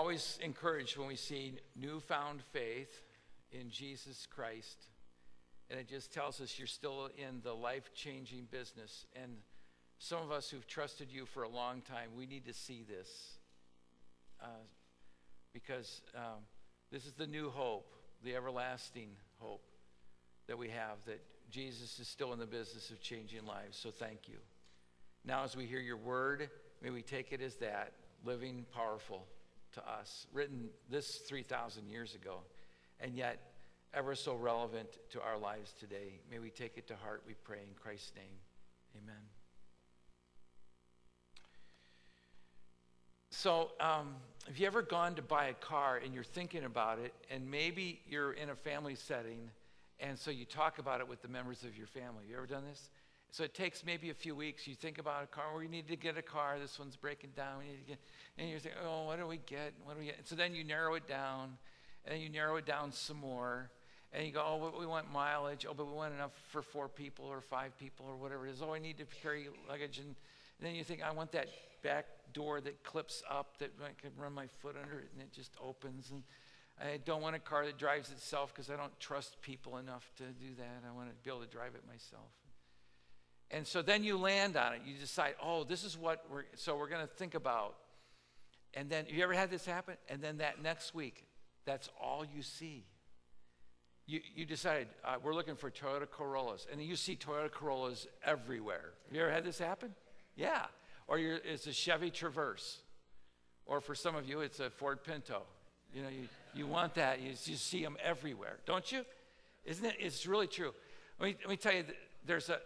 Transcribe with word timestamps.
always 0.00 0.38
encouraged 0.42 0.96
when 0.96 1.06
we 1.06 1.14
see 1.14 1.52
newfound 1.76 2.40
faith 2.54 3.02
in 3.52 3.68
Jesus 3.68 4.26
Christ, 4.34 4.86
and 5.68 5.78
it 5.78 5.90
just 5.90 6.10
tells 6.10 6.40
us 6.40 6.58
you're 6.58 6.66
still 6.66 7.10
in 7.18 7.42
the 7.44 7.52
life 7.52 7.92
changing 7.94 8.48
business. 8.50 9.04
And 9.14 9.30
some 9.98 10.22
of 10.22 10.32
us 10.32 10.48
who've 10.48 10.66
trusted 10.66 11.08
you 11.10 11.26
for 11.26 11.42
a 11.42 11.50
long 11.50 11.82
time, 11.82 12.08
we 12.16 12.24
need 12.24 12.46
to 12.46 12.54
see 12.54 12.82
this 12.88 13.10
uh, 14.42 14.64
because 15.52 16.00
um, 16.16 16.44
this 16.90 17.04
is 17.04 17.12
the 17.12 17.26
new 17.26 17.50
hope, 17.50 17.92
the 18.24 18.34
everlasting 18.34 19.10
hope 19.38 19.66
that 20.46 20.56
we 20.56 20.70
have 20.70 20.96
that 21.04 21.20
Jesus 21.50 22.00
is 22.00 22.08
still 22.08 22.32
in 22.32 22.38
the 22.38 22.46
business 22.46 22.90
of 22.90 23.02
changing 23.02 23.44
lives. 23.44 23.76
So 23.76 23.90
thank 23.90 24.28
you. 24.28 24.38
Now, 25.26 25.44
as 25.44 25.58
we 25.58 25.66
hear 25.66 25.80
your 25.80 25.98
word, 25.98 26.48
may 26.82 26.88
we 26.88 27.02
take 27.02 27.32
it 27.32 27.42
as 27.42 27.56
that 27.56 27.92
living, 28.24 28.64
powerful 28.74 29.26
to 29.72 29.88
us, 29.88 30.26
written 30.32 30.68
this 30.88 31.18
3,000 31.28 31.88
years 31.88 32.14
ago, 32.14 32.38
and 33.00 33.16
yet 33.16 33.38
ever 33.94 34.14
so 34.14 34.34
relevant 34.34 34.88
to 35.10 35.20
our 35.20 35.38
lives 35.38 35.72
today. 35.78 36.20
May 36.30 36.38
we 36.38 36.50
take 36.50 36.76
it 36.76 36.86
to 36.88 36.96
heart, 36.96 37.22
we 37.26 37.34
pray 37.44 37.58
in 37.58 37.74
Christ's 37.80 38.12
name. 38.14 38.36
Amen. 39.02 39.22
So, 43.30 43.70
um, 43.80 44.16
have 44.46 44.58
you 44.58 44.66
ever 44.66 44.82
gone 44.82 45.14
to 45.14 45.22
buy 45.22 45.46
a 45.46 45.54
car 45.54 46.00
and 46.04 46.12
you're 46.12 46.24
thinking 46.24 46.64
about 46.64 46.98
it, 46.98 47.14
and 47.30 47.48
maybe 47.50 48.00
you're 48.08 48.32
in 48.32 48.50
a 48.50 48.54
family 48.54 48.94
setting, 48.94 49.50
and 49.98 50.18
so 50.18 50.30
you 50.30 50.44
talk 50.44 50.78
about 50.78 51.00
it 51.00 51.08
with 51.08 51.22
the 51.22 51.28
members 51.28 51.62
of 51.62 51.76
your 51.76 51.86
family? 51.86 52.22
Have 52.22 52.30
you 52.30 52.36
ever 52.36 52.46
done 52.46 52.64
this? 52.68 52.90
So 53.32 53.44
it 53.44 53.54
takes 53.54 53.84
maybe 53.84 54.10
a 54.10 54.14
few 54.14 54.34
weeks. 54.34 54.66
You 54.66 54.74
think 54.74 54.98
about 54.98 55.22
a 55.22 55.26
car. 55.26 55.44
Oh, 55.54 55.58
we 55.58 55.68
need 55.68 55.86
to 55.88 55.96
get 55.96 56.18
a 56.18 56.22
car. 56.22 56.58
This 56.60 56.78
one's 56.78 56.96
breaking 56.96 57.30
down. 57.36 57.58
We 57.60 57.66
need 57.66 57.78
to 57.78 57.88
get, 57.90 57.98
and 58.36 58.50
you're 58.50 58.58
thinking, 58.58 58.80
oh, 58.84 59.04
what 59.04 59.18
do 59.18 59.26
we 59.26 59.38
get? 59.46 59.72
What 59.84 59.94
do 59.94 60.00
we 60.00 60.06
get? 60.06 60.18
And 60.18 60.26
so 60.26 60.34
then 60.34 60.54
you 60.54 60.64
narrow 60.64 60.94
it 60.94 61.06
down, 61.06 61.56
and 62.04 62.14
then 62.14 62.20
you 62.20 62.28
narrow 62.28 62.56
it 62.56 62.66
down 62.66 62.90
some 62.90 63.18
more, 63.18 63.70
and 64.12 64.26
you 64.26 64.32
go, 64.32 64.42
oh, 64.44 64.72
we 64.78 64.84
want 64.84 65.12
mileage. 65.12 65.64
Oh, 65.68 65.74
but 65.74 65.86
we 65.86 65.92
want 65.92 66.12
enough 66.12 66.32
for 66.48 66.60
four 66.60 66.88
people 66.88 67.26
or 67.26 67.40
five 67.40 67.78
people 67.78 68.04
or 68.08 68.16
whatever 68.16 68.48
it 68.48 68.50
is. 68.50 68.62
Oh, 68.62 68.74
I 68.74 68.80
need 68.80 68.98
to 68.98 69.06
carry 69.22 69.46
luggage, 69.68 69.98
and, 69.98 70.08
and 70.08 70.66
then 70.66 70.74
you 70.74 70.82
think, 70.82 71.00
I 71.00 71.12
want 71.12 71.30
that 71.32 71.46
back 71.84 72.06
door 72.32 72.60
that 72.60 72.82
clips 72.82 73.22
up 73.30 73.58
that 73.58 73.70
I 73.82 74.00
can 74.00 74.10
run 74.16 74.32
my 74.32 74.46
foot 74.60 74.74
under 74.82 74.98
it, 74.98 75.10
and 75.12 75.22
it 75.22 75.32
just 75.32 75.52
opens. 75.62 76.10
And 76.10 76.24
I 76.80 76.96
don't 77.04 77.22
want 77.22 77.36
a 77.36 77.38
car 77.38 77.64
that 77.66 77.78
drives 77.78 78.10
itself 78.10 78.52
because 78.52 78.70
I 78.70 78.76
don't 78.76 78.98
trust 78.98 79.40
people 79.40 79.76
enough 79.76 80.10
to 80.16 80.24
do 80.24 80.54
that. 80.58 80.82
I 80.88 80.92
want 80.96 81.10
to 81.10 81.14
be 81.22 81.30
able 81.30 81.42
to 81.42 81.46
drive 81.46 81.74
it 81.76 81.82
myself. 81.86 82.30
And 83.50 83.66
so 83.66 83.82
then 83.82 84.04
you 84.04 84.16
land 84.16 84.56
on 84.56 84.74
it. 84.74 84.82
You 84.86 84.94
decide, 84.94 85.34
oh, 85.42 85.64
this 85.64 85.82
is 85.84 85.98
what 85.98 86.24
we're, 86.30 86.44
so 86.54 86.76
we're 86.76 86.88
going 86.88 87.06
to 87.06 87.12
think 87.12 87.34
about. 87.34 87.74
And 88.74 88.88
then, 88.88 89.06
you 89.08 89.22
ever 89.24 89.32
had 89.32 89.50
this 89.50 89.66
happen? 89.66 89.96
And 90.08 90.22
then 90.22 90.38
that 90.38 90.62
next 90.62 90.94
week, 90.94 91.24
that's 91.64 91.88
all 92.00 92.24
you 92.24 92.42
see. 92.42 92.84
You, 94.06 94.20
you 94.34 94.44
decide, 94.44 94.88
uh, 95.04 95.16
we're 95.22 95.34
looking 95.34 95.56
for 95.56 95.70
Toyota 95.70 96.08
Corollas. 96.08 96.66
And 96.70 96.80
you 96.80 96.94
see 96.94 97.16
Toyota 97.16 97.50
Corollas 97.50 98.06
everywhere. 98.24 98.92
Have 99.06 99.16
you 99.16 99.22
ever 99.22 99.32
had 99.32 99.44
this 99.44 99.58
happen? 99.58 99.94
Yeah. 100.36 100.66
Or 101.08 101.18
it's 101.18 101.66
a 101.66 101.72
Chevy 101.72 102.10
Traverse. 102.10 102.78
Or 103.66 103.80
for 103.80 103.96
some 103.96 104.14
of 104.14 104.28
you, 104.28 104.40
it's 104.40 104.60
a 104.60 104.70
Ford 104.70 105.02
Pinto. 105.02 105.42
You 105.92 106.02
know, 106.02 106.08
you, 106.08 106.28
you 106.54 106.66
want 106.68 106.94
that. 106.94 107.20
You, 107.20 107.30
you 107.30 107.56
see 107.56 107.82
them 107.82 107.96
everywhere, 108.02 108.58
don't 108.64 108.90
you? 108.92 109.04
Isn't 109.64 109.84
it? 109.84 109.96
It's 109.98 110.26
really 110.26 110.46
true. 110.46 110.72
Let 111.18 111.26
me, 111.26 111.36
let 111.40 111.50
me 111.50 111.56
tell 111.56 111.72
you, 111.72 111.84
there's 112.24 112.48
a, 112.48 112.60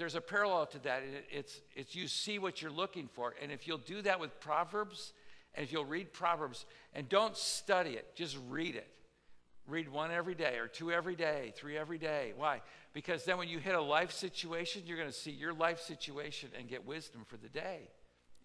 there's 0.00 0.14
a 0.14 0.20
parallel 0.20 0.64
to 0.64 0.78
that. 0.78 1.02
It's, 1.30 1.60
it's 1.76 1.94
you 1.94 2.08
see 2.08 2.38
what 2.38 2.62
you're 2.62 2.70
looking 2.70 3.06
for. 3.06 3.34
And 3.42 3.52
if 3.52 3.68
you'll 3.68 3.76
do 3.76 4.00
that 4.02 4.18
with 4.18 4.40
Proverbs, 4.40 5.12
and 5.54 5.62
if 5.62 5.72
you'll 5.72 5.84
read 5.84 6.14
Proverbs, 6.14 6.64
and 6.94 7.06
don't 7.06 7.36
study 7.36 7.90
it, 7.90 8.14
just 8.14 8.38
read 8.48 8.76
it. 8.76 8.88
Read 9.68 9.90
one 9.90 10.10
every 10.10 10.34
day, 10.34 10.56
or 10.56 10.68
two 10.68 10.90
every 10.90 11.14
day, 11.14 11.52
three 11.54 11.76
every 11.76 11.98
day. 11.98 12.32
Why? 12.34 12.62
Because 12.94 13.26
then 13.26 13.36
when 13.36 13.50
you 13.50 13.58
hit 13.58 13.74
a 13.74 13.80
life 13.80 14.10
situation, 14.10 14.84
you're 14.86 14.96
going 14.96 15.10
to 15.10 15.14
see 15.14 15.32
your 15.32 15.52
life 15.52 15.80
situation 15.80 16.48
and 16.58 16.66
get 16.66 16.86
wisdom 16.86 17.26
for 17.26 17.36
the 17.36 17.50
day 17.50 17.90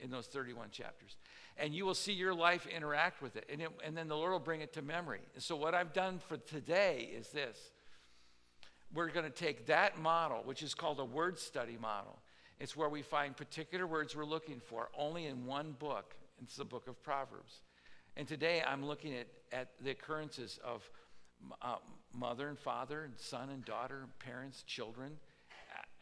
in 0.02 0.12
those 0.12 0.28
31 0.28 0.72
chapters. 0.72 1.16
And 1.56 1.74
you 1.74 1.86
will 1.86 1.96
see 1.96 2.12
your 2.12 2.34
life 2.34 2.68
interact 2.68 3.22
with 3.22 3.38
it. 3.38 3.46
And, 3.50 3.62
it, 3.62 3.70
and 3.82 3.96
then 3.96 4.10
the 4.10 4.18
Lord 4.18 4.34
will 4.34 4.40
bring 4.40 4.60
it 4.60 4.74
to 4.74 4.82
memory. 4.82 5.22
And 5.36 5.42
so, 5.42 5.56
what 5.56 5.74
I've 5.74 5.94
done 5.94 6.20
for 6.20 6.36
today 6.36 7.10
is 7.18 7.30
this 7.30 7.72
we're 8.96 9.10
going 9.10 9.26
to 9.26 9.30
take 9.30 9.68
that 9.68 10.00
model, 10.00 10.42
which 10.46 10.64
is 10.64 10.74
called 10.74 11.00
a 11.00 11.06
word 11.06 11.38
study 11.38 11.78
model. 11.80 12.18
It's 12.60 12.76
where 12.76 12.88
we 12.88 13.02
find 13.02 13.36
particular 13.36 13.86
words 13.86 14.16
we're 14.16 14.26
looking 14.26 14.62
for 14.62 14.90
only 14.98 15.26
in 15.26 15.46
one 15.46 15.76
book. 15.78 16.16
It's 16.42 16.56
the 16.56 16.66
book 16.66 16.88
of 16.88 17.02
Proverbs. 17.04 17.62
And 18.16 18.28
today 18.28 18.64
I'm 18.66 18.86
looking 18.86 19.14
at, 19.14 19.28
at 19.52 19.72
the 19.82 19.92
occurrences 19.92 20.58
of 20.64 20.90
uh, 21.62 21.76
mother 22.14 22.48
and 22.48 22.58
father, 22.58 23.04
and 23.04 23.14
son 23.18 23.50
and 23.50 23.66
daughter, 23.66 24.08
parents, 24.20 24.64
children. 24.64 25.18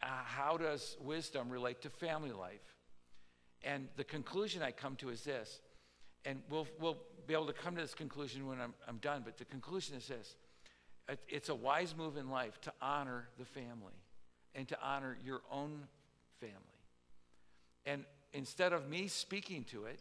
Uh, 0.00 0.06
how 0.24 0.56
does 0.56 0.96
wisdom 1.00 1.50
relate 1.50 1.82
to 1.82 1.90
family 1.90 2.30
life? 2.30 2.60
And 3.64 3.88
the 3.96 4.04
conclusion 4.04 4.62
I 4.62 4.70
come 4.70 4.94
to 4.96 5.08
is 5.08 5.22
this, 5.22 5.60
and 6.24 6.40
we'll, 6.48 6.68
we'll 6.78 6.98
be 7.26 7.34
able 7.34 7.46
to 7.46 7.52
come 7.52 7.74
to 7.74 7.82
this 7.82 7.94
conclusion 7.94 8.46
when 8.46 8.60
I'm, 8.60 8.74
I'm 8.86 8.98
done, 8.98 9.22
but 9.24 9.38
the 9.38 9.44
conclusion 9.44 9.96
is 9.96 10.06
this 10.06 10.36
it's 11.28 11.48
a 11.48 11.54
wise 11.54 11.94
move 11.96 12.16
in 12.16 12.30
life 12.30 12.60
to 12.62 12.72
honor 12.80 13.28
the 13.38 13.44
family 13.44 13.94
and 14.54 14.66
to 14.68 14.78
honor 14.82 15.16
your 15.24 15.42
own 15.50 15.86
family. 16.40 16.56
And 17.86 18.04
instead 18.32 18.72
of 18.72 18.88
me 18.88 19.08
speaking 19.08 19.64
to 19.64 19.84
it, 19.84 20.00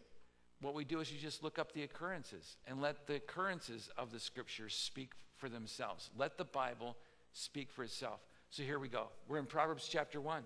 what 0.62 0.74
we 0.74 0.86
do 0.86 1.02
is 1.02 1.12
you 1.12 1.20
just 1.20 1.44
look 1.44 1.60
up 1.60 1.74
the 1.74 1.84
occurrences 1.84 2.56
and 2.68 2.82
let 2.82 3.06
the 3.06 3.16
occurrences 3.16 3.90
of 3.98 4.12
the 4.12 4.20
scriptures 4.20 4.74
speak 4.74 5.12
for 5.36 5.50
themselves. 5.50 6.10
Let 6.18 6.38
the 6.38 6.46
Bible 6.46 6.96
speak 7.34 7.70
for 7.70 7.84
itself. 7.84 8.22
So 8.50 8.64
here 8.64 8.80
we 8.80 8.88
go. 8.88 9.08
We're 9.28 9.40
in 9.40 9.46
Proverbs 9.46 9.90
chapter 9.92 10.22
1. 10.22 10.44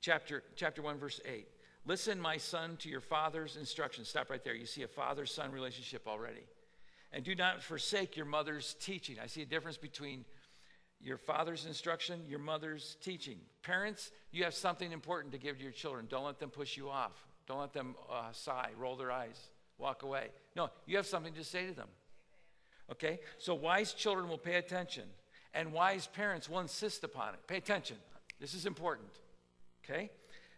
Chapter, 0.00 0.42
chapter 0.56 0.82
1, 0.82 0.98
verse 0.98 1.20
8. 1.24 1.46
Listen, 1.86 2.20
my 2.20 2.36
son, 2.36 2.76
to 2.80 2.88
your 2.90 3.00
father's 3.00 3.56
instructions. 3.56 4.08
Stop 4.08 4.28
right 4.30 4.44
there. 4.44 4.54
You 4.54 4.66
see 4.66 4.82
a 4.82 4.88
father 4.88 5.24
son 5.24 5.50
relationship 5.50 6.06
already. 6.06 6.42
And 7.12 7.24
do 7.24 7.34
not 7.34 7.62
forsake 7.62 8.16
your 8.16 8.26
mother's 8.26 8.74
teaching. 8.80 9.16
I 9.22 9.26
see 9.26 9.42
a 9.42 9.46
difference 9.46 9.78
between 9.78 10.24
your 11.00 11.16
father's 11.16 11.64
instruction, 11.64 12.20
your 12.28 12.38
mother's 12.38 12.96
teaching. 13.02 13.38
Parents, 13.62 14.10
you 14.30 14.44
have 14.44 14.54
something 14.54 14.92
important 14.92 15.32
to 15.32 15.38
give 15.38 15.56
to 15.58 15.62
your 15.62 15.72
children. 15.72 16.06
Don't 16.08 16.24
let 16.24 16.38
them 16.38 16.50
push 16.50 16.76
you 16.76 16.90
off. 16.90 17.12
Don't 17.46 17.60
let 17.60 17.72
them 17.72 17.94
uh, 18.10 18.32
sigh, 18.32 18.70
roll 18.76 18.96
their 18.96 19.10
eyes, 19.10 19.40
walk 19.78 20.02
away. 20.02 20.28
No, 20.54 20.70
you 20.86 20.96
have 20.96 21.06
something 21.06 21.32
to 21.34 21.44
say 21.44 21.66
to 21.66 21.72
them. 21.72 21.88
Okay? 22.90 23.20
So 23.38 23.54
wise 23.54 23.94
children 23.94 24.28
will 24.28 24.38
pay 24.38 24.56
attention, 24.56 25.04
and 25.54 25.72
wise 25.72 26.06
parents 26.06 26.48
will 26.48 26.60
insist 26.60 27.04
upon 27.04 27.34
it. 27.34 27.40
Pay 27.46 27.56
attention. 27.56 27.96
This 28.40 28.52
is 28.52 28.66
important. 28.66 29.08
Okay? 29.84 30.10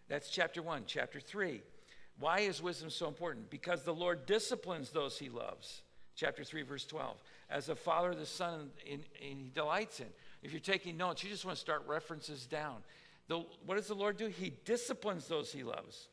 That's 0.09 0.31
chapter 0.31 0.63
one. 0.63 0.83
Chapter 0.87 1.21
three. 1.21 1.63
Why 2.19 2.41
is 2.41 2.61
wisdom 2.61 2.91
so 2.91 3.07
important? 3.07 3.51
Because 3.51 3.85
the 3.85 3.95
Lord 3.95 4.27
disciplines 4.27 4.91
those 4.91 5.19
he 5.19 5.29
loves 5.29 5.83
chapter 6.21 6.45
3, 6.45 6.63
verse 6.63 6.85
12. 6.85 7.17
As 7.49 7.71
a 7.71 7.75
father, 7.75 8.15
the 8.15 8.27
son, 8.27 8.69
in, 8.87 9.01
he 9.15 9.51
delights 9.55 10.01
in. 10.01 10.07
If 10.43 10.53
you're 10.53 10.61
taking 10.61 10.99
notes, 10.99 11.25
you 11.25 11.31
just 11.31 11.47
want 11.47 11.57
to 11.57 11.61
start 11.61 11.83
references 11.87 12.45
down. 12.47 12.77
The, 13.29 13.43
what 13.65 13.77
does 13.77 13.87
the 13.87 13.95
Lord 13.95 14.19
do? 14.19 14.27
He 14.27 14.53
disciplines 14.67 15.27
those 15.27 15.51
he 15.51 15.63
loves. 15.63 16.09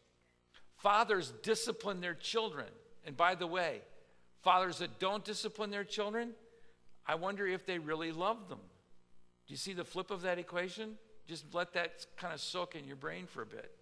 Fathers 0.78 1.34
discipline 1.44 2.00
their 2.00 2.14
children. 2.14 2.68
And 3.06 3.18
by 3.18 3.36
the 3.36 3.48
way, 3.48 3.82
fathers 4.44 4.78
that 4.78 4.98
don't 4.98 5.26
discipline 5.26 5.72
their 5.72 5.84
children, 5.84 6.32
I 7.06 7.16
wonder 7.16 7.46
if 7.46 7.66
they 7.66 7.78
really 7.78 8.14
love 8.14 8.48
them. 8.48 8.60
Do 9.46 9.54
you 9.54 9.58
see 9.58 9.74
the 9.74 9.84
flip 9.84 10.10
of 10.10 10.22
that 10.22 10.40
equation? 10.40 10.98
Just 11.28 11.54
let 11.54 11.74
that 11.74 12.06
kind 12.16 12.34
of 12.34 12.40
soak 12.40 12.76
in 12.76 12.86
your 12.86 12.96
brain 12.96 13.26
for 13.26 13.42
a 13.42 13.46
bit 13.46 13.77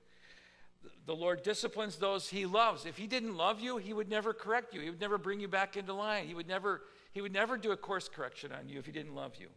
the 1.06 1.16
Lord 1.16 1.44
disciplines 1.44 1.98
those 1.98 2.30
he 2.30 2.46
loves. 2.46 2.86
If 2.86 2.98
he 2.98 3.08
didn't 3.08 3.38
love 3.38 3.60
you, 3.60 3.78
he 3.78 3.94
would 3.94 4.10
never 4.10 4.34
correct 4.34 4.74
you. 4.74 4.82
He 4.82 4.90
would 4.90 5.02
never 5.02 5.18
bring 5.18 5.40
you 5.40 5.48
back 5.48 5.78
into 5.78 5.94
line. 5.94 6.28
He 6.28 6.34
would 6.34 6.48
never, 6.48 6.82
he 7.12 7.22
would 7.22 7.34
never 7.34 7.58
do 7.58 7.72
a 7.72 7.78
course 7.78 8.10
correction 8.10 8.52
on 8.52 8.70
you 8.70 8.80
if 8.80 8.86
he 8.86 8.92
didn't 8.92 9.16
love 9.16 9.34
you. 9.40 9.48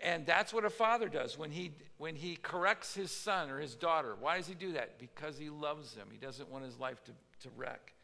And 0.00 0.24
that's 0.24 0.52
what 0.52 0.64
a 0.64 0.70
father 0.70 1.08
does 1.08 1.36
when 1.36 1.50
he, 1.50 1.72
when 1.96 2.14
he 2.14 2.36
corrects 2.36 2.94
his 2.94 3.10
son 3.10 3.50
or 3.50 3.58
his 3.58 3.74
daughter. 3.74 4.14
Why 4.18 4.36
does 4.36 4.46
he 4.46 4.54
do 4.54 4.72
that? 4.72 4.98
Because 4.98 5.36
he 5.38 5.50
loves 5.50 5.94
them. 5.94 6.08
He 6.10 6.18
doesn't 6.18 6.48
want 6.48 6.64
his 6.64 6.78
life 6.78 7.02
to, 7.04 7.12
to 7.42 7.48
wreck. 7.56 7.94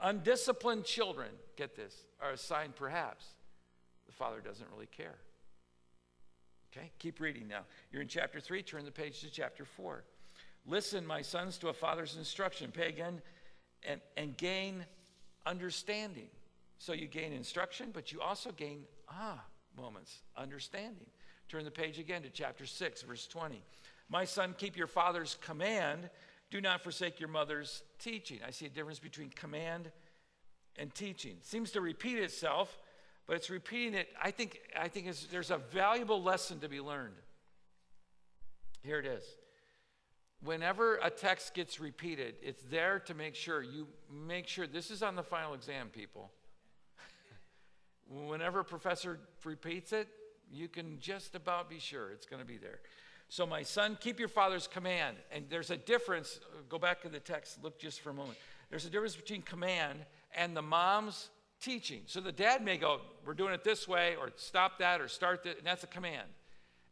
Undisciplined 0.00 0.84
children, 0.84 1.28
get 1.56 1.76
this, 1.76 1.94
are 2.20 2.32
a 2.32 2.36
sign 2.36 2.72
perhaps 2.74 3.26
the 4.06 4.12
father 4.12 4.40
doesn't 4.40 4.68
really 4.72 4.86
care. 4.86 5.16
Okay, 6.76 6.90
keep 6.98 7.20
reading 7.20 7.46
now. 7.46 7.60
You're 7.92 8.02
in 8.02 8.08
chapter 8.08 8.40
3, 8.40 8.62
turn 8.62 8.84
the 8.84 8.90
page 8.90 9.20
to 9.20 9.30
chapter 9.30 9.64
4. 9.64 10.04
Listen, 10.66 11.06
my 11.06 11.22
sons, 11.22 11.58
to 11.58 11.68
a 11.68 11.72
father's 11.72 12.16
instruction. 12.16 12.70
Pay 12.70 12.88
again 12.88 13.20
and, 13.86 14.00
and 14.16 14.36
gain 14.36 14.84
understanding. 15.46 16.28
So 16.78 16.92
you 16.92 17.06
gain 17.06 17.32
instruction, 17.32 17.90
but 17.92 18.12
you 18.12 18.20
also 18.20 18.50
gain 18.50 18.84
ah 19.08 19.42
moments, 19.76 20.22
understanding. 20.36 21.06
Turn 21.48 21.64
the 21.64 21.70
page 21.70 21.98
again 21.98 22.22
to 22.22 22.30
chapter 22.30 22.66
6, 22.66 23.02
verse 23.02 23.26
20. 23.26 23.62
My 24.08 24.24
son, 24.24 24.54
keep 24.56 24.76
your 24.76 24.86
father's 24.86 25.36
command. 25.40 26.08
Do 26.50 26.60
not 26.60 26.82
forsake 26.82 27.20
your 27.20 27.28
mother's 27.28 27.82
teaching. 27.98 28.40
I 28.46 28.50
see 28.50 28.66
a 28.66 28.70
difference 28.70 28.98
between 28.98 29.30
command 29.30 29.90
and 30.76 30.94
teaching. 30.94 31.32
It 31.32 31.46
seems 31.46 31.70
to 31.72 31.80
repeat 31.80 32.18
itself, 32.18 32.78
but 33.26 33.36
it's 33.36 33.50
repeating 33.50 33.94
it. 33.94 34.08
I 34.22 34.30
think, 34.30 34.60
I 34.78 34.88
think 34.88 35.10
there's 35.30 35.50
a 35.50 35.58
valuable 35.58 36.22
lesson 36.22 36.60
to 36.60 36.68
be 36.68 36.80
learned. 36.80 37.14
Here 38.82 38.98
it 38.98 39.06
is. 39.06 39.24
Whenever 40.44 40.96
a 40.96 41.08
text 41.08 41.54
gets 41.54 41.80
repeated, 41.80 42.34
it's 42.42 42.62
there 42.64 42.98
to 42.98 43.14
make 43.14 43.34
sure 43.34 43.62
you 43.62 43.86
make 44.12 44.46
sure 44.46 44.66
this 44.66 44.90
is 44.90 45.02
on 45.02 45.16
the 45.16 45.22
final 45.22 45.54
exam, 45.54 45.88
people. 45.88 46.30
Whenever 48.10 48.60
a 48.60 48.64
professor 48.64 49.18
repeats 49.42 49.92
it, 49.92 50.06
you 50.52 50.68
can 50.68 50.98
just 51.00 51.34
about 51.34 51.70
be 51.70 51.78
sure 51.78 52.10
it's 52.10 52.26
going 52.26 52.42
to 52.42 52.46
be 52.46 52.58
there. 52.58 52.80
So, 53.30 53.46
my 53.46 53.62
son, 53.62 53.96
keep 53.98 54.18
your 54.18 54.28
father's 54.28 54.66
command. 54.66 55.16
And 55.32 55.46
there's 55.48 55.70
a 55.70 55.78
difference. 55.78 56.40
Uh, 56.52 56.58
go 56.68 56.78
back 56.78 57.00
to 57.02 57.08
the 57.08 57.20
text, 57.20 57.62
look 57.64 57.78
just 57.78 58.00
for 58.00 58.10
a 58.10 58.14
moment. 58.14 58.36
There's 58.68 58.84
a 58.84 58.90
difference 58.90 59.16
between 59.16 59.42
command 59.42 60.00
and 60.36 60.54
the 60.54 60.62
mom's 60.62 61.30
teaching. 61.60 62.02
So, 62.04 62.20
the 62.20 62.32
dad 62.32 62.62
may 62.62 62.76
go, 62.76 63.00
We're 63.24 63.34
doing 63.34 63.54
it 63.54 63.64
this 63.64 63.88
way, 63.88 64.14
or 64.20 64.30
stop 64.36 64.78
that, 64.80 65.00
or 65.00 65.08
start 65.08 65.42
that, 65.44 65.58
and 65.58 65.66
that's 65.66 65.84
a 65.84 65.88
command. 65.88 66.28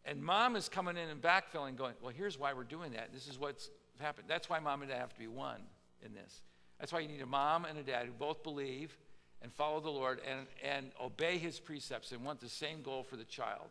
And 0.04 0.22
mom 0.22 0.56
is 0.56 0.69
coming 0.69 0.96
in 0.96 1.08
and 1.08 1.22
backfilling, 1.22 1.76
going, 1.76 1.94
Well, 2.02 2.12
here's 2.16 2.38
why 2.38 2.52
we're 2.52 2.64
doing 2.64 2.93
that. 2.93 3.12
This 3.12 3.28
is 3.28 3.38
what's 3.38 3.70
happened. 4.00 4.26
That's 4.28 4.49
why 4.49 4.58
mom 4.58 4.82
and 4.82 4.90
dad 4.90 4.99
have 4.99 5.12
to 5.12 5.19
be 5.19 5.28
one 5.28 5.60
in 6.04 6.12
this. 6.12 6.43
That's 6.81 6.93
why 6.93 7.00
you 7.00 7.08
need 7.08 7.22
a 7.22 7.26
mom 7.26 7.64
and 7.64 7.78
a 7.78 7.82
dad 7.82 8.06
who 8.06 8.12
both 8.12 8.43
believe 8.43 8.96
and 9.40 9.52
follow 9.52 9.81
the 9.81 9.90
Lord 9.90 10.20
and, 10.28 10.46
and 10.64 10.90
obey 11.00 11.38
his 11.38 11.60
precepts 11.60 12.12
and 12.12 12.25
want 12.25 12.40
the 12.40 12.49
same 12.49 12.82
goal 12.82 13.02
for 13.02 13.16
the 13.16 13.25
child. 13.25 13.69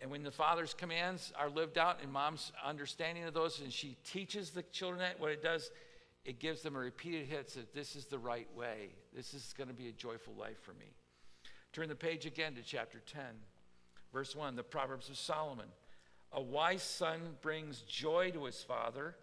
And 0.00 0.10
when 0.10 0.22
the 0.22 0.30
father's 0.30 0.74
commands 0.74 1.32
are 1.36 1.50
lived 1.50 1.76
out 1.76 1.98
and 2.02 2.12
mom's 2.12 2.52
understanding 2.64 3.24
of 3.24 3.34
those, 3.34 3.60
and 3.60 3.72
she 3.72 3.96
teaches 4.04 4.50
the 4.50 4.62
children 4.62 5.00
that, 5.00 5.18
what 5.18 5.32
it 5.32 5.42
does, 5.42 5.70
it 6.24 6.38
gives 6.38 6.62
them 6.62 6.76
a 6.76 6.78
repeated 6.78 7.26
hit 7.26 7.48
that 7.54 7.74
this 7.74 7.96
is 7.96 8.06
the 8.06 8.18
right 8.18 8.48
way. 8.56 8.90
This 9.14 9.34
is 9.34 9.54
going 9.56 9.68
to 9.68 9.74
be 9.74 9.88
a 9.88 9.92
joyful 9.92 10.34
life 10.34 10.60
for 10.62 10.72
me. 10.74 10.92
Turn 11.72 11.88
the 11.88 11.96
page 11.96 12.26
again 12.26 12.54
to 12.54 12.62
chapter 12.62 13.00
10, 13.06 13.22
verse 14.18 14.34
1, 14.34 14.56
the 14.56 14.64
Proverbs 14.64 15.08
of 15.08 15.16
Solomon. 15.16 15.68
A 16.32 16.42
wise 16.42 16.82
son 16.82 17.20
brings 17.40 17.82
joy 17.82 18.32
to 18.32 18.46
his 18.46 18.60
father, 18.64 19.14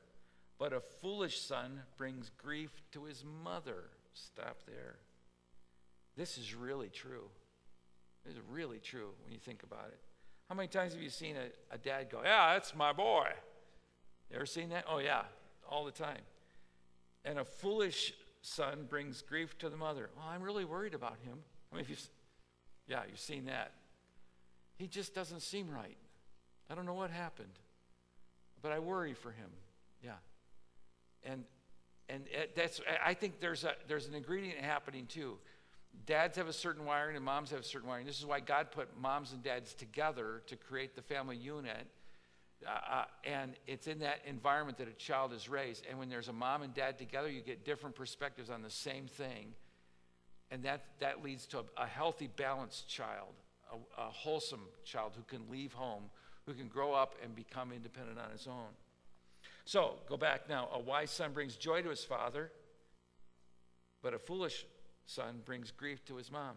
but 0.57 0.71
a 0.71 0.79
foolish 0.79 1.41
son 1.41 1.81
brings 1.97 2.31
grief 2.41 2.71
to 2.93 3.03
his 3.03 3.25
mother. 3.43 3.89
Stop 4.13 4.59
there. 4.65 4.95
This 6.15 6.37
is 6.37 6.55
really 6.55 6.87
true. 6.87 7.25
This 8.23 8.35
is 8.35 8.41
really 8.49 8.79
true 8.79 9.09
when 9.21 9.33
you 9.33 9.37
think 9.37 9.63
about 9.63 9.89
it. 9.89 9.99
How 10.47 10.55
many 10.55 10.69
times 10.69 10.93
have 10.93 11.01
you 11.01 11.09
seen 11.09 11.35
a, 11.35 11.75
a 11.75 11.77
dad 11.77 12.09
go, 12.09 12.21
Yeah, 12.23 12.53
that's 12.53 12.73
my 12.73 12.93
boy? 12.93 13.27
You 14.29 14.37
ever 14.37 14.45
seen 14.45 14.69
that? 14.69 14.85
Oh, 14.89 14.99
yeah, 14.99 15.23
all 15.69 15.83
the 15.83 15.91
time. 15.91 16.21
And 17.25 17.37
a 17.37 17.43
foolish 17.43 18.13
son 18.41 18.85
brings 18.87 19.21
grief 19.21 19.57
to 19.57 19.67
the 19.67 19.75
mother. 19.75 20.09
Well, 20.15 20.25
I'm 20.25 20.41
really 20.41 20.63
worried 20.63 20.93
about 20.93 21.17
him. 21.25 21.39
I 21.69 21.75
mean, 21.75 21.83
if 21.83 21.89
you've, 21.89 22.09
yeah, 22.87 23.01
you've 23.09 23.19
seen 23.19 23.43
that. 23.47 23.73
He 24.77 24.87
just 24.87 25.13
doesn't 25.15 25.41
seem 25.41 25.69
right. 25.69 25.97
I 26.69 26.75
don't 26.75 26.85
know 26.85 26.93
what 26.93 27.11
happened, 27.11 27.59
but 28.61 28.71
I 28.71 28.79
worry 28.79 29.13
for 29.13 29.31
him. 29.31 29.49
Yeah. 30.03 30.11
And 31.23 31.43
and 32.09 32.23
that's 32.55 32.81
I 33.03 33.13
think 33.13 33.39
there's 33.39 33.63
a 33.63 33.73
there's 33.87 34.07
an 34.07 34.15
ingredient 34.15 34.59
happening 34.59 35.05
too 35.07 35.37
dads 36.05 36.37
have 36.37 36.47
a 36.47 36.53
certain 36.53 36.85
wiring 36.85 37.15
and 37.15 37.23
moms 37.23 37.51
have 37.51 37.61
a 37.61 37.63
certain 37.63 37.87
wiring. 37.87 38.05
This 38.05 38.19
is 38.19 38.25
why 38.25 38.39
God 38.39 38.71
put 38.71 38.89
moms 38.99 39.31
and 39.31 39.43
dads 39.43 39.73
together 39.73 40.41
to 40.47 40.55
create 40.55 40.95
the 40.95 41.01
family 41.01 41.37
unit. 41.37 41.87
Uh, 42.65 42.69
uh, 42.69 43.05
and 43.23 43.53
it's 43.67 43.87
in 43.87 43.99
that 43.99 44.19
environment 44.25 44.77
that 44.77 44.87
a 44.87 44.93
child 44.93 45.33
is 45.33 45.49
raised. 45.49 45.85
And 45.89 45.99
when 45.99 46.09
there's 46.09 46.27
a 46.27 46.33
mom 46.33 46.61
and 46.61 46.73
dad 46.73 46.97
together, 46.97 47.29
you 47.29 47.41
get 47.41 47.65
different 47.65 47.95
perspectives 47.95 48.49
on 48.49 48.61
the 48.61 48.69
same 48.69 49.07
thing. 49.07 49.53
And 50.51 50.63
that, 50.63 50.85
that 50.99 51.23
leads 51.23 51.45
to 51.47 51.59
a, 51.59 51.83
a 51.83 51.85
healthy, 51.85 52.27
balanced 52.27 52.87
child, 52.87 53.33
a, 53.71 54.01
a 54.01 54.09
wholesome 54.09 54.67
child 54.83 55.13
who 55.15 55.23
can 55.23 55.49
leave 55.49 55.73
home, 55.73 56.03
who 56.45 56.53
can 56.53 56.67
grow 56.67 56.93
up 56.93 57.15
and 57.23 57.35
become 57.35 57.71
independent 57.71 58.19
on 58.19 58.31
his 58.31 58.47
own. 58.47 58.73
So, 59.65 59.95
go 60.07 60.15
back 60.15 60.47
now. 60.47 60.69
A 60.73 60.79
wise 60.79 61.11
son 61.11 61.33
brings 61.33 61.55
joy 61.55 61.81
to 61.81 61.89
his 61.89 62.03
father, 62.03 62.51
but 64.03 64.13
a 64.13 64.19
foolish 64.19 64.65
son 65.05 65.41
brings 65.43 65.71
grief 65.71 66.05
to 66.05 66.15
his 66.15 66.31
mom. 66.31 66.55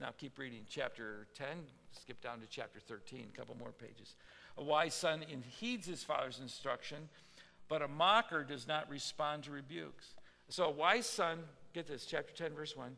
Now 0.00 0.10
keep 0.16 0.38
reading 0.38 0.60
chapter 0.68 1.26
10, 1.34 1.46
skip 1.90 2.20
down 2.20 2.40
to 2.40 2.46
chapter 2.46 2.78
13, 2.80 3.28
a 3.32 3.36
couple 3.36 3.56
more 3.56 3.72
pages. 3.72 4.16
A 4.58 4.62
wise 4.62 4.94
son 4.94 5.24
heeds 5.58 5.86
his 5.86 6.04
father's 6.04 6.40
instruction, 6.40 7.08
but 7.68 7.82
a 7.82 7.88
mocker 7.88 8.44
does 8.44 8.68
not 8.68 8.88
respond 8.90 9.44
to 9.44 9.50
rebukes. 9.50 10.14
So 10.48 10.66
a 10.66 10.70
wise 10.70 11.06
son, 11.06 11.40
get 11.72 11.86
this, 11.86 12.06
chapter 12.06 12.32
10, 12.32 12.54
verse 12.54 12.76
1, 12.76 12.96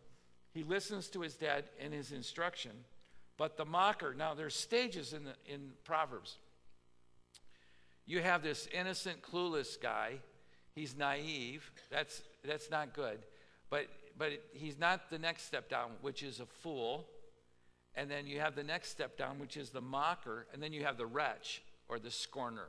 he 0.53 0.62
listens 0.62 1.09
to 1.09 1.21
his 1.21 1.35
dad 1.35 1.65
and 1.81 1.93
his 1.93 2.12
instruction, 2.12 2.73
but 3.38 3.56
the 3.56 3.64
mocker, 3.64 4.12
now 4.14 4.35
there's 4.35 4.55
stages 4.55 5.14
in, 5.14 5.25
the, 5.25 5.35
in 5.46 5.70
Proverbs. 5.85 6.37
You 8.05 8.20
have 8.20 8.43
this 8.43 8.69
innocent, 8.73 9.23
clueless 9.23 9.81
guy. 9.81 10.19
He's 10.75 10.96
naive. 10.96 11.70
That's, 11.90 12.23
that's 12.44 12.70
not 12.70 12.94
good. 12.94 13.20
But 13.70 13.87
but 14.19 14.32
he's 14.52 14.79
not 14.79 15.11
the 15.11 15.19
next 15.19 15.44
step 15.44 15.70
down, 15.70 15.93
which 16.02 16.23
is 16.23 16.40
a 16.40 16.46
fool. 16.46 17.06
And 17.94 18.11
then 18.11 18.26
you 18.26 18.40
have 18.40 18.55
the 18.55 18.64
next 18.64 18.90
step 18.90 19.17
down, 19.17 19.38
which 19.38 19.56
is 19.56 19.70
the 19.70 19.81
mocker. 19.81 20.46
And 20.52 20.62
then 20.62 20.73
you 20.73 20.84
have 20.84 20.99
the 20.99 21.06
wretch 21.06 21.62
or 21.88 21.99
the 21.99 22.11
scorner. 22.11 22.69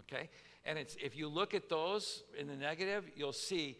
Okay? 0.00 0.28
And 0.64 0.78
it's, 0.78 0.96
if 1.02 1.16
you 1.16 1.28
look 1.28 1.54
at 1.54 1.68
those 1.68 2.22
in 2.38 2.46
the 2.46 2.56
negative, 2.56 3.04
you'll 3.16 3.32
see 3.32 3.76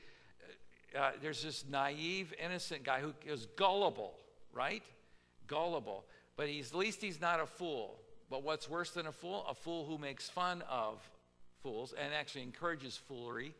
uh, 0.94 0.98
uh 0.98 1.10
there's 1.20 1.42
this 1.42 1.64
naive, 1.70 2.34
innocent 2.42 2.82
guy 2.82 3.00
who 3.00 3.12
is 3.26 3.46
gullible, 3.56 4.14
right? 4.52 4.82
Gullible. 5.46 6.04
But 6.36 6.48
he's, 6.48 6.70
at 6.70 6.78
least 6.78 7.00
he's 7.00 7.20
not 7.20 7.40
a 7.40 7.46
fool. 7.46 7.98
But 8.30 8.42
what's 8.42 8.68
worse 8.68 8.90
than 8.90 9.06
a 9.06 9.12
fool? 9.12 9.44
A 9.48 9.54
fool 9.54 9.84
who 9.84 9.98
makes 9.98 10.28
fun 10.28 10.62
of 10.68 10.98
fools 11.62 11.94
and 11.98 12.12
actually 12.14 12.42
encourages 12.42 12.96
foolery. 12.96 13.54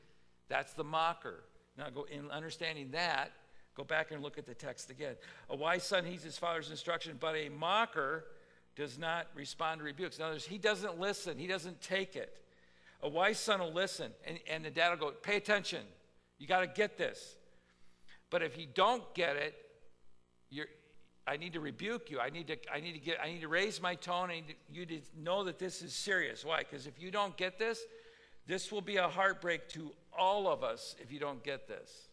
That's 0.49 0.73
the 0.73 0.85
mocker. 0.85 1.45
Now, 1.77 1.91
go 1.91 2.07
in 2.11 2.31
understanding 2.31 2.91
that, 2.93 3.33
Go 3.75 3.85
back 3.85 4.11
and 4.11 4.23
look 4.23 4.37
at 4.37 4.47
the 4.47 4.55
text 4.55 4.91
again. 4.91 5.15
A 5.49 5.57
wise 5.57 5.85
son 5.85 6.05
heeds 6.05 6.23
his 6.23 6.37
father's 6.37 6.71
instruction, 6.71 7.17
but 7.19 7.35
a 7.35 7.49
mocker 7.49 8.25
does 8.77 8.99
not 8.99 9.29
respond 9.35 9.79
to 9.81 9.85
rebukes. 9.85 10.19
In 10.19 10.25
other 10.25 10.35
words, 10.35 10.45
he 10.45 10.59
doesn't 10.59 10.99
listen, 10.99 11.39
he 11.39 11.47
doesn't 11.47 11.81
take 11.81 12.15
it. 12.15 12.39
A 13.03 13.09
wise 13.09 13.39
son 13.39 13.61
will 13.61 13.73
listen, 13.73 14.13
and, 14.27 14.39
and 14.49 14.65
the 14.65 14.71
dad 14.71 14.91
will 14.91 15.09
go, 15.09 15.11
Pay 15.11 15.37
attention. 15.37 15.81
You 16.39 16.47
got 16.47 16.61
to 16.61 16.67
get 16.67 16.99
this. 16.99 17.37
But 18.31 18.43
if 18.43 18.59
you 18.59 18.67
don't 18.73 19.03
get 19.15 19.37
it, 19.37 19.55
you're, 20.51 20.67
I 21.27 21.37
need 21.37 21.53
to 21.53 21.61
rebuke 21.61 22.11
you. 22.11 22.19
I 22.19 22.31
need 22.31 22.49
to, 22.49 22.57
I 22.73 22.81
need 22.81 22.93
to 22.93 22.99
get, 22.99 23.19
I 23.23 23.29
need 23.29 23.43
to 23.43 23.49
raise 23.49 23.81
my 23.81 23.95
tone. 23.95 24.31
I 24.31 24.35
need 24.35 24.49
to, 24.49 24.55
you 24.73 24.87
to 24.87 25.01
know 25.17 25.45
that 25.45 25.59
this 25.59 25.83
is 25.83 25.95
serious. 25.95 26.45
Why? 26.45 26.59
Because 26.59 26.87
if 26.87 27.01
you 27.01 27.11
don't 27.11 27.37
get 27.37 27.59
this, 27.59 27.81
this 28.47 28.73
will 28.73 28.81
be 28.81 28.97
a 28.97 29.09
heartbreak 29.09 29.69
to 29.71 29.93
all 30.17 30.49
of 30.49 30.65
us 30.65 30.97
if 31.01 31.13
you 31.13 31.21
don't 31.21 31.43
get 31.45 31.69
this. 31.69 32.09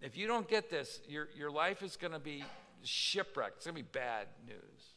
If 0.00 0.16
you 0.16 0.26
don't 0.26 0.48
get 0.48 0.68
this, 0.68 1.00
your, 1.08 1.28
your 1.36 1.50
life 1.50 1.82
is 1.82 1.96
going 1.96 2.12
to 2.12 2.18
be 2.18 2.44
shipwrecked. 2.82 3.58
It's 3.58 3.66
going 3.66 3.76
to 3.76 3.82
be 3.82 3.88
bad 3.92 4.26
news. 4.46 4.94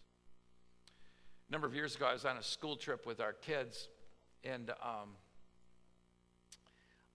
A 1.47 1.51
number 1.51 1.67
of 1.67 1.75
years 1.75 1.95
ago, 1.95 2.07
I 2.07 2.13
was 2.13 2.25
on 2.25 2.37
a 2.37 2.43
school 2.43 2.75
trip 2.75 3.05
with 3.05 3.21
our 3.21 3.33
kids, 3.33 3.87
and 4.43 4.71
um, 4.83 5.11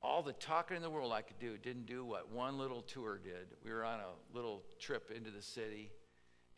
all 0.02 0.22
the 0.22 0.32
talking 0.34 0.76
in 0.76 0.82
the 0.82 0.90
world 0.90 1.12
I 1.12 1.22
could 1.22 1.38
do 1.38 1.58
didn't 1.58 1.86
do 1.86 2.04
what 2.04 2.30
one 2.30 2.58
little 2.58 2.82
tour 2.82 3.20
did. 3.22 3.48
We 3.64 3.70
were 3.70 3.84
on 3.84 4.00
a 4.00 4.36
little 4.36 4.62
trip 4.78 5.10
into 5.14 5.30
the 5.30 5.42
city, 5.42 5.90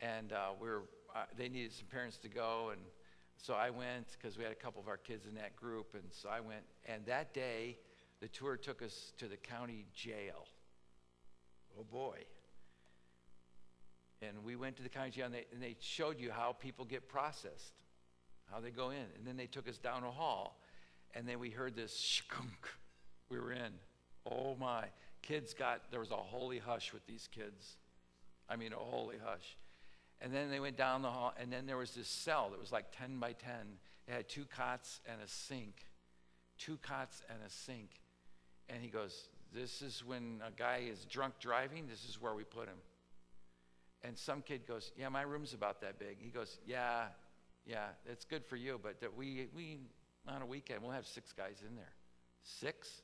and 0.01 0.31
uh, 0.31 0.51
we 0.59 0.69
were, 0.69 0.83
uh, 1.15 1.23
they 1.37 1.49
needed 1.49 1.73
some 1.73 1.87
parents 1.87 2.17
to 2.19 2.29
go, 2.29 2.69
and 2.71 2.81
so 3.37 3.53
I 3.53 3.69
went 3.69 4.15
because 4.19 4.37
we 4.37 4.43
had 4.43 4.53
a 4.53 4.55
couple 4.55 4.81
of 4.81 4.87
our 4.87 4.97
kids 4.97 5.25
in 5.25 5.35
that 5.35 5.55
group, 5.55 5.93
and 5.93 6.03
so 6.11 6.29
I 6.29 6.39
went. 6.39 6.63
And 6.85 7.05
that 7.07 7.33
day, 7.33 7.77
the 8.21 8.29
tour 8.29 8.55
took 8.55 8.81
us 8.81 9.11
to 9.17 9.27
the 9.27 9.35
county 9.35 9.85
jail. 9.93 10.47
Oh 11.77 11.83
boy. 11.83 12.19
And 14.21 14.43
we 14.45 14.55
went 14.55 14.77
to 14.77 14.83
the 14.83 14.89
county 14.89 15.11
jail 15.11 15.25
and 15.25 15.35
they, 15.35 15.45
and 15.51 15.61
they 15.61 15.75
showed 15.81 16.19
you 16.19 16.31
how 16.31 16.53
people 16.53 16.85
get 16.85 17.09
processed, 17.09 17.73
how 18.49 18.61
they 18.61 18.69
go 18.69 18.91
in. 18.91 19.05
And 19.17 19.25
then 19.25 19.35
they 19.35 19.47
took 19.47 19.67
us 19.67 19.77
down 19.77 20.03
a 20.03 20.11
hall 20.11 20.61
and 21.13 21.27
then 21.27 21.39
we 21.39 21.49
heard 21.49 21.75
this 21.75 21.93
shkunk. 22.31 22.69
We 23.29 23.39
were 23.39 23.51
in. 23.51 23.73
Oh 24.29 24.55
my. 24.59 24.85
Kids 25.21 25.53
got, 25.53 25.89
there 25.91 25.99
was 25.99 26.11
a 26.11 26.15
holy 26.15 26.59
hush 26.59 26.93
with 26.93 27.05
these 27.07 27.29
kids. 27.33 27.77
I 28.49 28.55
mean, 28.55 28.73
a 28.73 28.77
holy 28.77 29.15
hush. 29.23 29.57
And 30.21 30.33
then 30.33 30.49
they 30.49 30.59
went 30.59 30.77
down 30.77 31.01
the 31.01 31.09
hall, 31.09 31.33
and 31.39 31.51
then 31.51 31.65
there 31.65 31.77
was 31.77 31.91
this 31.91 32.07
cell 32.07 32.49
that 32.51 32.59
was 32.59 32.71
like 32.71 32.85
10 32.97 33.19
by 33.19 33.33
10. 33.33 33.51
It 34.07 34.11
had 34.11 34.29
two 34.29 34.45
cots 34.45 35.01
and 35.05 35.21
a 35.21 35.27
sink. 35.27 35.85
Two 36.57 36.77
cots 36.77 37.21
and 37.29 37.39
a 37.45 37.49
sink. 37.49 37.89
And 38.69 38.81
he 38.81 38.89
goes, 38.89 39.27
this 39.53 39.81
is 39.81 40.03
when 40.05 40.41
a 40.45 40.51
guy 40.51 40.83
is 40.89 41.05
drunk 41.05 41.35
driving, 41.39 41.87
this 41.87 42.05
is 42.07 42.21
where 42.21 42.33
we 42.33 42.43
put 42.43 42.67
him. 42.67 42.77
And 44.03 44.17
some 44.17 44.41
kid 44.41 44.67
goes, 44.67 44.91
Yeah, 44.97 45.09
my 45.09 45.21
room's 45.21 45.53
about 45.53 45.79
that 45.81 45.99
big. 45.99 46.17
He 46.19 46.29
goes, 46.29 46.57
Yeah, 46.65 47.05
yeah, 47.65 47.87
it's 48.05 48.25
good 48.25 48.43
for 48.45 48.55
you, 48.55 48.79
but 48.81 48.99
that 49.01 49.15
we, 49.15 49.47
we, 49.55 49.79
on 50.27 50.41
a 50.41 50.45
weekend, 50.45 50.81
we'll 50.81 50.91
have 50.91 51.05
six 51.05 51.31
guys 51.31 51.61
in 51.67 51.75
there. 51.75 51.93
Six? 52.43 53.01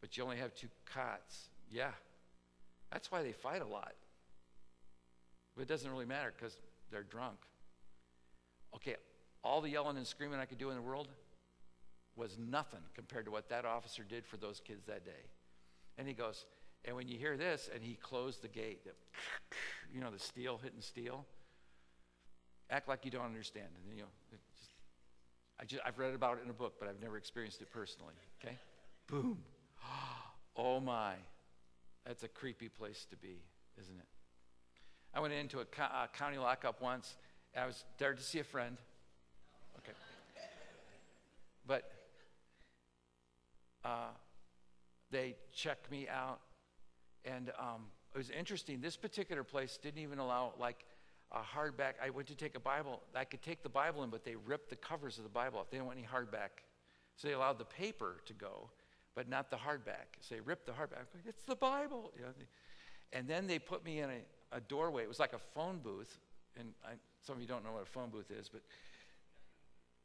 But 0.00 0.16
you 0.16 0.24
only 0.24 0.36
have 0.36 0.54
two 0.54 0.68
cots. 0.86 1.48
Yeah. 1.70 1.90
That's 2.92 3.10
why 3.12 3.22
they 3.22 3.32
fight 3.32 3.62
a 3.62 3.66
lot. 3.66 3.92
But 5.54 5.62
it 5.62 5.68
doesn't 5.68 5.90
really 5.90 6.06
matter 6.06 6.32
because 6.36 6.56
they're 6.90 7.02
drunk. 7.02 7.38
Okay, 8.74 8.96
all 9.42 9.60
the 9.60 9.70
yelling 9.70 9.96
and 9.96 10.06
screaming 10.06 10.38
I 10.38 10.44
could 10.44 10.58
do 10.58 10.70
in 10.70 10.76
the 10.76 10.82
world 10.82 11.08
was 12.16 12.38
nothing 12.38 12.80
compared 12.94 13.24
to 13.24 13.30
what 13.30 13.48
that 13.48 13.64
officer 13.64 14.02
did 14.08 14.26
for 14.26 14.36
those 14.36 14.60
kids 14.60 14.84
that 14.86 15.04
day. 15.04 15.24
And 15.98 16.06
he 16.06 16.14
goes, 16.14 16.46
and 16.84 16.96
when 16.96 17.08
you 17.08 17.18
hear 17.18 17.36
this, 17.36 17.68
and 17.72 17.82
he 17.82 17.94
closed 17.94 18.42
the 18.42 18.48
gate, 18.48 18.86
you 19.92 20.00
know, 20.00 20.10
the 20.10 20.18
steel 20.18 20.58
hitting 20.62 20.80
steel, 20.80 21.26
act 22.70 22.88
like 22.88 23.04
you 23.04 23.10
don't 23.10 23.24
understand. 23.24 23.66
And, 23.82 23.96
you 23.96 24.02
know, 24.02 24.08
just, 24.30 24.42
I 25.58 25.64
just, 25.64 25.82
I've 25.84 25.98
read 25.98 26.14
about 26.14 26.38
it 26.38 26.44
in 26.44 26.50
a 26.50 26.54
book, 26.54 26.74
but 26.78 26.88
I've 26.88 27.00
never 27.00 27.16
experienced 27.16 27.60
it 27.60 27.70
personally. 27.70 28.14
Okay? 28.42 28.56
Boom. 29.06 29.38
Oh 30.62 30.78
my. 30.78 31.14
That's 32.04 32.22
a 32.22 32.28
creepy 32.28 32.68
place 32.68 33.06
to 33.10 33.16
be, 33.16 33.38
isn't 33.80 33.96
it? 33.96 34.06
I 35.14 35.20
went 35.20 35.32
into 35.32 35.60
a, 35.60 35.64
co- 35.64 35.82
a 35.82 36.08
county 36.12 36.36
lockup 36.36 36.82
once. 36.82 37.16
I 37.56 37.66
was 37.66 37.84
there 37.98 38.12
to 38.12 38.22
see 38.22 38.40
a 38.40 38.44
friend. 38.44 38.76
Okay. 39.78 39.96
But 41.66 41.90
uh, 43.84 44.10
they 45.10 45.36
checked 45.54 45.90
me 45.90 46.08
out, 46.08 46.40
and 47.24 47.50
um, 47.58 47.86
it 48.14 48.18
was 48.18 48.30
interesting. 48.30 48.80
This 48.80 48.96
particular 48.96 49.42
place 49.42 49.78
didn't 49.82 50.02
even 50.02 50.18
allow 50.18 50.52
like 50.58 50.84
a 51.32 51.38
hardback. 51.38 51.94
I 52.04 52.10
went 52.10 52.28
to 52.28 52.34
take 52.34 52.54
a 52.54 52.60
Bible. 52.60 53.00
I 53.16 53.24
could 53.24 53.42
take 53.42 53.62
the 53.62 53.68
Bible 53.70 54.02
in, 54.04 54.10
but 54.10 54.24
they 54.24 54.36
ripped 54.36 54.68
the 54.68 54.76
covers 54.76 55.16
of 55.16 55.24
the 55.24 55.30
Bible 55.30 55.58
off. 55.58 55.70
They 55.70 55.78
didn't 55.78 55.86
want 55.86 55.98
any 55.98 56.06
hardback, 56.06 56.62
so 57.16 57.28
they 57.28 57.34
allowed 57.34 57.58
the 57.58 57.64
paper 57.64 58.20
to 58.26 58.34
go, 58.34 58.68
but 59.14 59.28
not 59.28 59.50
the 59.50 59.56
hardback. 59.56 60.18
So 60.20 60.34
they 60.34 60.40
ripped 60.40 60.66
the 60.66 60.72
hardback. 60.72 61.06
It's 61.26 61.44
the 61.44 61.56
Bible. 61.56 62.12
You 62.16 62.26
know, 62.26 62.32
and 63.12 63.28
then 63.28 63.46
they 63.46 63.58
put 63.58 63.84
me 63.84 64.00
in 64.00 64.10
a, 64.10 64.56
a 64.56 64.60
doorway. 64.60 65.02
It 65.02 65.08
was 65.08 65.18
like 65.18 65.32
a 65.32 65.38
phone 65.54 65.78
booth, 65.82 66.18
and 66.58 66.68
I, 66.84 66.92
some 67.22 67.36
of 67.36 67.42
you 67.42 67.48
don't 67.48 67.64
know 67.64 67.72
what 67.72 67.82
a 67.82 67.86
phone 67.86 68.10
booth 68.10 68.30
is, 68.30 68.48
but 68.48 68.62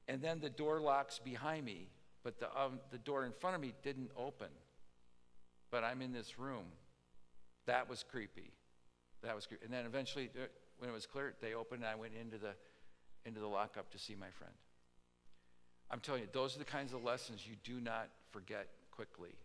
and 0.07 0.21
then 0.21 0.39
the 0.39 0.49
door 0.49 0.79
locks 0.79 1.19
behind 1.19 1.65
me, 1.65 1.87
but 2.23 2.39
the, 2.39 2.47
um, 2.59 2.79
the 2.91 2.97
door 2.97 3.25
in 3.25 3.31
front 3.31 3.55
of 3.55 3.61
me 3.61 3.73
didn't 3.83 4.11
open. 4.17 4.49
But 5.71 5.83
I'm 5.83 6.01
in 6.01 6.13
this 6.13 6.37
room. 6.37 6.65
That 7.65 7.89
was 7.89 8.03
creepy. 8.03 8.51
That 9.23 9.35
was 9.35 9.47
creepy. 9.47 9.65
And 9.65 9.73
then 9.73 9.85
eventually, 9.85 10.29
uh, 10.35 10.45
when 10.77 10.89
it 10.89 10.93
was 10.93 11.07
clear, 11.07 11.33
they 11.41 11.53
opened 11.55 11.81
and 11.81 11.89
I 11.89 11.95
went 11.95 12.13
into 12.19 12.37
the, 12.37 12.51
into 13.25 13.39
the 13.39 13.47
lockup 13.47 13.89
to 13.91 13.97
see 13.97 14.13
my 14.13 14.29
friend. 14.29 14.53
I'm 15.89 15.99
telling 15.99 16.21
you, 16.21 16.27
those 16.31 16.55
are 16.55 16.59
the 16.59 16.65
kinds 16.65 16.93
of 16.93 17.03
lessons 17.03 17.41
you 17.47 17.55
do 17.63 17.81
not 17.81 18.09
forget 18.31 18.67
quickly. 18.95 19.35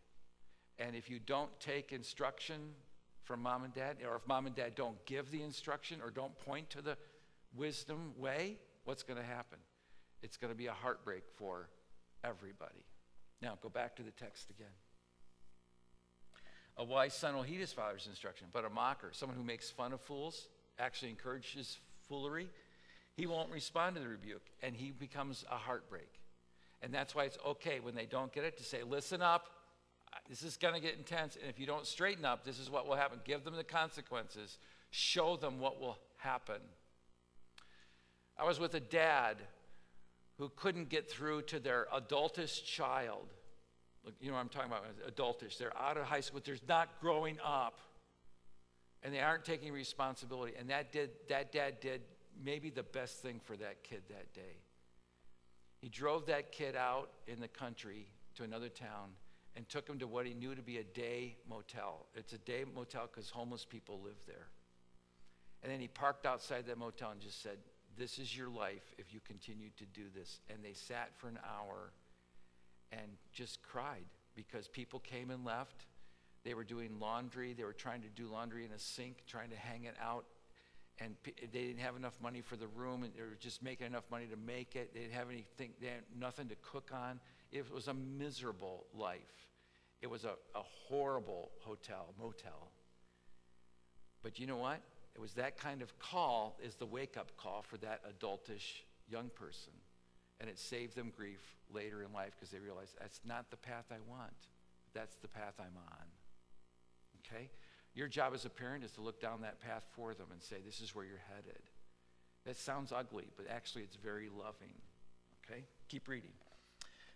And 0.79 0.97
if 0.97 1.11
you 1.11 1.19
don't 1.19 1.51
take 1.61 1.93
instruction 1.93 2.61
from 3.25 3.43
mom 3.43 3.65
and 3.65 3.75
dad, 3.75 3.99
or 4.07 4.17
if 4.17 4.27
mom 4.27 4.47
and 4.47 4.55
dad 4.55 4.75
don't 4.75 5.05
give 5.07 5.31
the 5.31 5.43
instruction 5.43 6.01
or 6.03 6.11
don't 6.11 6.37
point 6.41 6.71
to 6.71 6.83
the 6.83 6.97
wisdom 7.55 8.13
way, 8.17 8.57
what's 8.85 9.03
going 9.03 9.19
to 9.19 9.27
happen? 9.27 9.59
It's 10.23 10.37
going 10.37 10.53
to 10.53 10.57
be 10.57 10.67
a 10.67 10.73
heartbreak 10.73 11.25
for 11.37 11.69
everybody. 12.25 12.85
Now, 13.43 13.59
go 13.63 13.69
back 13.69 13.97
to 13.97 14.03
the 14.03 14.11
text 14.11 14.51
again. 14.51 14.73
A 16.77 16.85
wise 16.85 17.15
son 17.15 17.35
will 17.35 17.43
heed 17.43 17.61
his 17.61 17.73
father's 17.73 18.07
instruction, 18.07 18.47
but 18.53 18.65
a 18.65 18.71
mocker, 18.71 19.11
someone 19.13 19.37
who 19.37 19.45
makes 19.45 19.71
fun 19.71 19.93
of 19.93 20.01
fools, 20.01 20.49
actually 20.79 21.11
encourages 21.11 21.79
foolery, 22.09 22.49
he 23.17 23.27
won't 23.27 23.51
respond 23.51 23.97
to 23.97 24.01
the 24.01 24.09
rebuke, 24.09 24.47
and 24.63 24.75
he 24.75 24.93
becomes 24.93 25.45
a 25.51 25.57
heartbreak. 25.57 26.20
And 26.83 26.95
that's 26.95 27.15
why 27.15 27.25
it's 27.25 27.39
okay 27.47 27.81
when 27.81 27.95
they 27.95 28.07
don't 28.07 28.33
get 28.33 28.45
it 28.45 28.57
to 28.59 28.65
say, 28.65 28.83
listen 28.83 29.21
up, 29.21 29.47
this 30.29 30.43
is 30.43 30.57
going 30.57 30.75
to 30.75 30.81
get 30.81 30.97
intense, 30.97 31.37
and 31.41 31.49
if 31.49 31.59
you 31.59 31.67
don't 31.67 31.87
straighten 31.87 32.25
up, 32.25 32.45
this 32.45 32.59
is 32.59 32.71
what 32.71 32.87
will 32.87 32.97
happen. 32.97 33.21
Give 33.25 33.45
them 33.45 33.55
the 33.55 33.65
consequences, 33.65 34.59
show 34.91 35.37
them 35.37 35.59
what 35.59 35.81
will 35.81 35.99
happen. 36.17 36.61
I 38.39 38.45
was 38.45 38.59
with 38.59 38.75
a 38.75 38.81
dad 38.81 39.37
who 40.39 40.51
couldn't 40.57 40.89
get 40.89 41.11
through 41.11 41.43
to 41.43 41.61
their 41.61 41.87
adultish 41.95 42.65
child. 42.65 43.27
Look, 44.05 44.15
you 44.21 44.29
know 44.29 44.35
what 44.35 44.41
I'm 44.41 44.49
talking 44.49 44.73
about, 44.73 44.85
adultish. 45.07 45.59
They're 45.59 45.77
out 45.77 45.97
of 45.97 46.05
high 46.05 46.21
school, 46.21 46.41
they're 46.43 46.57
not 46.69 46.89
growing 47.01 47.37
up. 47.45 47.81
And 49.03 49.15
they 49.15 49.21
aren't 49.21 49.45
taking 49.45 49.73
responsibility. 49.73 50.53
And 50.59 50.69
that, 50.69 50.93
did, 50.93 51.11
that 51.29 51.53
dad 51.53 51.81
did 51.81 52.03
maybe 52.43 52.69
the 52.69 52.83
best 52.83 53.23
thing 53.23 53.41
for 53.43 53.57
that 53.57 53.83
kid 53.83 54.03
that 54.11 54.33
day. 54.35 54.59
He 55.81 55.89
drove 55.89 56.27
that 56.27 56.53
kid 56.53 56.77
out 56.77 57.11
in 57.27 57.41
the 57.41 57.49
country 57.49 58.07
to 58.37 58.43
another 58.43 58.69
town 58.69 59.11
and 59.57 59.69
took 59.69 59.89
him 59.89 59.99
to 59.99 60.07
what 60.07 60.27
he 60.27 60.35
knew 60.35 60.55
to 60.55 60.63
be 60.63 60.79
a 60.79 60.85
day 60.85 61.37
motel. 61.49 62.07
It's 62.15 62.33
a 62.33 62.39
day 62.39 62.65
motel 62.75 63.09
because 63.13 63.31
homeless 63.31 63.65
people 63.65 64.01
live 64.03 64.19
there. 64.27 64.49
And 65.63 65.73
then 65.73 65.81
he 65.81 65.89
parked 65.89 66.27
outside 66.27 66.67
that 66.67 66.79
motel 66.79 67.11
and 67.11 67.21
just 67.21 67.43
said, 67.43 67.59
This 67.97 68.19
is 68.19 68.37
your 68.37 68.49
life 68.49 68.95
if 68.99 69.13
you 69.13 69.21
continue 69.27 69.71
to 69.77 69.87
do 69.87 70.05
this. 70.15 70.41
And 70.49 70.65
they 70.65 70.73
sat 70.73 71.11
for 71.17 71.29
an 71.29 71.39
hour 71.45 71.93
and 72.93 73.11
just 73.33 73.63
cried 73.63 74.05
because 74.35 74.69
people 74.69 75.01
came 75.01 75.31
and 75.31 75.45
left. 75.45 75.87
They 76.45 76.55
were 76.55 76.65
doing 76.65 76.99
laundry. 76.99 77.53
They 77.53 77.65
were 77.65 77.73
trying 77.73 78.03
to 78.03 78.09
do 78.09 78.27
laundry 78.27 78.65
in 78.65 78.73
a 78.73 78.79
sink, 78.79 79.25
trying 79.27 79.51
to 79.51 79.57
hang 79.57 79.85
it 79.85 79.97
out. 80.03 80.25
And 81.03 81.17
they 81.25 81.47
didn't 81.47 81.79
have 81.79 81.97
enough 81.97 82.19
money 82.23 82.43
for 82.43 82.57
the 82.57 82.67
room, 82.67 83.05
and 83.05 83.13
they 83.15 83.23
were 83.23 83.39
just 83.39 83.63
making 83.63 83.87
enough 83.87 84.05
money 84.11 84.27
to 84.27 84.37
make 84.37 84.77
it. 84.77 84.93
They 84.93 85.01
didn't 85.01 85.15
have 85.15 85.31
anything, 85.31 85.71
they 85.81 85.87
had 85.87 86.05
nothing 86.19 86.49
to 86.49 86.57
cook 86.57 86.91
on. 86.93 87.21
It 87.53 87.73
was 87.73 87.89
a 87.89 87.95
miserable 87.95 88.85
life. 88.95 89.49
It 90.03 90.11
was 90.11 90.25
a, 90.25 90.35
a 90.55 90.63
horrible 90.63 91.51
hotel, 91.61 92.15
motel. 92.19 92.71
But 94.23 94.39
you 94.39 94.47
know 94.47 94.57
what? 94.57 94.81
It 95.15 95.21
was 95.21 95.33
that 95.35 95.59
kind 95.59 95.83
of 95.83 95.99
call 95.99 96.59
is 96.63 96.75
the 96.77 96.87
wake 96.87 97.17
up 97.17 97.37
call 97.37 97.63
for 97.63 97.77
that 97.79 98.03
adultish 98.05 98.83
young 99.09 99.31
person. 99.35 99.73
And 100.41 100.49
it 100.49 100.59
saved 100.59 100.97
them 100.97 101.13
grief 101.15 101.41
later 101.73 102.03
in 102.03 102.13
life 102.13 102.33
because 102.39 102.51
they 102.51 102.59
realized 102.59 102.93
that's 102.99 103.21
not 103.27 103.51
the 103.51 103.57
path 103.57 103.87
I 103.91 103.99
want. 104.09 104.33
That's 104.95 105.17
the 105.17 105.29
path 105.29 105.55
I'm 105.59 105.77
on. 105.77 106.07
Okay? 107.21 107.51
Your 107.95 108.09
job 108.09 108.33
as 108.35 108.45
a 108.45 108.51
parent 108.51 108.85
is 108.85 108.93
to 108.93 109.01
look 109.01 109.21
down 109.21 109.43
that 109.43 109.61
path 109.61 109.85
for 109.95 110.15
them 110.15 110.27
and 110.33 110.43
say, 110.43 110.57
this 110.65 110.81
is 110.81 110.95
where 110.95 111.05
you're 111.05 111.23
headed. 111.35 111.63
That 112.47 112.57
sounds 112.57 112.93
ugly, 112.93 113.27
but 113.37 113.47
actually 113.51 113.83
it's 113.83 113.97
very 113.97 114.29
loving. 114.29 114.75
Okay? 115.45 115.65
Keep 115.89 116.09
reading. 116.09 116.31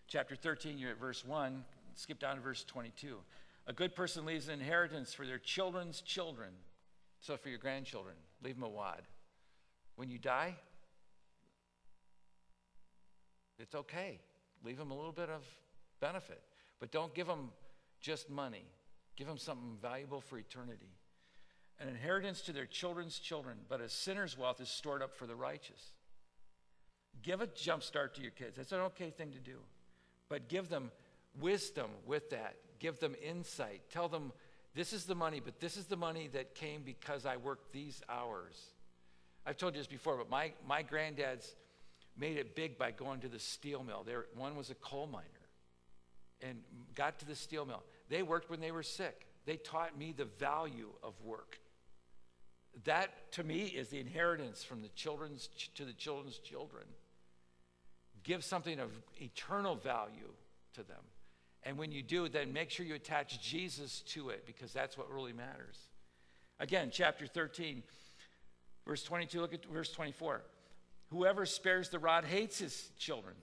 Chapter 0.09 0.37
13, 0.37 0.79
you're 0.79 0.91
at 0.91 1.01
verse 1.01 1.25
1. 1.25 1.65
Skip 1.95 2.19
down 2.19 2.37
to 2.37 2.43
verse 2.43 2.65
22. 2.65 3.19
A 3.67 3.73
good 3.73 3.95
person 3.95 4.27
leaves 4.27 4.49
an 4.49 4.55
inheritance 4.55 5.15
for 5.15 5.27
their 5.27 5.39
children's 5.39 6.01
children. 6.03 6.51
So 7.21 7.37
for 7.37 7.49
your 7.49 7.59
grandchildren, 7.59 8.17
leave 8.43 8.57
them 8.57 8.65
a 8.65 8.69
wad. 8.69 9.03
When 9.97 10.11
you 10.11 10.19
die, 10.19 10.57
it's 13.59 13.75
okay. 13.75 14.19
Leave 14.65 14.77
them 14.77 14.91
a 14.91 14.95
little 14.95 15.13
bit 15.13 15.31
of 15.31 15.43
benefit. 16.01 16.43
But 16.81 16.91
don't 16.91 17.15
give 17.15 17.27
them 17.27 17.51
just 18.01 18.29
money. 18.29 18.67
Give 19.17 19.27
them 19.27 19.39
something 19.39 19.77
valuable 19.81 20.21
for 20.21 20.39
eternity. 20.39 20.93
An 21.81 21.89
inheritance 21.89 22.41
to 22.43 22.53
their 22.53 22.67
children's 22.67 23.19
children, 23.19 23.59
but 23.69 23.81
a 23.81 23.89
sinner's 23.89 24.39
wealth 24.39 24.61
is 24.61 24.69
stored 24.69 25.03
up 25.03 25.15
for 25.15 25.27
the 25.27 25.35
righteous. 25.35 25.93
Give 27.23 27.41
a 27.41 27.47
jump 27.47 27.83
start 27.83 28.15
to 28.17 28.23
your 28.23 28.31
kids. 28.31 28.57
That's 28.57 28.73
an 28.73 28.81
okay 28.81 29.11
thing 29.11 29.33
to 29.33 29.39
do. 29.39 29.59
But 30.29 30.49
give 30.49 30.69
them 30.69 30.91
wisdom 31.41 31.91
with 32.07 32.31
that. 32.31 32.57
Give 32.79 32.99
them 32.99 33.15
insight. 33.25 33.83
Tell 33.91 34.09
them 34.09 34.33
this 34.75 34.93
is 34.93 35.05
the 35.05 35.15
money, 35.15 35.41
but 35.45 35.61
this 35.61 35.77
is 35.77 35.87
the 35.87 35.97
money 35.97 36.29
that 36.33 36.55
came 36.55 36.83
because 36.83 37.27
I 37.27 37.37
worked 37.37 37.73
these 37.73 38.03
hours. 38.09 38.61
I've 39.47 39.57
told 39.57 39.75
you 39.75 39.81
this 39.81 39.87
before, 39.87 40.17
but 40.17 40.31
my, 40.31 40.53
my 40.67 40.83
granddad's 40.83 41.55
made 42.17 42.37
it 42.37 42.55
big 42.57 42.79
by 42.79 42.91
going 42.91 43.21
to 43.21 43.29
the 43.29 43.39
steel 43.39 43.83
mill. 43.85 44.03
There, 44.05 44.27
one 44.35 44.57
was 44.57 44.71
a 44.71 44.75
coal 44.75 45.07
miner 45.07 45.25
and 46.41 46.59
got 46.95 47.19
to 47.21 47.27
the 47.27 47.35
steel 47.35 47.65
mill. 47.65 47.83
They 48.09 48.23
worked 48.23 48.51
when 48.51 48.61
they 48.61 48.71
were 48.71 48.83
sick. 48.83 49.27
They 49.47 49.57
taught 49.57 49.99
me 49.99 50.13
the 50.17 50.25
value 50.25 50.91
of 51.03 51.15
work. 51.23 51.59
That, 52.85 53.33
to 53.33 53.45
me, 53.45 53.65
is 53.65 53.89
the 53.89 54.01
inheritance 54.01 54.65
from 54.65 54.83
the 54.83 54.89
children's 54.89 55.49
to 55.75 55.85
the 55.85 55.93
children's 55.93 56.39
children. 56.39 56.85
Give 58.25 58.43
something 58.43 58.81
of 58.81 58.91
eternal 59.21 59.77
value 59.77 60.33
to 60.75 60.83
them. 60.83 61.03
And 61.63 61.79
when 61.79 61.93
you 61.93 62.03
do, 62.03 62.29
then 62.29 62.53
make 62.53 62.71
sure 62.71 62.85
you 62.85 62.95
attach 62.95 63.41
Jesus 63.41 64.01
to 64.09 64.31
it 64.31 64.45
because 64.47 64.73
that's 64.73 64.99
what 64.99 65.11
really 65.11 65.33
matters. 65.33 65.79
Again, 66.61 66.91
chapter 66.93 67.27
13, 67.27 67.83
verse 68.87 69.03
22, 69.03 69.41
look 69.41 69.55
at 69.55 69.65
verse 69.67 69.91
24. 69.91 70.43
Whoever 71.11 71.47
spares 71.47 71.89
the 71.89 71.99
rod 71.99 72.25
hates 72.25 72.59
his 72.59 72.91
children, 72.99 73.35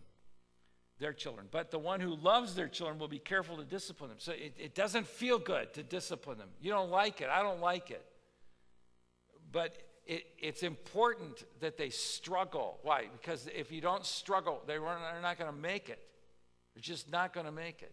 their 1.02 1.12
children. 1.12 1.48
But 1.52 1.72
the 1.72 1.80
one 1.80 2.00
who 2.00 2.16
loves 2.16 2.56
their 2.56 2.70
children 2.70 2.98
will 3.00 3.10
be 3.10 3.20
careful 3.20 3.58
to 3.58 3.66
discipline 3.66 4.10
them. 4.10 4.20
So 4.20 4.32
it, 4.32 4.54
it 4.58 4.76
doesn't 4.76 5.08
feel 5.08 5.40
good 5.40 5.74
to 5.74 5.84
discipline 5.84 6.38
them. 6.38 6.50
You 6.62 6.72
don't 6.72 6.90
like 6.90 7.20
it. 7.20 7.28
I 7.28 7.42
don't 7.42 7.60
like 7.60 7.92
it. 7.92 8.06
But 9.52 9.76
it, 10.06 10.26
it's 10.40 10.64
important 10.64 11.44
that 11.60 11.78
they 11.78 11.90
struggle. 11.90 12.80
Why? 12.84 13.08
Because 13.12 13.50
if 13.54 13.72
you 13.72 13.82
don't 13.82 14.06
struggle, 14.06 14.62
they 14.66 14.76
are 14.76 15.22
not 15.22 15.38
going 15.38 15.52
to 15.52 15.58
make 15.58 15.90
it. 15.90 16.00
They're 16.74 16.82
just 16.82 17.12
not 17.12 17.34
going 17.34 17.48
to 17.48 17.52
make 17.52 17.82
it. 17.82 17.92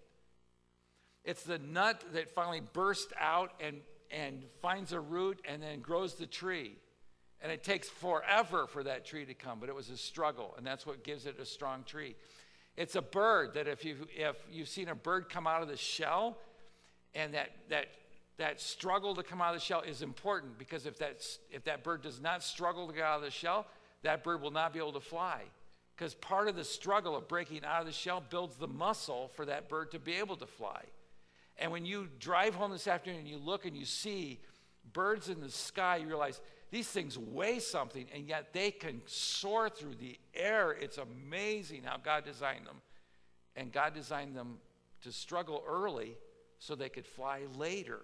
It's 1.24 1.42
the 1.42 1.58
nut 1.58 2.04
that 2.12 2.30
finally 2.30 2.60
bursts 2.60 3.12
out 3.18 3.52
and, 3.60 3.80
and 4.10 4.44
finds 4.62 4.92
a 4.92 5.00
root 5.00 5.40
and 5.48 5.62
then 5.62 5.80
grows 5.80 6.14
the 6.14 6.26
tree. 6.26 6.76
And 7.40 7.52
it 7.52 7.62
takes 7.62 7.88
forever 7.88 8.66
for 8.66 8.82
that 8.82 9.04
tree 9.04 9.24
to 9.24 9.34
come, 9.34 9.60
but 9.60 9.68
it 9.68 9.74
was 9.74 9.90
a 9.90 9.96
struggle, 9.96 10.54
and 10.56 10.66
that's 10.66 10.84
what 10.84 11.04
gives 11.04 11.24
it 11.24 11.38
a 11.38 11.44
strong 11.44 11.84
tree. 11.84 12.16
It's 12.78 12.94
a 12.94 13.02
bird 13.02 13.54
that 13.54 13.66
if 13.66 13.84
you've, 13.84 14.06
if 14.16 14.36
you've 14.48 14.68
seen 14.68 14.88
a 14.88 14.94
bird 14.94 15.28
come 15.28 15.48
out 15.48 15.62
of 15.62 15.68
the 15.68 15.76
shell, 15.76 16.38
and 17.12 17.34
that, 17.34 17.50
that, 17.70 17.86
that 18.36 18.60
struggle 18.60 19.16
to 19.16 19.24
come 19.24 19.42
out 19.42 19.52
of 19.52 19.60
the 19.60 19.66
shell 19.66 19.80
is 19.80 20.00
important 20.00 20.56
because 20.60 20.86
if, 20.86 20.96
that's, 20.96 21.40
if 21.50 21.64
that 21.64 21.82
bird 21.82 22.02
does 22.02 22.20
not 22.20 22.40
struggle 22.40 22.86
to 22.86 22.94
get 22.94 23.02
out 23.02 23.16
of 23.16 23.24
the 23.24 23.32
shell, 23.32 23.66
that 24.04 24.22
bird 24.22 24.40
will 24.40 24.52
not 24.52 24.72
be 24.72 24.78
able 24.78 24.92
to 24.92 25.00
fly. 25.00 25.42
Because 25.96 26.14
part 26.14 26.46
of 26.46 26.54
the 26.54 26.62
struggle 26.62 27.16
of 27.16 27.26
breaking 27.26 27.64
out 27.64 27.80
of 27.80 27.86
the 27.86 27.92
shell 27.92 28.22
builds 28.30 28.54
the 28.54 28.68
muscle 28.68 29.32
for 29.34 29.44
that 29.46 29.68
bird 29.68 29.90
to 29.90 29.98
be 29.98 30.14
able 30.14 30.36
to 30.36 30.46
fly. 30.46 30.84
And 31.58 31.72
when 31.72 31.84
you 31.84 32.06
drive 32.20 32.54
home 32.54 32.70
this 32.70 32.86
afternoon 32.86 33.18
and 33.18 33.28
you 33.28 33.38
look 33.38 33.66
and 33.66 33.76
you 33.76 33.86
see 33.86 34.38
birds 34.92 35.28
in 35.28 35.40
the 35.40 35.50
sky, 35.50 35.96
you 35.96 36.06
realize 36.06 36.40
these 36.70 36.88
things 36.88 37.16
weigh 37.16 37.60
something, 37.60 38.06
and 38.14 38.28
yet 38.28 38.52
they 38.52 38.70
can 38.70 39.00
soar 39.06 39.70
through 39.70 39.94
the 39.94 40.18
air. 40.34 40.72
It's 40.72 40.98
amazing 40.98 41.84
how 41.84 41.96
God 41.96 42.24
designed 42.24 42.66
them. 42.66 42.82
And 43.56 43.72
God 43.72 43.94
designed 43.94 44.36
them 44.36 44.58
to 45.02 45.12
struggle 45.12 45.64
early 45.66 46.16
so 46.58 46.74
they 46.74 46.90
could 46.90 47.06
fly 47.06 47.42
later. 47.56 48.00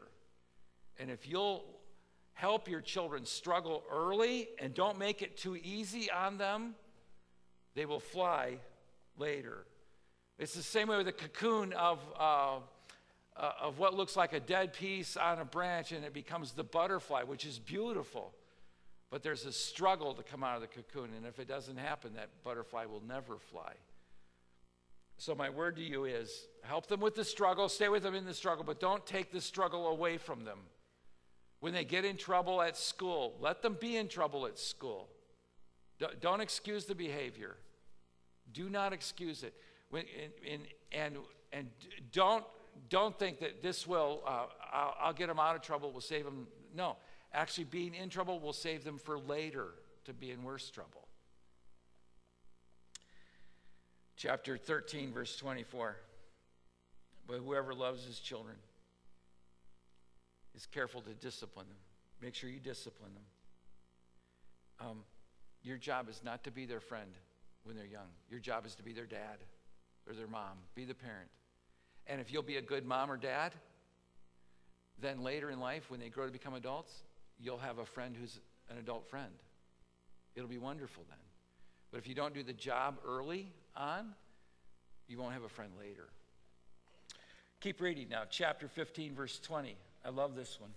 And 0.99 1.11
if 1.11 1.29
you'll 1.29 1.65
help 2.33 2.69
your 2.69 2.81
children 2.81 3.27
struggle 3.27 3.85
early 3.93 4.49
and 4.59 4.73
don't 4.73 4.99
make 4.99 5.23
it 5.23 5.37
too 5.37 5.57
easy 5.57 6.11
on 6.11 6.39
them, 6.39 6.75
they 7.75 7.85
will 7.85 8.01
fly 8.01 8.59
later. 9.19 9.67
It's 10.39 10.55
the 10.55 10.63
same 10.63 10.89
way 10.89 10.97
with 10.97 11.07
the 11.07 11.13
cocoon 11.13 11.73
of, 11.75 12.01
uh, 12.19 12.57
uh, 13.37 13.53
of 13.61 13.79
what 13.79 13.95
looks 13.95 14.17
like 14.17 14.33
a 14.33 14.41
dead 14.41 14.73
piece 14.73 15.17
on 15.17 15.39
a 15.39 15.45
branch 15.45 15.93
and 15.93 16.05
it 16.05 16.13
becomes 16.13 16.53
the 16.53 16.65
butterfly, 16.65 17.23
which 17.23 17.45
is 17.45 17.59
beautiful. 17.59 18.33
But 19.11 19.23
there's 19.23 19.45
a 19.45 19.53
struggle 19.53 20.15
to 20.15 20.23
come 20.23 20.43
out 20.43 20.57
of 20.57 20.61
the 20.63 20.67
cocoon, 20.67 21.11
and 21.17 21.27
if 21.27 21.39
it 21.39 21.47
doesn't 21.47 21.77
happen, 21.77 22.15
that 22.15 22.31
butterfly 22.43 22.87
will 22.87 23.03
never 23.07 23.39
fly. 23.39 23.75
So, 25.17 25.35
my 25.35 25.49
word 25.51 25.77
to 25.77 25.83
you 25.83 26.05
is 26.05 26.49
help 26.63 26.89
them 26.89 27.01
with 27.01 27.15
the 27.15 27.25
struggle, 27.25 27.69
stay 27.69 27.89
with 27.89 28.03
them 28.03 28.15
in 28.15 28.25
the 28.25 28.35
struggle, 28.35 28.65
but 28.65 28.81
don't 28.81 29.07
take 29.07 29.31
the 29.31 29.41
struggle 29.41 29.87
away 29.87 30.19
from 30.19 30.45
them. 30.45 30.59
When 31.61 31.73
they 31.73 31.85
get 31.85 32.05
in 32.05 32.17
trouble 32.17 32.61
at 32.61 32.77
school, 32.77 33.37
let 33.41 33.63
them 33.63 33.77
be 33.81 33.97
in 33.97 34.09
trouble 34.09 34.47
at 34.47 34.59
school. 34.59 35.09
Don't 36.21 36.41
excuse 36.41 36.85
the 36.85 36.95
behavior. 36.95 37.57
Do 38.53 38.69
not 38.69 38.93
excuse 38.93 39.43
it. 39.43 39.55
When, 39.91 40.05
and, 40.51 40.63
and, 40.93 41.17
and 41.53 41.69
don't, 42.13 42.45
don't 42.91 43.19
think 43.19 43.39
that 43.41 43.63
this 43.63 43.87
will, 43.87 44.23
uh, 44.27 44.47
I'll, 44.73 44.97
I'll 45.01 45.13
get 45.13 45.29
them 45.29 45.39
out 45.39 45.55
of 45.55 45.63
trouble, 45.63 45.93
will 45.93 46.01
save 46.01 46.25
them. 46.25 46.49
No. 46.75 46.97
Actually, 47.35 47.65
being 47.65 47.95
in 47.95 48.09
trouble 48.09 48.39
will 48.39 48.53
save 48.53 48.85
them 48.85 48.97
for 48.97 49.19
later 49.19 49.67
to 50.05 50.13
be 50.15 50.31
in 50.31 50.45
worse 50.45 50.71
trouble. 50.71 51.09
Chapter 54.17 54.57
13, 54.57 55.13
verse 55.13 55.37
24. 55.37 55.97
But 57.27 57.39
whoever 57.39 57.75
loves 57.75 58.05
his 58.05 58.21
children 58.21 58.55
is 60.55 60.67
careful 60.67 61.01
to 61.01 61.11
discipline 61.15 61.67
them. 61.67 61.77
Make 62.23 62.37
sure 62.37 62.49
you 62.49 62.61
discipline 62.61 63.11
them. 63.15 64.89
Um, 64.89 64.99
your 65.63 65.77
job 65.77 66.09
is 66.09 66.21
not 66.25 66.45
to 66.45 66.53
be 66.53 66.67
their 66.67 66.81
friend 66.81 67.11
when 67.65 67.77
they're 67.77 67.85
young. 67.85 68.09
Your 68.31 68.39
job 68.39 68.65
is 68.65 68.77
to 68.77 68.85
be 68.85 68.93
their 68.93 69.07
dad 69.07 69.39
or 70.07 70.15
their 70.15 70.29
mom. 70.29 70.59
Be 70.77 70.85
the 70.85 70.95
parent. 70.95 71.29
And 72.07 72.21
if 72.21 72.33
you'll 72.33 72.43
be 72.43 72.59
a 72.59 72.63
good 72.63 72.87
mom 72.87 73.11
or 73.11 73.17
dad, 73.17 73.53
then 75.01 75.23
later 75.23 75.51
in 75.51 75.59
life, 75.59 75.91
when 75.91 75.99
they 75.99 76.09
grow 76.09 76.27
to 76.27 76.33
become 76.33 76.55
adults, 76.55 77.03
you'll 77.41 77.59
have 77.59 77.79
a 77.79 77.87
friend 77.87 78.17
who's 78.19 78.41
an 78.71 78.79
adult 78.79 79.09
friend. 79.09 79.33
It'll 80.35 80.49
be 80.49 80.59
wonderful 80.59 81.05
then. 81.09 81.19
But 81.91 81.99
if 81.99 82.09
you 82.09 82.15
don't 82.15 82.35
do 82.35 82.43
the 82.43 82.53
job 82.53 82.97
early 83.07 83.53
on, 83.77 84.15
you 85.07 85.19
won't 85.19 85.33
have 85.33 85.45
a 85.45 85.49
friend 85.49 85.71
later. 85.79 86.09
Keep 87.61 87.81
reading 87.81 88.09
now. 88.09 88.23
Chapter 88.29 88.69
15, 88.69 89.15
verse 89.15 89.39
20. 89.39 89.77
I 90.05 90.09
love 90.11 90.35
this 90.35 90.61
one. 90.61 90.71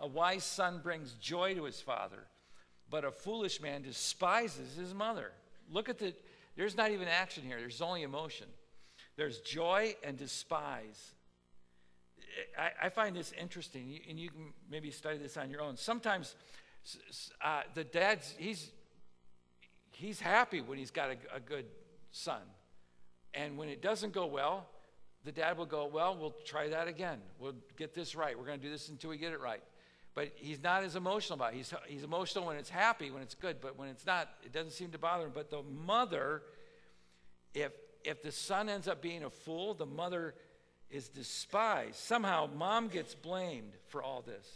A 0.00 0.06
wise 0.06 0.44
son 0.44 0.80
brings 0.82 1.12
joy 1.14 1.54
to 1.54 1.64
his 1.64 1.80
father, 1.80 2.24
but 2.88 3.04
a 3.04 3.10
foolish 3.10 3.60
man 3.60 3.82
despises 3.82 4.76
his 4.76 4.94
mother. 4.94 5.32
Look 5.70 5.88
at 5.88 5.98
the, 5.98 6.14
there's 6.56 6.76
not 6.76 6.92
even 6.92 7.08
action 7.08 7.42
here, 7.44 7.58
there's 7.58 7.82
only 7.82 8.02
emotion. 8.02 8.46
There's 9.16 9.40
joy 9.40 9.96
and 10.04 10.16
despise. 10.16 11.12
I, 12.58 12.86
I 12.86 12.88
find 12.88 13.16
this 13.16 13.32
interesting, 13.38 14.00
and 14.08 14.18
you 14.18 14.30
can 14.30 14.52
maybe 14.70 14.90
study 14.90 15.18
this 15.18 15.36
on 15.36 15.50
your 15.50 15.60
own. 15.60 15.76
Sometimes 15.76 16.34
uh, 17.42 17.62
the 17.74 17.84
dad's, 17.84 18.34
he's, 18.38 18.70
he's 19.92 20.20
happy 20.20 20.60
when 20.60 20.78
he's 20.78 20.90
got 20.90 21.10
a, 21.10 21.36
a 21.36 21.40
good 21.40 21.66
son. 22.10 22.40
And 23.34 23.56
when 23.56 23.68
it 23.68 23.82
doesn't 23.82 24.12
go 24.12 24.26
well, 24.26 24.66
the 25.24 25.32
dad 25.32 25.58
will 25.58 25.66
go, 25.66 25.86
Well, 25.86 26.16
we'll 26.18 26.36
try 26.44 26.68
that 26.68 26.88
again. 26.88 27.20
We'll 27.38 27.56
get 27.76 27.94
this 27.94 28.14
right. 28.14 28.38
We're 28.38 28.46
going 28.46 28.60
to 28.60 28.64
do 28.64 28.70
this 28.70 28.88
until 28.88 29.10
we 29.10 29.18
get 29.18 29.32
it 29.32 29.40
right. 29.40 29.62
But 30.14 30.32
he's 30.36 30.62
not 30.62 30.82
as 30.82 30.96
emotional 30.96 31.34
about 31.34 31.52
it. 31.52 31.58
He's, 31.58 31.72
he's 31.86 32.02
emotional 32.02 32.46
when 32.46 32.56
it's 32.56 32.70
happy, 32.70 33.10
when 33.10 33.22
it's 33.22 33.34
good, 33.34 33.60
but 33.60 33.78
when 33.78 33.88
it's 33.88 34.06
not, 34.06 34.28
it 34.44 34.52
doesn't 34.52 34.72
seem 34.72 34.90
to 34.90 34.98
bother 34.98 35.26
him. 35.26 35.32
But 35.34 35.50
the 35.50 35.62
mother, 35.62 36.42
if, 37.54 37.72
if 38.04 38.22
the 38.22 38.32
son 38.32 38.68
ends 38.68 38.88
up 38.88 39.00
being 39.00 39.22
a 39.22 39.30
fool, 39.30 39.74
the 39.74 39.86
mother 39.86 40.34
is 40.90 41.08
despised. 41.08 41.96
Somehow, 41.96 42.48
mom 42.54 42.88
gets 42.88 43.14
blamed 43.14 43.72
for 43.88 44.02
all 44.02 44.22
this. 44.22 44.46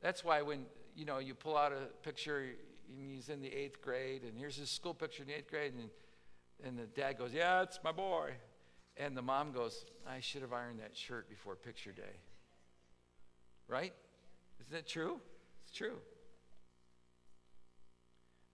That's 0.00 0.24
why 0.24 0.42
when 0.42 0.66
you 0.94 1.04
know 1.04 1.18
you 1.18 1.34
pull 1.34 1.56
out 1.56 1.72
a 1.72 1.86
picture 2.02 2.44
and 2.88 3.14
he's 3.14 3.28
in 3.28 3.40
the 3.40 3.52
eighth 3.52 3.80
grade, 3.82 4.22
and 4.22 4.38
here's 4.38 4.56
his 4.56 4.70
school 4.70 4.94
picture 4.94 5.22
in 5.22 5.28
the 5.28 5.34
eighth 5.34 5.50
grade, 5.50 5.72
and 5.74 5.90
and 6.64 6.78
the 6.78 6.86
dad 6.86 7.18
goes, 7.18 7.32
"Yeah, 7.32 7.62
it's 7.62 7.80
my 7.82 7.92
boy," 7.92 8.32
and 8.96 9.16
the 9.16 9.22
mom 9.22 9.52
goes, 9.52 9.84
"I 10.06 10.20
should 10.20 10.42
have 10.42 10.52
ironed 10.52 10.80
that 10.80 10.96
shirt 10.96 11.28
before 11.28 11.56
picture 11.56 11.92
day." 11.92 12.20
Right? 13.68 13.92
Isn't 14.60 14.72
that 14.72 14.86
true? 14.86 15.20
It's 15.62 15.76
true. 15.76 15.98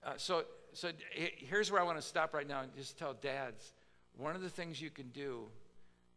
Uh, 0.03 0.13
so, 0.17 0.43
so 0.73 0.91
here's 1.11 1.71
where 1.71 1.79
I 1.79 1.83
want 1.83 1.97
to 1.97 2.01
stop 2.01 2.33
right 2.33 2.47
now 2.47 2.61
and 2.61 2.75
just 2.75 2.97
tell 2.97 3.13
dads 3.13 3.73
one 4.17 4.35
of 4.35 4.41
the 4.41 4.49
things 4.49 4.81
you 4.81 4.89
can 4.89 5.09
do 5.09 5.47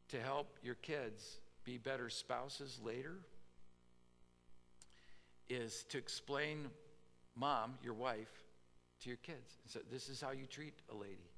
to 0.08 0.20
help 0.20 0.58
your 0.62 0.76
kids 0.76 1.40
be 1.64 1.78
better 1.78 2.08
spouses 2.08 2.78
later 2.82 3.16
is 5.48 5.84
to 5.90 5.98
explain 5.98 6.68
mom, 7.34 7.74
your 7.82 7.94
wife, 7.94 8.44
to 9.02 9.08
your 9.08 9.18
kids. 9.18 9.58
So 9.66 9.80
this 9.90 10.08
is 10.08 10.20
how 10.20 10.30
you 10.30 10.46
treat 10.46 10.74
a 10.90 10.94
lady. 10.94 11.30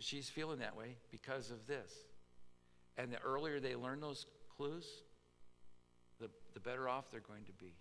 She's 0.00 0.28
feeling 0.28 0.58
that 0.58 0.76
way 0.76 0.96
because 1.10 1.50
of 1.50 1.66
this. 1.66 1.92
And 2.96 3.12
the 3.12 3.20
earlier 3.20 3.60
they 3.60 3.76
learn 3.76 4.00
those 4.00 4.26
clues, 4.56 4.86
the, 6.20 6.28
the 6.52 6.60
better 6.60 6.88
off 6.88 7.10
they're 7.10 7.20
going 7.20 7.44
to 7.44 7.52
be. 7.52 7.74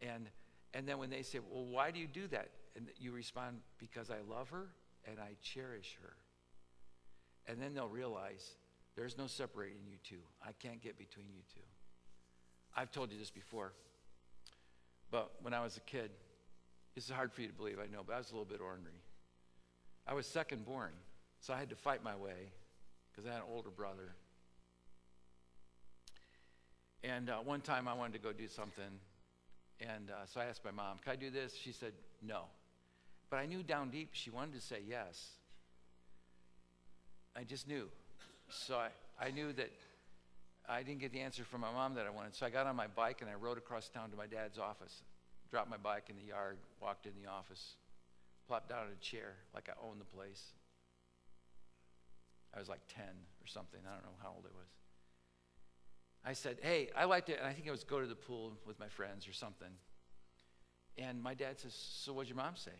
And, 0.00 0.26
and 0.72 0.86
then 0.86 0.98
when 0.98 1.10
they 1.10 1.22
say, 1.22 1.38
Well, 1.38 1.66
why 1.66 1.90
do 1.90 1.98
you 1.98 2.06
do 2.06 2.26
that? 2.28 2.50
And 2.76 2.88
you 2.98 3.12
respond, 3.12 3.58
Because 3.78 4.10
I 4.10 4.18
love 4.28 4.48
her 4.50 4.68
and 5.06 5.18
I 5.18 5.36
cherish 5.42 5.98
her. 6.02 6.12
And 7.46 7.60
then 7.60 7.74
they'll 7.74 7.88
realize 7.88 8.54
there's 9.00 9.16
no 9.16 9.26
separating 9.26 9.80
you 9.88 9.96
two. 10.04 10.20
I 10.46 10.52
can't 10.52 10.82
get 10.82 10.98
between 10.98 11.24
you 11.32 11.40
two. 11.54 11.62
I've 12.76 12.92
told 12.92 13.10
you 13.10 13.18
this 13.18 13.30
before, 13.30 13.72
but 15.10 15.32
when 15.40 15.54
I 15.54 15.62
was 15.62 15.78
a 15.78 15.80
kid, 15.80 16.10
this 16.94 17.04
is 17.04 17.10
hard 17.10 17.32
for 17.32 17.40
you 17.40 17.46
to 17.48 17.54
believe, 17.54 17.78
I 17.78 17.86
know, 17.86 18.02
but 18.06 18.14
I 18.14 18.18
was 18.18 18.28
a 18.28 18.34
little 18.34 18.44
bit 18.44 18.60
ornery. 18.60 19.00
I 20.06 20.12
was 20.12 20.26
second 20.26 20.66
born, 20.66 20.90
so 21.40 21.54
I 21.54 21.58
had 21.58 21.70
to 21.70 21.76
fight 21.76 22.04
my 22.04 22.14
way 22.14 22.52
because 23.10 23.26
I 23.26 23.32
had 23.32 23.38
an 23.38 23.48
older 23.50 23.70
brother. 23.70 24.12
And 27.02 27.30
uh, 27.30 27.38
one 27.38 27.62
time 27.62 27.88
I 27.88 27.94
wanted 27.94 28.12
to 28.12 28.18
go 28.18 28.34
do 28.34 28.48
something, 28.48 29.00
and 29.80 30.10
uh, 30.10 30.26
so 30.26 30.42
I 30.42 30.44
asked 30.44 30.62
my 30.62 30.72
mom, 30.72 30.98
Can 31.02 31.14
I 31.14 31.16
do 31.16 31.30
this? 31.30 31.54
She 31.56 31.72
said, 31.72 31.94
No. 32.20 32.42
But 33.30 33.38
I 33.38 33.46
knew 33.46 33.62
down 33.62 33.88
deep 33.88 34.10
she 34.12 34.28
wanted 34.28 34.52
to 34.56 34.60
say 34.60 34.80
yes. 34.86 35.30
I 37.34 37.44
just 37.44 37.66
knew. 37.66 37.88
So 38.50 38.76
I, 38.76 38.88
I 39.20 39.30
knew 39.30 39.52
that 39.52 39.70
I 40.68 40.82
didn't 40.82 41.00
get 41.00 41.12
the 41.12 41.20
answer 41.20 41.44
from 41.44 41.62
my 41.62 41.72
mom 41.72 41.94
that 41.94 42.06
I 42.06 42.10
wanted. 42.10 42.34
So 42.34 42.46
I 42.46 42.50
got 42.50 42.66
on 42.66 42.76
my 42.76 42.86
bike 42.86 43.18
and 43.20 43.30
I 43.30 43.34
rode 43.34 43.58
across 43.58 43.88
town 43.88 44.10
to 44.10 44.16
my 44.16 44.26
dad's 44.26 44.58
office. 44.58 45.02
Dropped 45.50 45.70
my 45.70 45.76
bike 45.76 46.04
in 46.08 46.16
the 46.16 46.22
yard, 46.22 46.58
walked 46.80 47.06
in 47.06 47.12
the 47.20 47.28
office, 47.28 47.74
plopped 48.46 48.68
down 48.68 48.86
in 48.86 48.92
a 48.92 49.00
chair 49.00 49.34
like 49.54 49.68
I 49.68 49.72
owned 49.84 50.00
the 50.00 50.04
place. 50.04 50.52
I 52.54 52.58
was 52.58 52.68
like 52.68 52.80
10 52.94 53.04
or 53.04 53.46
something. 53.46 53.80
I 53.84 53.94
don't 53.94 54.04
know 54.04 54.18
how 54.22 54.30
old 54.30 54.44
I 54.44 54.54
was. 54.56 54.68
I 56.24 56.32
said, 56.34 56.58
Hey, 56.62 56.90
I 56.96 57.04
like 57.04 57.26
to, 57.26 57.36
and 57.36 57.46
I 57.46 57.52
think 57.52 57.66
I 57.66 57.70
was 57.70 57.84
go 57.84 58.00
to 58.00 58.06
the 58.06 58.14
pool 58.14 58.52
with 58.66 58.78
my 58.78 58.88
friends 58.88 59.26
or 59.26 59.32
something. 59.32 59.70
And 60.98 61.22
my 61.22 61.34
dad 61.34 61.58
says, 61.58 61.74
So 61.74 62.12
what'd 62.12 62.28
your 62.28 62.36
mom 62.36 62.56
say? 62.56 62.72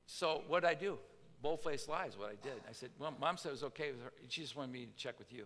so 0.06 0.44
what'd 0.48 0.70
I 0.70 0.76
do? 0.76 0.98
Bold-faced 1.44 1.90
lies, 1.90 2.18
what 2.18 2.30
I 2.30 2.36
did. 2.42 2.62
I 2.68 2.72
said, 2.72 2.90
well, 2.98 3.14
mom 3.20 3.38
said 3.38 3.50
it 3.50 3.52
was 3.52 3.64
okay 3.64 3.92
with 3.92 4.02
her. 4.02 4.14
She 4.30 4.42
just 4.42 4.56
wanted 4.56 4.72
me 4.72 4.86
to 4.86 4.96
check 4.96 5.20
with 5.20 5.32
you. 5.32 5.46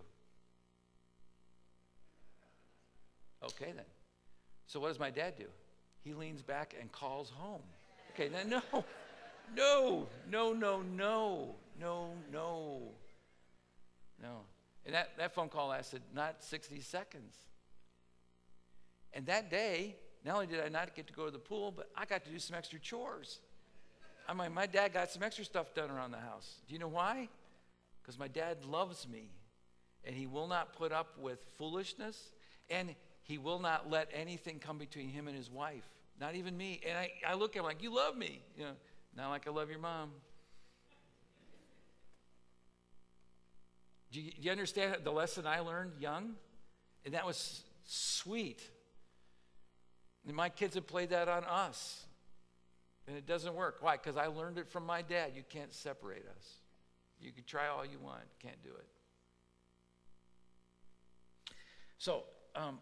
Okay, 3.44 3.72
then. 3.74 3.84
So 4.66 4.80
what 4.80 4.88
does 4.88 5.00
my 5.00 5.10
dad 5.10 5.34
do? 5.36 5.46
He 6.04 6.14
leans 6.14 6.40
back 6.40 6.74
and 6.80 6.90
calls 6.92 7.30
home. 7.30 7.62
Okay, 8.14 8.30
no, 8.48 8.62
no, 9.56 10.06
no, 10.30 10.52
no, 10.52 10.82
no, 10.82 11.54
no, 11.80 12.12
no, 12.32 12.82
no. 14.22 14.40
And 14.86 14.94
that, 14.94 15.10
that 15.18 15.34
phone 15.34 15.48
call 15.48 15.68
lasted 15.68 16.02
not 16.14 16.42
60 16.44 16.80
seconds. 16.80 17.36
And 19.12 19.26
that 19.26 19.50
day, 19.50 19.96
not 20.24 20.34
only 20.34 20.46
did 20.46 20.60
I 20.60 20.68
not 20.68 20.94
get 20.94 21.08
to 21.08 21.12
go 21.12 21.24
to 21.24 21.30
the 21.30 21.38
pool, 21.38 21.72
but 21.72 21.90
I 21.96 22.04
got 22.04 22.24
to 22.24 22.30
do 22.30 22.38
some 22.38 22.56
extra 22.56 22.78
chores. 22.78 23.40
I 24.28 24.34
mean, 24.34 24.52
my 24.52 24.66
dad 24.66 24.92
got 24.92 25.10
some 25.10 25.22
extra 25.22 25.44
stuff 25.44 25.74
done 25.74 25.90
around 25.90 26.10
the 26.10 26.18
house. 26.18 26.60
Do 26.66 26.74
you 26.74 26.78
know 26.78 26.88
why? 26.88 27.28
Because 28.02 28.18
my 28.18 28.28
dad 28.28 28.58
loves 28.64 29.08
me, 29.08 29.30
and 30.04 30.14
he 30.14 30.26
will 30.26 30.46
not 30.46 30.74
put 30.74 30.92
up 30.92 31.18
with 31.18 31.38
foolishness, 31.56 32.32
and 32.68 32.94
he 33.22 33.38
will 33.38 33.58
not 33.58 33.90
let 33.90 34.10
anything 34.12 34.58
come 34.58 34.76
between 34.76 35.08
him 35.08 35.28
and 35.28 35.36
his 35.36 35.50
wife, 35.50 35.88
not 36.20 36.34
even 36.34 36.56
me. 36.56 36.80
And 36.86 36.98
I, 36.98 37.10
I 37.26 37.34
look 37.34 37.56
at 37.56 37.60
him 37.60 37.64
like, 37.64 37.82
You 37.82 37.94
love 37.94 38.16
me. 38.16 38.42
You 38.56 38.64
know, 38.64 38.72
not 39.16 39.30
like 39.30 39.48
I 39.48 39.50
love 39.50 39.70
your 39.70 39.78
mom. 39.78 40.10
Do 44.10 44.20
you, 44.20 44.30
do 44.30 44.42
you 44.42 44.50
understand 44.50 44.96
the 45.04 45.10
lesson 45.10 45.46
I 45.46 45.60
learned 45.60 45.92
young? 46.00 46.34
And 47.04 47.14
that 47.14 47.26
was 47.26 47.62
sweet. 47.84 48.62
And 50.26 50.36
my 50.36 50.48
kids 50.48 50.74
have 50.74 50.86
played 50.86 51.10
that 51.10 51.28
on 51.28 51.44
us. 51.44 52.04
And 53.08 53.16
it 53.16 53.26
doesn't 53.26 53.54
work. 53.54 53.78
Why? 53.80 53.96
Because 53.96 54.18
I 54.18 54.26
learned 54.26 54.58
it 54.58 54.68
from 54.68 54.84
my 54.84 55.00
dad. 55.00 55.32
You 55.34 55.42
can't 55.48 55.72
separate 55.72 56.26
us. 56.36 56.58
You 57.18 57.32
can 57.32 57.42
try 57.44 57.66
all 57.66 57.84
you 57.84 57.98
want, 57.98 58.20
can't 58.38 58.62
do 58.62 58.68
it. 58.68 58.86
So 61.96 62.24
um, 62.54 62.78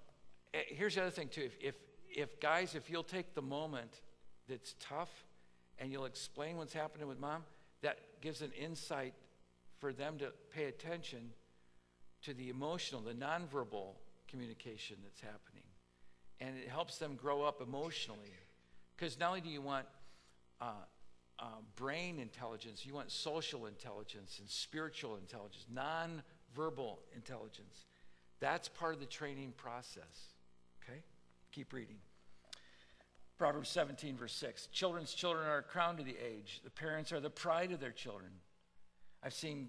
eh, 0.53 0.63
here's 0.67 0.97
the 0.97 1.03
other 1.03 1.11
thing, 1.11 1.29
too. 1.29 1.43
If, 1.43 1.57
if, 1.61 1.75
if, 2.11 2.41
guys, 2.41 2.75
if 2.75 2.91
you'll 2.91 3.05
take 3.05 3.35
the 3.35 3.43
moment 3.43 4.01
that's 4.49 4.75
tough 4.81 5.11
and 5.79 5.93
you'll 5.93 6.07
explain 6.07 6.57
what's 6.57 6.75
happening 6.75 7.07
with 7.07 7.21
mom, 7.21 7.45
that 7.83 7.99
gives 8.21 8.43
an 8.43 8.51
insight 8.61 9.15
for 9.79 9.93
them 9.93 10.19
to 10.19 10.33
pay 10.53 10.65
attention 10.65 11.31
to 12.23 12.35
the 12.35 12.49
emotional, 12.49 13.01
the 13.01 13.13
nonverbal 13.13 13.95
communication 14.27 14.97
that's 15.05 15.21
happening. 15.21 15.63
And 16.41 16.57
it 16.59 16.69
helps 16.69 16.99
them 16.99 17.15
grow 17.15 17.43
up 17.43 17.63
emotionally. 17.63 18.35
Because 18.97 19.19
not 19.19 19.29
only 19.29 19.41
do 19.41 19.49
you 19.49 19.63
want 19.63 19.87
uh, 20.61 20.73
uh, 21.39 21.45
brain 21.77 22.19
intelligence, 22.19 22.87
you 22.87 22.95
want 22.95 23.11
social 23.11 23.67
intelligence 23.67 24.39
and 24.41 24.49
spiritual 24.49 25.17
intelligence, 25.17 25.67
non-verbal 25.73 27.01
intelligence. 27.15 27.87
That's 28.41 28.69
part 28.69 28.95
of 28.95 29.01
the 29.01 29.07
training 29.07 29.53
process. 29.57 30.35
Okay? 30.83 31.01
Keep 31.53 31.73
reading. 31.73 31.97
Proverbs 33.39 33.69
17, 33.69 34.17
verse 34.17 34.33
6. 34.33 34.69
Children's 34.69 35.13
children 35.13 35.47
are 35.47 35.59
a 35.59 35.63
crown 35.63 35.97
to 35.99 36.03
the 36.03 36.17
age. 36.17 36.61
The 36.65 36.71
parents 36.71 37.13
are 37.13 37.21
the 37.21 37.31
pride 37.31 37.71
of 37.73 37.81
their 37.81 37.91
children. 37.91 38.31
I've 39.23 39.35
seen 39.35 39.69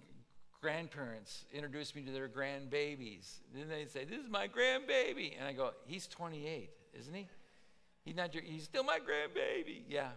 grandparents 0.62 1.44
introduce 1.54 1.94
me 1.96 2.04
to 2.04 2.12
their 2.12 2.30
grandbabies. 2.30 3.40
Then 3.54 3.68
they 3.68 3.86
say, 3.86 4.06
This 4.06 4.20
is 4.20 4.30
my 4.30 4.48
grandbaby. 4.48 5.34
And 5.38 5.48
I 5.48 5.54
go, 5.54 5.72
He's 5.86 6.08
28, 6.08 6.70
isn't 6.98 7.14
he? 7.14 7.28
He's 8.06 8.16
not 8.16 8.34
your, 8.34 8.44
he's 8.44 8.64
still 8.64 8.86
my 8.86 9.00
grandbaby. 9.00 9.82
Yeah, 9.90 10.12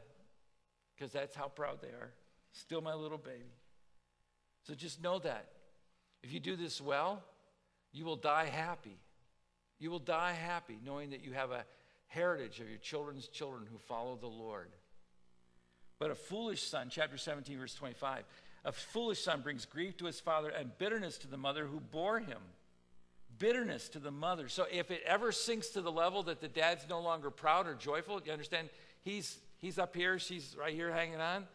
because 1.00 1.12
that's 1.12 1.34
how 1.34 1.48
proud 1.48 1.80
they 1.80 1.88
are. 1.88 2.12
Still 2.52 2.82
my 2.82 2.92
little 2.92 3.16
baby. 3.16 3.54
So 4.66 4.74
just 4.74 5.02
know 5.02 5.18
that. 5.20 5.46
If 6.22 6.32
you 6.32 6.40
do 6.40 6.56
this 6.56 6.78
well, 6.78 7.22
you 7.92 8.04
will 8.04 8.16
die 8.16 8.44
happy. 8.44 8.98
You 9.78 9.90
will 9.90 9.98
die 9.98 10.32
happy 10.32 10.78
knowing 10.84 11.10
that 11.10 11.24
you 11.24 11.32
have 11.32 11.52
a 11.52 11.64
heritage 12.08 12.60
of 12.60 12.68
your 12.68 12.78
children's 12.78 13.28
children 13.28 13.62
who 13.70 13.78
follow 13.78 14.16
the 14.16 14.26
Lord. 14.26 14.68
But 15.98 16.10
a 16.10 16.14
foolish 16.14 16.62
son, 16.62 16.88
chapter 16.90 17.16
17, 17.16 17.58
verse 17.58 17.74
25, 17.74 18.24
a 18.66 18.72
foolish 18.72 19.22
son 19.22 19.40
brings 19.40 19.64
grief 19.64 19.96
to 19.98 20.04
his 20.04 20.20
father 20.20 20.50
and 20.50 20.76
bitterness 20.76 21.16
to 21.18 21.28
the 21.28 21.38
mother 21.38 21.64
who 21.64 21.80
bore 21.80 22.18
him. 22.18 22.40
Bitterness 23.38 23.88
to 23.90 24.00
the 24.00 24.10
mother. 24.10 24.48
So 24.48 24.66
if 24.70 24.90
it 24.90 25.02
ever 25.06 25.32
sinks 25.32 25.68
to 25.68 25.80
the 25.80 25.92
level 25.92 26.24
that 26.24 26.42
the 26.42 26.48
dad's 26.48 26.86
no 26.90 27.00
longer 27.00 27.30
proud 27.30 27.66
or 27.66 27.74
joyful, 27.74 28.20
you 28.22 28.32
understand? 28.32 28.68
He's 29.00 29.38
He's 29.60 29.78
up 29.78 29.94
here, 29.94 30.18
she's 30.18 30.56
right 30.58 30.74
here 30.74 30.90
hanging 30.90 31.20
on. 31.20 31.46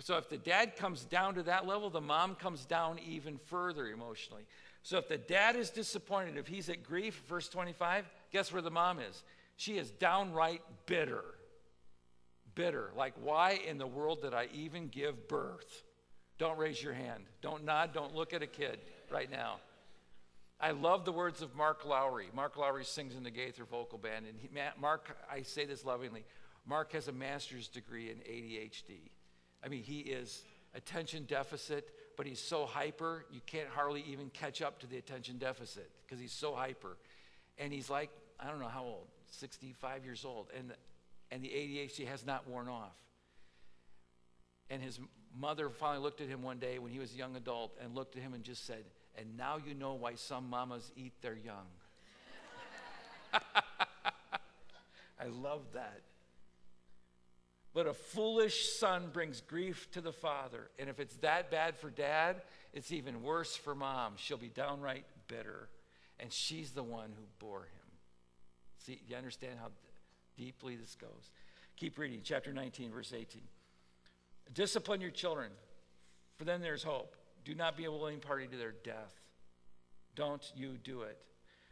So 0.00 0.16
if 0.16 0.28
the 0.28 0.38
dad 0.38 0.76
comes 0.76 1.04
down 1.04 1.34
to 1.34 1.42
that 1.44 1.66
level, 1.66 1.90
the 1.90 2.00
mom 2.00 2.34
comes 2.36 2.64
down 2.64 3.00
even 3.06 3.38
further 3.46 3.88
emotionally. 3.88 4.44
So 4.82 4.98
if 4.98 5.08
the 5.08 5.18
dad 5.18 5.56
is 5.56 5.70
disappointed, 5.70 6.36
if 6.36 6.46
he's 6.46 6.68
at 6.68 6.84
grief, 6.84 7.22
verse 7.28 7.48
25, 7.48 8.04
guess 8.32 8.52
where 8.52 8.62
the 8.62 8.70
mom 8.70 9.00
is? 9.00 9.22
She 9.56 9.76
is 9.76 9.90
downright 9.90 10.62
bitter. 10.86 11.24
Bitter. 12.54 12.90
Like, 12.96 13.14
why 13.20 13.60
in 13.66 13.78
the 13.78 13.86
world 13.86 14.22
did 14.22 14.34
I 14.34 14.48
even 14.54 14.88
give 14.88 15.28
birth? 15.28 15.82
Don't 16.38 16.58
raise 16.58 16.80
your 16.80 16.92
hand. 16.92 17.24
Don't 17.42 17.64
nod. 17.64 17.92
Don't 17.92 18.14
look 18.14 18.32
at 18.32 18.42
a 18.42 18.46
kid 18.46 18.78
right 19.10 19.30
now. 19.30 19.56
I 20.60 20.70
love 20.72 21.04
the 21.04 21.12
words 21.12 21.42
of 21.42 21.54
Mark 21.56 21.84
Lowry. 21.84 22.28
Mark 22.34 22.56
Lowry 22.56 22.84
sings 22.84 23.16
in 23.16 23.22
the 23.22 23.30
Gaither 23.30 23.64
Vocal 23.64 23.98
Band. 23.98 24.26
And 24.26 24.38
he, 24.40 24.48
Mark, 24.80 25.16
I 25.30 25.42
say 25.42 25.64
this 25.64 25.84
lovingly, 25.84 26.24
Mark 26.68 26.92
has 26.92 27.08
a 27.08 27.12
master's 27.12 27.68
degree 27.68 28.10
in 28.10 28.18
ADHD. 28.18 29.10
I 29.64 29.68
mean, 29.68 29.82
he 29.82 30.00
is 30.00 30.44
attention 30.74 31.24
deficit, 31.24 31.88
but 32.16 32.26
he's 32.26 32.40
so 32.40 32.66
hyper, 32.66 33.24
you 33.32 33.40
can't 33.46 33.68
hardly 33.68 34.04
even 34.08 34.28
catch 34.30 34.60
up 34.60 34.78
to 34.80 34.86
the 34.86 34.98
attention 34.98 35.38
deficit 35.38 35.90
because 36.04 36.20
he's 36.20 36.32
so 36.32 36.54
hyper. 36.54 36.98
And 37.58 37.72
he's 37.72 37.88
like, 37.88 38.10
I 38.38 38.48
don't 38.48 38.60
know 38.60 38.68
how 38.68 38.84
old, 38.84 39.06
65 39.30 40.04
years 40.04 40.24
old. 40.24 40.48
And, 40.56 40.72
and 41.30 41.42
the 41.42 41.48
ADHD 41.48 42.06
has 42.06 42.26
not 42.26 42.46
worn 42.46 42.68
off. 42.68 42.96
And 44.70 44.82
his 44.82 45.00
mother 45.36 45.70
finally 45.70 46.02
looked 46.02 46.20
at 46.20 46.28
him 46.28 46.42
one 46.42 46.58
day 46.58 46.78
when 46.78 46.92
he 46.92 46.98
was 46.98 47.14
a 47.14 47.16
young 47.16 47.34
adult 47.36 47.72
and 47.82 47.94
looked 47.94 48.14
at 48.16 48.22
him 48.22 48.34
and 48.34 48.44
just 48.44 48.66
said, 48.66 48.84
And 49.16 49.36
now 49.38 49.56
you 49.56 49.74
know 49.74 49.94
why 49.94 50.16
some 50.16 50.50
mamas 50.50 50.92
eat 50.96 51.14
their 51.22 51.36
young. 51.36 51.66
I 53.32 55.26
love 55.30 55.62
that. 55.72 56.02
But 57.78 57.86
a 57.86 57.94
foolish 57.94 58.72
son 58.72 59.10
brings 59.12 59.40
grief 59.40 59.88
to 59.92 60.00
the 60.00 60.10
father. 60.10 60.68
And 60.80 60.90
if 60.90 60.98
it's 60.98 61.14
that 61.18 61.48
bad 61.48 61.76
for 61.76 61.90
dad, 61.90 62.42
it's 62.72 62.90
even 62.90 63.22
worse 63.22 63.54
for 63.54 63.72
mom. 63.72 64.14
She'll 64.16 64.36
be 64.36 64.48
downright 64.48 65.04
bitter. 65.28 65.68
And 66.18 66.32
she's 66.32 66.72
the 66.72 66.82
one 66.82 67.12
who 67.16 67.22
bore 67.38 67.60
him. 67.60 67.92
See, 68.78 69.00
you 69.06 69.14
understand 69.14 69.60
how 69.60 69.68
deeply 70.36 70.74
this 70.74 70.96
goes? 70.96 71.30
Keep 71.76 72.00
reading, 72.00 72.18
chapter 72.24 72.52
19, 72.52 72.90
verse 72.90 73.12
18. 73.16 73.42
Discipline 74.52 75.00
your 75.00 75.12
children, 75.12 75.52
for 76.36 76.46
then 76.46 76.60
there's 76.60 76.82
hope. 76.82 77.14
Do 77.44 77.54
not 77.54 77.76
be 77.76 77.84
a 77.84 77.92
willing 77.92 78.18
party 78.18 78.48
to 78.48 78.56
their 78.56 78.74
death. 78.82 79.14
Don't 80.16 80.42
you 80.56 80.78
do 80.82 81.02
it. 81.02 81.16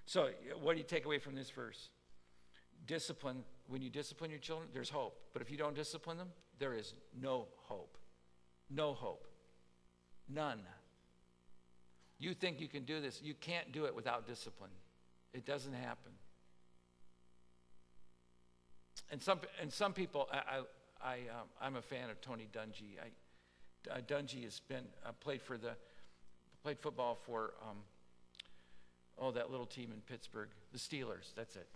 So, 0.05 0.29
what 0.62 0.75
do 0.75 0.79
you 0.79 0.87
take 0.87 1.05
away 1.05 1.19
from 1.19 1.35
this 1.35 1.51
verse? 1.51 1.88
Discipline 2.87 3.42
when 3.69 3.83
you 3.83 3.91
discipline 3.91 4.31
your 4.31 4.41
children, 4.41 4.69
there's 4.73 4.91
hope. 4.91 5.19
But 5.33 5.43
if 5.43 5.51
you 5.51 5.57
don't 5.57 5.75
discipline 5.75 6.19
them, 6.19 6.29
there 6.59 6.75
is 6.75 6.95
no 7.21 7.47
hope. 7.57 7.97
No 8.71 8.95
hope. 8.95 9.27
None. 10.29 10.61
You 12.19 12.35
think 12.35 12.61
you 12.61 12.69
can 12.69 12.85
do 12.85 13.01
this. 13.01 13.21
You 13.23 13.35
can't 13.35 13.73
do 13.73 13.85
it 13.85 13.95
without 13.95 14.27
discipline. 14.27 14.71
It 15.33 15.45
doesn't 15.45 15.75
happen. 15.75 16.13
And 19.11 19.23
some, 19.23 19.41
and 19.61 19.73
some 19.73 19.93
people, 19.93 20.29
I, 20.33 20.63
I, 21.03 21.15
um, 21.15 21.49
I'm 21.61 21.77
a 21.77 21.83
fan 21.83 22.11
of 22.11 22.21
Tony 22.21 22.49
Dungy. 22.53 22.99
I, 23.01 23.11
uh, 23.91 24.01
Dungy 24.01 24.43
has 24.45 24.61
been 24.61 24.85
uh, 25.05 25.13
played 25.21 25.43
for 25.43 25.59
the 25.59 25.73
played 26.63 26.81
football 26.81 27.15
for 27.15 27.55
um, 27.63 27.77
oh 29.19 29.31
that 29.31 29.51
little 29.51 29.67
team 29.67 29.93
in 29.93 30.01
Pittsburgh, 30.01 30.49
the 30.73 30.79
Steelers. 30.79 31.33
That's 31.37 31.55
it. 31.55 31.69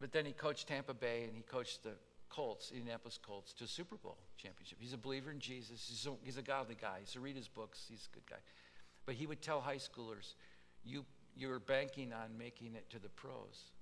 But 0.00 0.12
then 0.12 0.24
he 0.24 0.32
coached 0.32 0.68
Tampa 0.68 0.94
Bay 0.94 1.24
and 1.24 1.36
he 1.36 1.42
coached 1.42 1.82
the 1.82 1.92
Colts, 2.30 2.70
Indianapolis 2.70 3.18
Colts, 3.20 3.52
to 3.54 3.64
a 3.64 3.66
Super 3.66 3.96
Bowl 3.96 4.16
championship. 4.38 4.78
He's 4.80 4.92
a 4.92 4.98
believer 4.98 5.30
in 5.30 5.40
Jesus. 5.40 5.86
He's 5.88 6.06
a, 6.06 6.12
he's 6.22 6.36
a 6.38 6.42
godly 6.42 6.76
guy. 6.80 7.00
So 7.04 7.20
read 7.20 7.36
his 7.36 7.48
books. 7.48 7.84
He's 7.88 8.08
a 8.10 8.14
good 8.14 8.26
guy. 8.28 8.36
But 9.04 9.16
he 9.16 9.26
would 9.26 9.42
tell 9.42 9.60
high 9.60 9.76
schoolers, 9.76 10.34
you, 10.84 11.04
you're 11.36 11.58
banking 11.58 12.12
on 12.12 12.38
making 12.38 12.76
it 12.76 12.88
to 12.90 12.98
the 12.98 13.08
pros. 13.08 13.72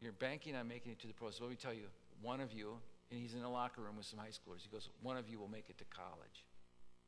You're 0.00 0.12
banking 0.12 0.54
on 0.56 0.68
making 0.68 0.92
it 0.92 0.98
to 1.00 1.06
the 1.06 1.14
pros. 1.14 1.40
Let 1.40 1.48
me 1.48 1.56
tell 1.56 1.72
you, 1.72 1.86
one 2.20 2.40
of 2.40 2.52
you, 2.52 2.76
and 3.10 3.20
he's 3.20 3.34
in 3.34 3.42
a 3.42 3.50
locker 3.50 3.80
room 3.80 3.96
with 3.96 4.06
some 4.06 4.18
high 4.18 4.28
schoolers, 4.28 4.62
he 4.62 4.68
goes, 4.68 4.88
one 5.00 5.16
of 5.16 5.28
you 5.28 5.38
will 5.38 5.48
make 5.48 5.70
it 5.70 5.78
to 5.78 5.84
college 5.84 6.44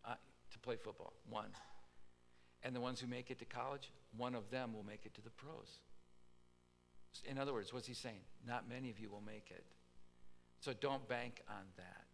uh, 0.07 0.15
to 0.53 0.59
play 0.61 0.77
football. 0.77 1.13
One. 1.29 1.51
And 2.63 2.75
the 2.75 2.81
ones 2.81 3.01
who 3.01 3.09
make 3.09 3.31
it 3.31 3.39
to 3.41 3.45
college, 3.45 3.91
one 4.17 4.35
of 4.35 4.51
them 4.51 4.73
will 4.73 4.85
make 4.85 5.05
it 5.05 5.15
to 5.15 5.21
the 5.23 5.31
pros. 5.31 5.81
In 7.29 7.39
other 7.39 7.53
words, 7.53 7.73
what's 7.73 7.87
he 7.87 7.95
saying? 7.95 8.21
Not 8.47 8.69
many 8.69 8.91
of 8.91 8.99
you 8.99 9.11
will 9.11 9.23
make 9.23 9.51
it. 9.51 9.65
So 10.61 10.73
don't 10.73 11.09
bank 11.09 11.43
on 11.49 11.65
that. 11.77 12.05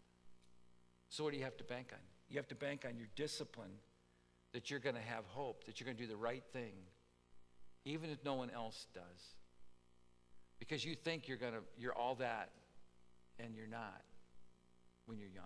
So, 1.08 1.24
what 1.24 1.32
do 1.32 1.38
you 1.38 1.44
have 1.44 1.56
to 1.58 1.64
bank 1.64 1.88
on? 1.92 2.00
You 2.28 2.36
have 2.36 2.48
to 2.48 2.54
bank 2.54 2.84
on 2.88 2.96
your 2.96 3.08
discipline 3.14 3.70
that 4.52 4.70
you're 4.70 4.80
going 4.80 4.96
to 4.96 5.00
have 5.00 5.24
hope, 5.26 5.64
that 5.64 5.78
you're 5.78 5.84
going 5.84 5.96
to 5.96 6.02
do 6.02 6.08
the 6.08 6.16
right 6.16 6.42
thing, 6.52 6.72
even 7.84 8.10
if 8.10 8.24
no 8.24 8.34
one 8.34 8.50
else 8.50 8.86
does. 8.94 9.34
Because 10.58 10.84
you 10.84 10.94
think 10.94 11.28
you're, 11.28 11.36
gonna, 11.36 11.60
you're 11.76 11.94
all 11.94 12.14
that, 12.16 12.50
and 13.38 13.54
you're 13.54 13.66
not 13.66 14.02
when 15.06 15.18
you're 15.18 15.28
young. 15.28 15.44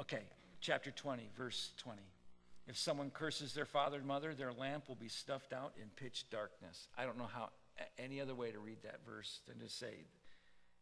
Okay, 0.00 0.22
chapter 0.60 0.90
20, 0.90 1.30
verse 1.36 1.72
20. 1.78 2.00
If 2.66 2.78
someone 2.78 3.10
curses 3.10 3.52
their 3.52 3.66
father 3.66 3.98
and 3.98 4.06
mother, 4.06 4.34
their 4.34 4.52
lamp 4.52 4.88
will 4.88 4.94
be 4.96 5.08
stuffed 5.08 5.52
out 5.52 5.72
in 5.80 5.88
pitch 5.96 6.26
darkness. 6.30 6.88
I 6.96 7.04
don't 7.04 7.18
know 7.18 7.28
how 7.32 7.50
any 7.98 8.20
other 8.20 8.34
way 8.34 8.50
to 8.50 8.58
read 8.58 8.82
that 8.82 9.04
verse 9.06 9.40
than 9.48 9.58
to 9.58 9.68
say 9.68 10.06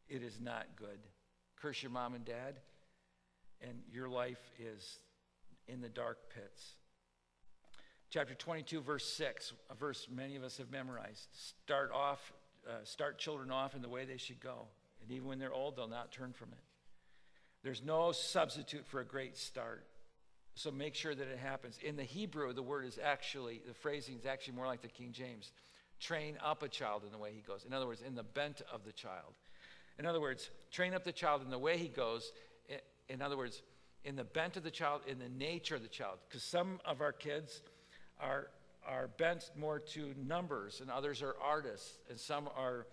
it 0.09 0.23
is 0.23 0.41
not 0.41 0.67
good. 0.77 0.99
Curse 1.61 1.83
your 1.83 1.93
mom 1.93 2.15
and 2.15 2.25
dad, 2.25 2.61
and 3.61 3.79
your 3.91 4.09
life 4.09 4.41
is 4.59 4.99
in 5.69 5.81
the 5.81 5.89
dark 5.89 6.19
pits. 6.35 6.75
Chapter 8.11 8.35
22, 8.35 8.83
verse 8.83 9.07
6, 9.15 9.55
a 9.71 9.75
verse 9.75 10.07
many 10.11 10.37
of 10.37 10.43
us 10.43 10.59
have 10.59 10.71
memorized. 10.71 11.29
Start 11.33 11.91
off, 11.93 12.33
uh, 12.69 12.73
start 12.85 13.19
children 13.19 13.51
off 13.51 13.75
in 13.75 13.81
the 13.81 13.89
way 13.89 14.05
they 14.05 14.19
should 14.19 14.41
go. 14.41 14.67
And 15.01 15.11
even 15.11 15.29
when 15.29 15.39
they're 15.39 15.53
old, 15.53 15.77
they'll 15.77 15.89
not 15.89 16.13
turn 16.13 16.33
from 16.33 16.49
it. 16.53 16.59
There's 17.63 17.83
no 17.83 18.13
substitute 18.13 18.87
for 18.87 19.01
a 19.01 19.05
great 19.05 19.37
start. 19.37 19.87
So 20.55 20.71
make 20.71 20.95
sure 20.95 21.15
that 21.15 21.29
it 21.29 21.39
happens. 21.39 21.79
In 21.83 21.97
the 21.97 22.03
Hebrew, 22.03 22.53
the 22.53 22.63
word 22.63 22.85
is 22.85 22.99
actually, 23.03 23.63
the 23.67 23.73
phrasing 23.73 24.17
is 24.17 24.27
actually 24.27 24.57
more 24.57 24.67
like 24.67 24.83
the 24.83 24.89
King 24.89 25.13
James. 25.13 25.51
Train 26.03 26.37
up 26.45 26.65
a 26.65 26.69
child 26.69 27.05
in 27.07 27.13
the 27.13 27.19
way 27.19 27.31
he 27.33 27.43
goes. 27.43 27.65
In 27.65 27.73
other 27.73 27.87
words, 27.87 28.03
in 28.05 28.17
the 28.17 28.25
bent 28.25 28.61
of 28.73 28.85
the 28.85 28.91
child. 28.91 29.35
In 30.01 30.05
other 30.05 30.21
words, 30.21 30.51
train 30.73 30.95
up 30.95 31.05
the 31.05 31.13
child 31.13 31.43
in 31.43 31.51
the 31.51 31.59
way 31.59 31.79
he 31.79 31.87
goes. 31.87 32.33
In 33.09 33.23
other 33.23 33.37
words, 33.37 33.63
in 34.05 34.17
the 34.17 34.25
bent 34.25 34.57
of 34.57 34.65
the 34.65 34.71
child, 34.71 35.03
in 35.07 35.21
the 35.21 35.29
nature 35.29 35.77
of 35.77 35.83
the 35.83 35.89
child. 35.89 36.19
Because 36.29 36.43
some 36.43 36.81
of 36.85 37.01
our 37.01 37.13
kids 37.13 37.63
are, 38.21 38.49
are 38.85 39.11
bent 39.17 39.53
more 39.57 39.79
to 39.79 40.13
numbers, 40.27 40.81
and 40.81 40.91
others 40.91 41.23
are 41.23 41.37
artists, 41.41 41.99
and 42.11 42.19
some 42.19 42.49
are, 42.57 42.89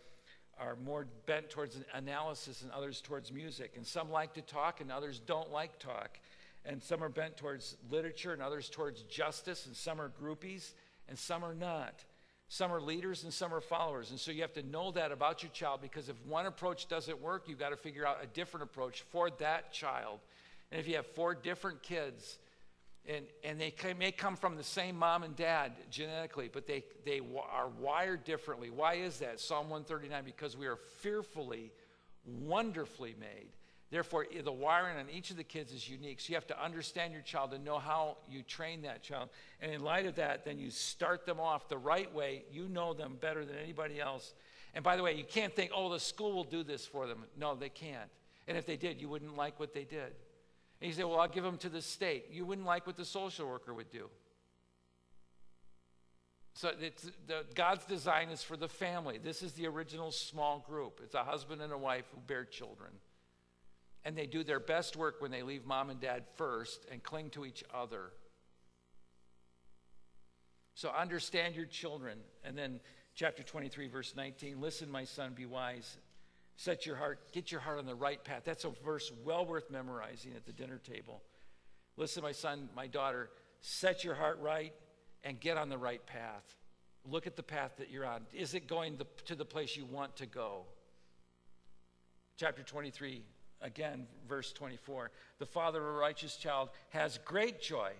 are 0.59 0.75
more 0.75 1.07
bent 1.25 1.49
towards 1.49 1.77
analysis, 1.95 2.61
and 2.61 2.71
others 2.71 3.01
towards 3.01 3.31
music. 3.31 3.73
And 3.75 3.87
some 3.87 4.11
like 4.11 4.35
to 4.35 4.41
talk, 4.43 4.81
and 4.81 4.91
others 4.91 5.19
don't 5.19 5.51
like 5.51 5.79
talk. 5.79 6.19
And 6.63 6.83
some 6.83 7.03
are 7.03 7.09
bent 7.09 7.37
towards 7.37 7.75
literature, 7.89 8.33
and 8.33 8.41
others 8.43 8.69
towards 8.69 9.01
justice, 9.03 9.65
and 9.65 9.75
some 9.75 9.99
are 9.99 10.11
groupies, 10.21 10.73
and 11.07 11.17
some 11.17 11.43
are 11.43 11.55
not. 11.55 12.03
Some 12.51 12.73
are 12.73 12.81
leaders 12.81 13.23
and 13.23 13.31
some 13.31 13.53
are 13.53 13.61
followers. 13.61 14.09
And 14.09 14.19
so 14.19 14.31
you 14.31 14.41
have 14.41 14.53
to 14.53 14.63
know 14.63 14.91
that 14.91 15.11
about 15.11 15.43
your 15.43 15.51
child 15.51 15.81
because 15.81 16.09
if 16.09 16.15
one 16.25 16.47
approach 16.47 16.87
doesn't 16.87 17.21
work, 17.21 17.43
you've 17.47 17.59
got 17.59 17.69
to 17.69 17.77
figure 17.77 18.07
out 18.07 18.17
a 18.23 18.27
different 18.27 18.63
approach 18.63 19.01
for 19.11 19.29
that 19.37 19.71
child. 19.71 20.19
And 20.71 20.81
if 20.81 20.87
you 20.87 20.95
have 20.95 21.05
four 21.05 21.35
different 21.35 21.83
kids, 21.83 22.39
and, 23.07 23.25
and 23.43 23.61
they 23.61 23.73
may 23.97 24.11
come 24.11 24.35
from 24.35 24.55
the 24.55 24.63
same 24.63 24.95
mom 24.97 25.21
and 25.21 25.35
dad 25.35 25.73
genetically, 25.91 26.49
but 26.51 26.65
they, 26.65 26.83
they 27.05 27.21
are 27.51 27.69
wired 27.79 28.23
differently. 28.23 28.71
Why 28.71 28.95
is 28.95 29.19
that? 29.19 29.39
Psalm 29.39 29.69
139 29.69 30.23
because 30.25 30.57
we 30.57 30.65
are 30.65 30.75
fearfully, 30.75 31.71
wonderfully 32.25 33.15
made. 33.19 33.49
Therefore, 33.91 34.27
the 34.43 34.51
wiring 34.51 34.97
on 34.97 35.09
each 35.09 35.31
of 35.31 35.37
the 35.37 35.43
kids 35.43 35.73
is 35.73 35.89
unique. 35.89 36.19
So 36.19 36.29
you 36.29 36.35
have 36.35 36.45
to 36.47 36.63
understand 36.63 37.11
your 37.11 37.23
child 37.23 37.53
and 37.53 37.65
know 37.65 37.79
how 37.79 38.17
you 38.29 38.43
train 38.43 38.83
that 38.83 39.01
child. 39.01 39.29
And 39.61 39.71
in 39.71 39.81
light 39.81 40.05
of 40.05 40.15
that, 40.15 40.45
then 40.45 40.59
you 40.59 40.69
start 40.69 41.25
them 41.25 41.39
off 41.39 41.67
the 41.67 41.77
right 41.77 42.13
way. 42.13 42.43
You 42.51 42.67
know 42.67 42.93
them 42.93 43.17
better 43.19 43.43
than 43.43 43.55
anybody 43.57 43.99
else. 43.99 44.35
And 44.75 44.83
by 44.83 44.95
the 44.95 45.01
way, 45.01 45.15
you 45.15 45.23
can't 45.23 45.55
think, 45.55 45.71
oh, 45.73 45.91
the 45.91 45.99
school 45.99 46.33
will 46.33 46.43
do 46.43 46.61
this 46.61 46.85
for 46.85 47.07
them. 47.07 47.23
No, 47.35 47.55
they 47.55 47.69
can't. 47.69 48.09
And 48.47 48.57
if 48.57 48.67
they 48.67 48.77
did, 48.77 49.01
you 49.01 49.09
wouldn't 49.09 49.35
like 49.35 49.59
what 49.59 49.73
they 49.73 49.85
did. 49.85 50.13
And 50.81 50.87
you 50.87 50.93
say, 50.93 51.03
well, 51.03 51.19
I'll 51.19 51.27
give 51.27 51.43
them 51.43 51.57
to 51.57 51.69
the 51.69 51.81
state. 51.81 52.25
You 52.31 52.45
wouldn't 52.45 52.67
like 52.67 52.85
what 52.85 52.95
the 52.95 53.05
social 53.05 53.47
worker 53.47 53.73
would 53.73 53.89
do. 53.89 54.07
So 56.53 56.71
the, 57.27 57.45
God's 57.55 57.85
design 57.85 58.29
is 58.29 58.43
for 58.43 58.55
the 58.55 58.67
family. 58.67 59.17
This 59.17 59.41
is 59.41 59.53
the 59.53 59.65
original 59.65 60.11
small 60.11 60.59
group. 60.59 60.99
It's 61.03 61.15
a 61.15 61.23
husband 61.23 61.61
and 61.63 61.73
a 61.73 61.77
wife 61.77 62.05
who 62.13 62.21
bear 62.21 62.45
children 62.45 62.91
and 64.05 64.17
they 64.17 64.25
do 64.25 64.43
their 64.43 64.59
best 64.59 64.95
work 64.95 65.21
when 65.21 65.31
they 65.31 65.43
leave 65.43 65.65
mom 65.65 65.89
and 65.89 65.99
dad 65.99 66.23
first 66.37 66.85
and 66.91 67.03
cling 67.03 67.29
to 67.31 67.45
each 67.45 67.63
other. 67.73 68.11
So 70.75 70.89
understand 70.89 71.55
your 71.55 71.65
children. 71.65 72.19
And 72.43 72.57
then 72.57 72.79
chapter 73.13 73.43
23, 73.43 73.87
verse 73.89 74.13
19 74.15 74.61
listen, 74.61 74.89
my 74.89 75.03
son, 75.03 75.33
be 75.35 75.45
wise. 75.45 75.97
Set 76.55 76.85
your 76.85 76.97
heart, 76.97 77.31
get 77.31 77.51
your 77.51 77.61
heart 77.61 77.79
on 77.79 77.85
the 77.85 77.95
right 77.95 78.21
path. 78.23 78.43
That's 78.43 78.65
a 78.65 78.71
verse 78.83 79.11
well 79.23 79.45
worth 79.45 79.71
memorizing 79.71 80.33
at 80.35 80.45
the 80.45 80.51
dinner 80.51 80.77
table. 80.77 81.21
Listen, 81.95 82.23
my 82.23 82.31
son, 82.31 82.69
my 82.75 82.87
daughter, 82.87 83.29
set 83.61 84.03
your 84.03 84.15
heart 84.15 84.39
right 84.41 84.73
and 85.23 85.39
get 85.39 85.57
on 85.57 85.69
the 85.69 85.77
right 85.77 86.05
path. 86.05 86.43
Look 87.05 87.27
at 87.27 87.35
the 87.35 87.43
path 87.43 87.73
that 87.77 87.89
you're 87.89 88.05
on. 88.05 88.21
Is 88.33 88.53
it 88.53 88.67
going 88.67 88.97
to 89.25 89.35
the 89.35 89.45
place 89.45 89.75
you 89.75 89.85
want 89.85 90.15
to 90.17 90.25
go? 90.25 90.63
Chapter 92.37 92.63
23, 92.63 93.23
Again, 93.61 94.07
verse 94.27 94.53
24. 94.53 95.11
The 95.39 95.45
father 95.45 95.81
of 95.81 95.95
a 95.95 95.97
righteous 95.97 96.35
child 96.35 96.69
has 96.89 97.19
great 97.25 97.61
joy. 97.61 97.91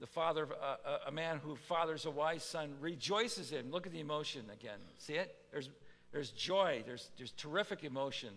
The 0.00 0.06
father 0.06 0.42
of 0.42 0.50
a, 0.50 1.08
a, 1.08 1.12
man 1.12 1.38
who 1.38 1.54
fathers 1.54 2.04
a 2.04 2.10
wise 2.10 2.42
son 2.42 2.74
rejoices 2.80 3.52
in. 3.52 3.70
Look 3.70 3.86
at 3.86 3.92
the 3.92 4.00
emotion 4.00 4.42
again. 4.52 4.78
See 4.98 5.14
it? 5.14 5.34
There's, 5.52 5.70
there's 6.12 6.30
joy, 6.30 6.82
there's, 6.84 7.10
there's 7.16 7.30
terrific 7.32 7.84
emotion. 7.84 8.30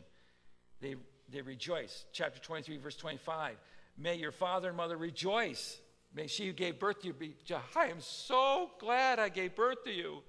They, 0.79 0.95
they 1.31 1.41
rejoice. 1.41 2.05
Chapter 2.13 2.39
23, 2.39 2.77
verse 2.77 2.95
25. 2.95 3.55
May 3.97 4.15
your 4.15 4.31
father 4.31 4.67
and 4.67 4.77
mother 4.77 4.95
rejoice. 4.95 5.79
May 6.13 6.27
she 6.27 6.45
who 6.45 6.53
gave 6.53 6.79
birth 6.79 7.01
to 7.01 7.07
you 7.07 7.13
be, 7.13 7.33
I 7.75 7.87
am 7.87 7.99
so 7.99 8.69
glad 8.79 9.17
I 9.17 9.29
gave 9.29 9.55
birth 9.55 9.83
to 9.85 9.91
you. 9.91 10.19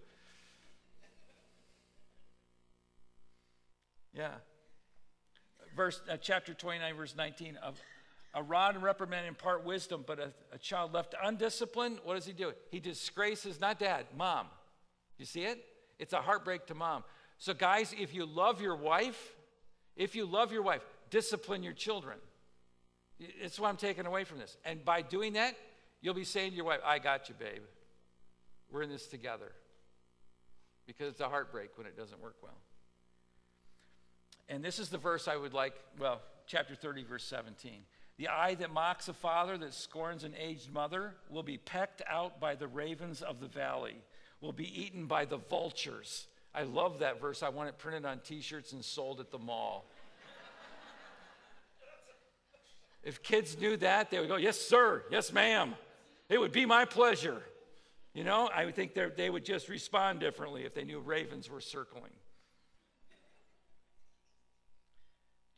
Yeah 4.15 4.31
verse, 5.79 6.03
uh, 6.11 6.17
chapter 6.21 6.53
29, 6.53 6.95
verse 6.97 7.15
19. 7.17 7.57
Of, 7.63 7.81
a 8.35 8.43
rod 8.43 8.75
and 8.75 8.85
reprimand 8.85 9.27
impart 9.27 9.65
wisdom, 9.65 10.05
but 10.07 10.19
a, 10.19 10.33
a, 10.53 10.59
child 10.59 10.93
left 10.93 11.15
undisciplined, 11.23 12.01
what 12.05 12.15
does 12.15 12.27
he 12.27 12.35
do? 12.35 12.53
He 12.71 12.79
disgraces 12.79 13.59
not 13.59 13.79
dad, 13.79 14.05
mom. 14.15 14.49
You 15.17 15.25
see 15.25 15.45
it? 15.45 15.65
It's 15.99 16.13
a 16.13 16.21
heartbreak 16.21 16.67
to 16.67 16.75
mom. 16.75 17.05
So, 17.39 17.55
guys, 17.55 17.95
if 17.99 18.13
you 18.13 18.27
love 18.27 18.61
your 18.61 18.77
wife, 18.77 19.35
if 19.97 20.15
you 20.15 20.27
love 20.27 20.53
your 20.53 20.63
wife, 20.63 20.83
discipline 21.11 21.63
your 21.63 21.73
children. 21.73 22.19
It's 23.19 23.59
what 23.59 23.69
I'm 23.69 23.77
taking 23.77 24.05
away 24.05 24.25
from 24.25 24.39
this. 24.39 24.57
And 24.65 24.85
by 24.85 25.03
doing 25.03 25.33
that, 25.35 25.57
you'll 26.01 26.15
be 26.15 26.25
saying 26.25 26.51
to 26.51 26.57
your 26.57 26.67
wife, 26.67 26.81
I 26.85 26.99
got 26.99 27.29
you, 27.29 27.35
babe. 27.39 27.63
We're 28.71 28.83
in 28.83 28.91
this 28.91 29.07
together. 29.07 29.53
Because 30.87 31.13
it's 31.13 31.21
a 31.21 31.29
heartbreak 31.29 31.71
when 31.77 31.87
it 31.87 31.97
doesn't 31.97 32.21
work 32.21 32.37
well. 32.43 32.59
And 34.49 34.65
this 34.65 34.79
is 34.79 34.89
the 34.89 34.99
verse 34.99 35.29
I 35.29 35.37
would 35.37 35.53
like, 35.53 35.75
well, 35.99 36.23
chapter 36.47 36.75
30, 36.75 37.05
verse 37.05 37.25
17. 37.25 37.73
The 38.17 38.29
eye 38.29 38.55
that 38.57 38.73
mocks 38.73 39.09
a 39.09 39.13
father, 39.13 39.57
that 39.59 39.75
scorns 39.75 40.25
an 40.25 40.35
aged 40.39 40.73
mother, 40.73 41.15
will 41.31 41.43
be 41.43 41.59
pecked 41.59 42.03
out 42.09 42.41
by 42.41 42.55
the 42.55 42.67
ravens 42.67 43.23
of 43.23 43.41
the 43.41 43.47
valley, 43.47 43.97
will 44.41 44.53
be 44.53 44.83
eaten 44.83 45.07
by 45.07 45.25
the 45.25 45.37
vultures. 45.37 46.27
I 46.55 46.65
love 46.65 47.01
that 47.01 47.21
verse. 47.21 47.43
I 47.43 47.51
want 47.51 47.69
it 47.69 47.79
printed 47.79 48.05
on 48.05 48.21
t 48.21 48.41
shirts 48.41 48.73
and 48.73 48.85
sold 48.85 49.21
at 49.21 49.31
the 49.31 49.39
mall. 49.39 49.87
if 53.05 53.23
kids 53.23 53.57
knew 53.61 53.77
that, 53.77 54.11
they 54.11 54.19
would 54.19 54.29
go, 54.29 54.37
Yes, 54.37 54.61
sir. 54.61 55.05
Yes, 55.11 55.33
ma'am. 55.33 55.75
It 56.29 56.41
would 56.41 56.53
be 56.53 56.67
my 56.67 56.85
pleasure. 56.85 57.41
You 58.15 58.25
know, 58.25 58.51
I 58.53 58.65
would 58.65 58.75
think 58.75 58.99
they 59.17 59.31
would 59.31 59.45
just 59.45 59.69
respond 59.69 60.19
differently 60.19 60.65
if 60.65 60.75
they 60.75 60.83
knew 60.83 60.99
ravens 60.99 61.49
were 61.49 61.61
circling. 61.61 62.11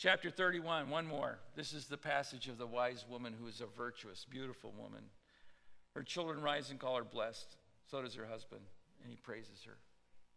Chapter 0.00 0.30
31, 0.30 0.88
one 0.88 1.06
more. 1.06 1.38
This 1.54 1.74
is 1.74 1.84
the 1.84 1.98
passage 1.98 2.48
of 2.48 2.56
the 2.56 2.66
wise 2.66 3.04
woman 3.06 3.34
who 3.38 3.46
is 3.48 3.60
a 3.60 3.66
virtuous, 3.66 4.24
beautiful 4.24 4.72
woman. 4.78 5.02
Her 5.94 6.02
children 6.02 6.40
rise 6.40 6.70
and 6.70 6.80
call 6.80 6.96
her 6.96 7.04
blessed. 7.04 7.58
So 7.90 8.00
does 8.00 8.14
her 8.14 8.24
husband, 8.24 8.62
and 9.02 9.10
he 9.10 9.18
praises 9.18 9.62
her. 9.66 9.76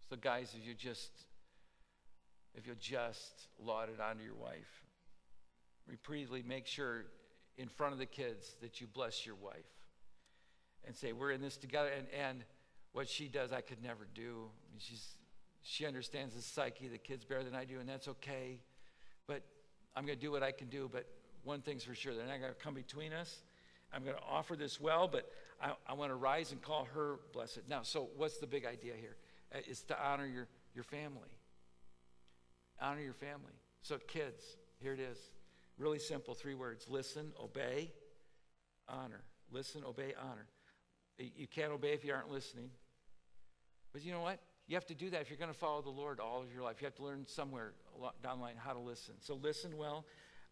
So, 0.09 0.17
guys, 0.17 0.53
if 0.59 0.67
you 0.67 0.73
just 0.73 1.11
if 2.53 2.67
you'll 2.67 2.75
just 2.77 3.47
laud 3.57 3.87
it 3.87 4.01
onto 4.01 4.21
your 4.21 4.35
wife, 4.35 4.83
repeatedly 5.87 6.43
make 6.45 6.67
sure 6.67 7.05
in 7.57 7.69
front 7.69 7.93
of 7.93 7.99
the 7.99 8.05
kids 8.05 8.55
that 8.59 8.81
you 8.81 8.87
bless 8.87 9.25
your 9.25 9.35
wife 9.35 9.63
and 10.85 10.93
say, 10.93 11.13
We're 11.13 11.31
in 11.31 11.39
this 11.39 11.55
together. 11.55 11.89
And, 11.97 12.07
and 12.09 12.43
what 12.91 13.07
she 13.07 13.29
does, 13.29 13.53
I 13.53 13.61
could 13.61 13.81
never 13.81 14.09
do. 14.13 14.49
I 14.67 14.73
mean, 14.73 14.79
she's, 14.79 15.07
she 15.61 15.85
understands 15.85 16.35
the 16.35 16.41
psyche 16.41 16.89
the 16.89 16.97
kids 16.97 17.23
better 17.23 17.45
than 17.45 17.55
I 17.55 17.63
do, 17.63 17.79
and 17.79 17.87
that's 17.87 18.09
okay. 18.09 18.59
I'm 19.95 20.05
going 20.05 20.17
to 20.17 20.21
do 20.21 20.31
what 20.31 20.43
I 20.43 20.51
can 20.51 20.67
do, 20.67 20.89
but 20.91 21.05
one 21.43 21.61
thing's 21.61 21.83
for 21.83 21.95
sure, 21.95 22.15
they're 22.15 22.25
not 22.25 22.39
going 22.39 22.53
to 22.53 22.59
come 22.59 22.73
between 22.73 23.13
us. 23.13 23.43
I'm 23.93 24.03
going 24.03 24.15
to 24.15 24.23
offer 24.23 24.55
this 24.55 24.81
well, 24.81 25.07
but 25.07 25.29
I, 25.61 25.73
I 25.87 25.93
want 25.93 26.11
to 26.11 26.15
rise 26.15 26.51
and 26.51 26.61
call 26.61 26.87
her 26.95 27.19
blessed. 27.31 27.61
Now, 27.69 27.83
so 27.83 28.09
what's 28.17 28.37
the 28.37 28.47
big 28.47 28.65
idea 28.65 28.93
here? 28.99 29.15
Uh, 29.53 29.59
it's 29.67 29.83
to 29.83 30.03
honor 30.03 30.25
your, 30.25 30.47
your 30.73 30.83
family. 30.83 31.37
Honor 32.81 33.01
your 33.01 33.13
family. 33.13 33.53
So, 33.83 33.97
kids, 34.07 34.43
here 34.79 34.93
it 34.93 34.99
is. 34.99 35.17
Really 35.77 35.99
simple, 35.99 36.33
three 36.33 36.55
words 36.55 36.87
listen, 36.89 37.31
obey, 37.41 37.91
honor. 38.87 39.21
Listen, 39.51 39.83
obey, 39.85 40.13
honor. 40.19 40.47
You 41.17 41.47
can't 41.47 41.71
obey 41.71 41.93
if 41.93 42.03
you 42.03 42.13
aren't 42.13 42.31
listening. 42.31 42.69
But 43.91 44.03
you 44.03 44.11
know 44.11 44.21
what? 44.21 44.39
You 44.67 44.75
have 44.75 44.85
to 44.87 44.95
do 44.95 45.09
that 45.09 45.21
if 45.21 45.29
you're 45.29 45.37
going 45.37 45.51
to 45.51 45.57
follow 45.57 45.81
the 45.81 45.89
Lord 45.89 46.19
all 46.19 46.41
of 46.41 46.53
your 46.53 46.63
life. 46.63 46.77
You 46.81 46.85
have 46.85 46.95
to 46.95 47.03
learn 47.03 47.25
somewhere 47.27 47.73
down 48.23 48.37
the 48.37 48.43
line 48.43 48.55
how 48.57 48.73
to 48.73 48.79
listen. 48.79 49.15
So 49.19 49.35
listen 49.35 49.77
well, 49.77 50.05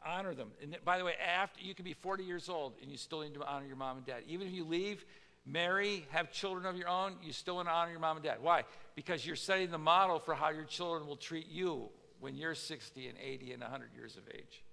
honor 0.05 0.33
them. 0.33 0.51
And 0.61 0.77
by 0.83 0.97
the 0.97 1.05
way, 1.05 1.13
after 1.15 1.61
you 1.61 1.73
can 1.73 1.85
be 1.85 1.93
40 1.93 2.23
years 2.23 2.49
old 2.49 2.73
and 2.81 2.91
you 2.91 2.97
still 2.97 3.21
need 3.21 3.33
to 3.35 3.43
honor 3.43 3.65
your 3.65 3.77
mom 3.77 3.97
and 3.97 4.05
dad. 4.05 4.23
Even 4.27 4.47
if 4.47 4.53
you 4.53 4.65
leave, 4.65 5.05
marry, 5.45 6.05
have 6.11 6.31
children 6.31 6.65
of 6.65 6.75
your 6.77 6.89
own, 6.89 7.13
you 7.23 7.31
still 7.31 7.55
want 7.55 7.67
to 7.67 7.71
honor 7.71 7.91
your 7.91 7.99
mom 7.99 8.17
and 8.17 8.25
dad. 8.25 8.37
Why? 8.41 8.63
Because 8.95 9.25
you're 9.25 9.37
setting 9.37 9.71
the 9.71 9.77
model 9.77 10.19
for 10.19 10.33
how 10.33 10.49
your 10.49 10.65
children 10.65 11.07
will 11.07 11.15
treat 11.15 11.47
you 11.47 11.89
when 12.19 12.35
you're 12.35 12.55
60 12.55 13.07
and 13.07 13.17
80 13.17 13.53
and 13.53 13.61
100 13.61 13.93
years 13.95 14.17
of 14.17 14.23
age. 14.33 14.63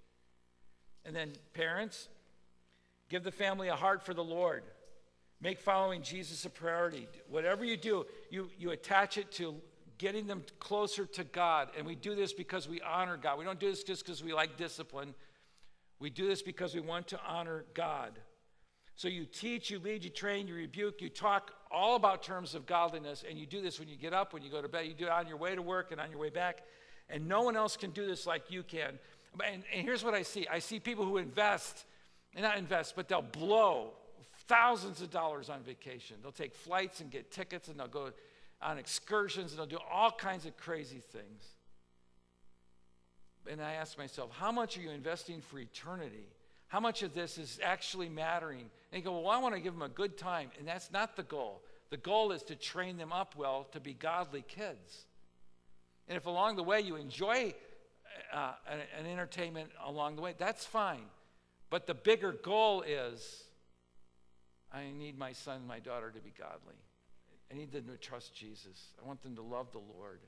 And 1.05 1.15
then 1.15 1.31
parents, 1.53 2.09
give 3.09 3.23
the 3.23 3.31
family 3.31 3.69
a 3.69 3.75
heart 3.75 4.05
for 4.05 4.13
the 4.13 4.23
Lord. 4.23 4.63
Make 5.41 5.59
following 5.59 6.01
Jesus 6.01 6.43
a 6.45 6.49
priority. 6.49 7.07
Whatever 7.29 7.63
you 7.63 7.77
do, 7.77 8.05
you, 8.29 8.49
you 8.57 8.71
attach 8.71 9.17
it 9.17 9.31
to 9.33 9.55
getting 9.97 10.27
them 10.27 10.43
closer 10.59 11.05
to 11.05 11.23
God. 11.23 11.69
And 11.77 11.85
we 11.85 11.95
do 11.95 12.15
this 12.15 12.33
because 12.33 12.67
we 12.67 12.81
honor 12.81 13.17
God. 13.17 13.37
We 13.37 13.45
don't 13.45 13.59
do 13.59 13.69
this 13.69 13.83
just 13.83 14.03
because 14.03 14.23
we 14.23 14.33
like 14.33 14.57
discipline. 14.57 15.13
We 15.99 16.09
do 16.09 16.27
this 16.27 16.41
because 16.41 16.73
we 16.73 16.81
want 16.81 17.07
to 17.09 17.19
honor 17.25 17.65
God. 17.73 18.19
So 18.95 19.07
you 19.07 19.25
teach, 19.25 19.69
you 19.69 19.79
lead, 19.79 20.03
you 20.03 20.09
train, 20.09 20.47
you 20.47 20.55
rebuke, 20.55 21.01
you 21.01 21.07
talk 21.07 21.51
all 21.71 21.95
about 21.95 22.21
terms 22.21 22.53
of 22.53 22.65
godliness, 22.65 23.23
and 23.27 23.37
you 23.37 23.45
do 23.45 23.61
this 23.61 23.79
when 23.79 23.87
you 23.87 23.95
get 23.95 24.13
up, 24.13 24.33
when 24.33 24.43
you 24.43 24.51
go 24.51 24.61
to 24.61 24.67
bed, 24.67 24.87
you 24.87 24.93
do 24.93 25.05
it 25.05 25.11
on 25.11 25.25
your 25.25 25.37
way 25.37 25.55
to 25.55 25.61
work 25.61 25.93
and 25.93 26.01
on 26.01 26.11
your 26.11 26.19
way 26.19 26.29
back. 26.29 26.63
And 27.09 27.25
no 27.25 27.43
one 27.43 27.55
else 27.55 27.77
can 27.77 27.91
do 27.91 28.05
this 28.05 28.27
like 28.27 28.51
you 28.51 28.61
can. 28.61 28.99
And, 29.45 29.63
and 29.73 29.85
here's 29.85 30.03
what 30.03 30.13
I 30.13 30.23
see 30.23 30.47
I 30.51 30.59
see 30.59 30.81
people 30.81 31.05
who 31.05 31.17
invest, 31.17 31.85
and 32.35 32.43
not 32.43 32.57
invest, 32.57 32.93
but 32.95 33.07
they'll 33.07 33.21
blow 33.21 33.93
thousands 34.49 35.01
of 35.01 35.11
dollars 35.11 35.49
on 35.49 35.61
vacation. 35.61 36.17
They'll 36.21 36.31
take 36.31 36.55
flights 36.55 36.99
and 36.99 37.09
get 37.09 37.31
tickets 37.31 37.69
and 37.69 37.79
they'll 37.79 37.87
go 37.87 38.09
on 38.61 38.77
excursions 38.77 39.51
and 39.51 39.59
they'll 39.59 39.67
do 39.67 39.79
all 39.89 40.11
kinds 40.11 40.45
of 40.45 40.57
crazy 40.57 40.99
things. 40.99 41.45
And 43.49 43.61
I 43.61 43.73
ask 43.73 43.97
myself, 43.97 44.31
how 44.31 44.51
much 44.51 44.77
are 44.77 44.81
you 44.81 44.89
investing 44.89 45.39
for 45.39 45.59
eternity? 45.59 46.27
How 46.67 46.79
much 46.79 47.03
of 47.03 47.13
this 47.13 47.37
is 47.37 47.59
actually 47.63 48.09
mattering? 48.09 48.69
And 48.91 48.99
you 48.99 49.01
go, 49.01 49.19
well, 49.19 49.29
I 49.29 49.37
want 49.37 49.55
to 49.55 49.61
give 49.61 49.73
them 49.73 49.83
a 49.83 49.89
good 49.89 50.17
time. 50.17 50.49
And 50.57 50.67
that's 50.67 50.91
not 50.91 51.15
the 51.15 51.23
goal. 51.23 51.61
The 51.91 51.97
goal 51.97 52.31
is 52.31 52.43
to 52.43 52.55
train 52.55 52.97
them 52.97 53.13
up 53.13 53.35
well 53.35 53.67
to 53.71 53.79
be 53.79 53.93
godly 53.93 54.43
kids. 54.47 55.05
And 56.07 56.17
if 56.17 56.25
along 56.25 56.57
the 56.57 56.63
way 56.63 56.81
you 56.81 56.95
enjoy 56.95 57.53
uh, 58.33 58.53
an, 58.69 58.79
an 58.99 59.05
entertainment 59.05 59.69
along 59.85 60.15
the 60.15 60.21
way, 60.21 60.33
that's 60.37 60.65
fine. 60.65 61.05
But 61.69 61.85
the 61.85 61.93
bigger 61.93 62.31
goal 62.31 62.81
is 62.81 63.43
I 64.71 64.91
need 64.97 65.17
my 65.17 65.33
son 65.33 65.57
and 65.57 65.67
my 65.67 65.79
daughter 65.79 66.11
to 66.11 66.19
be 66.19 66.33
godly. 66.37 66.75
I 67.51 67.55
need 67.55 67.71
them 67.71 67.85
to 67.85 67.97
trust 67.97 68.35
Jesus. 68.35 68.89
I 69.03 69.07
want 69.07 69.23
them 69.23 69.35
to 69.35 69.41
love 69.41 69.71
the 69.71 69.79
Lord. 69.79 70.19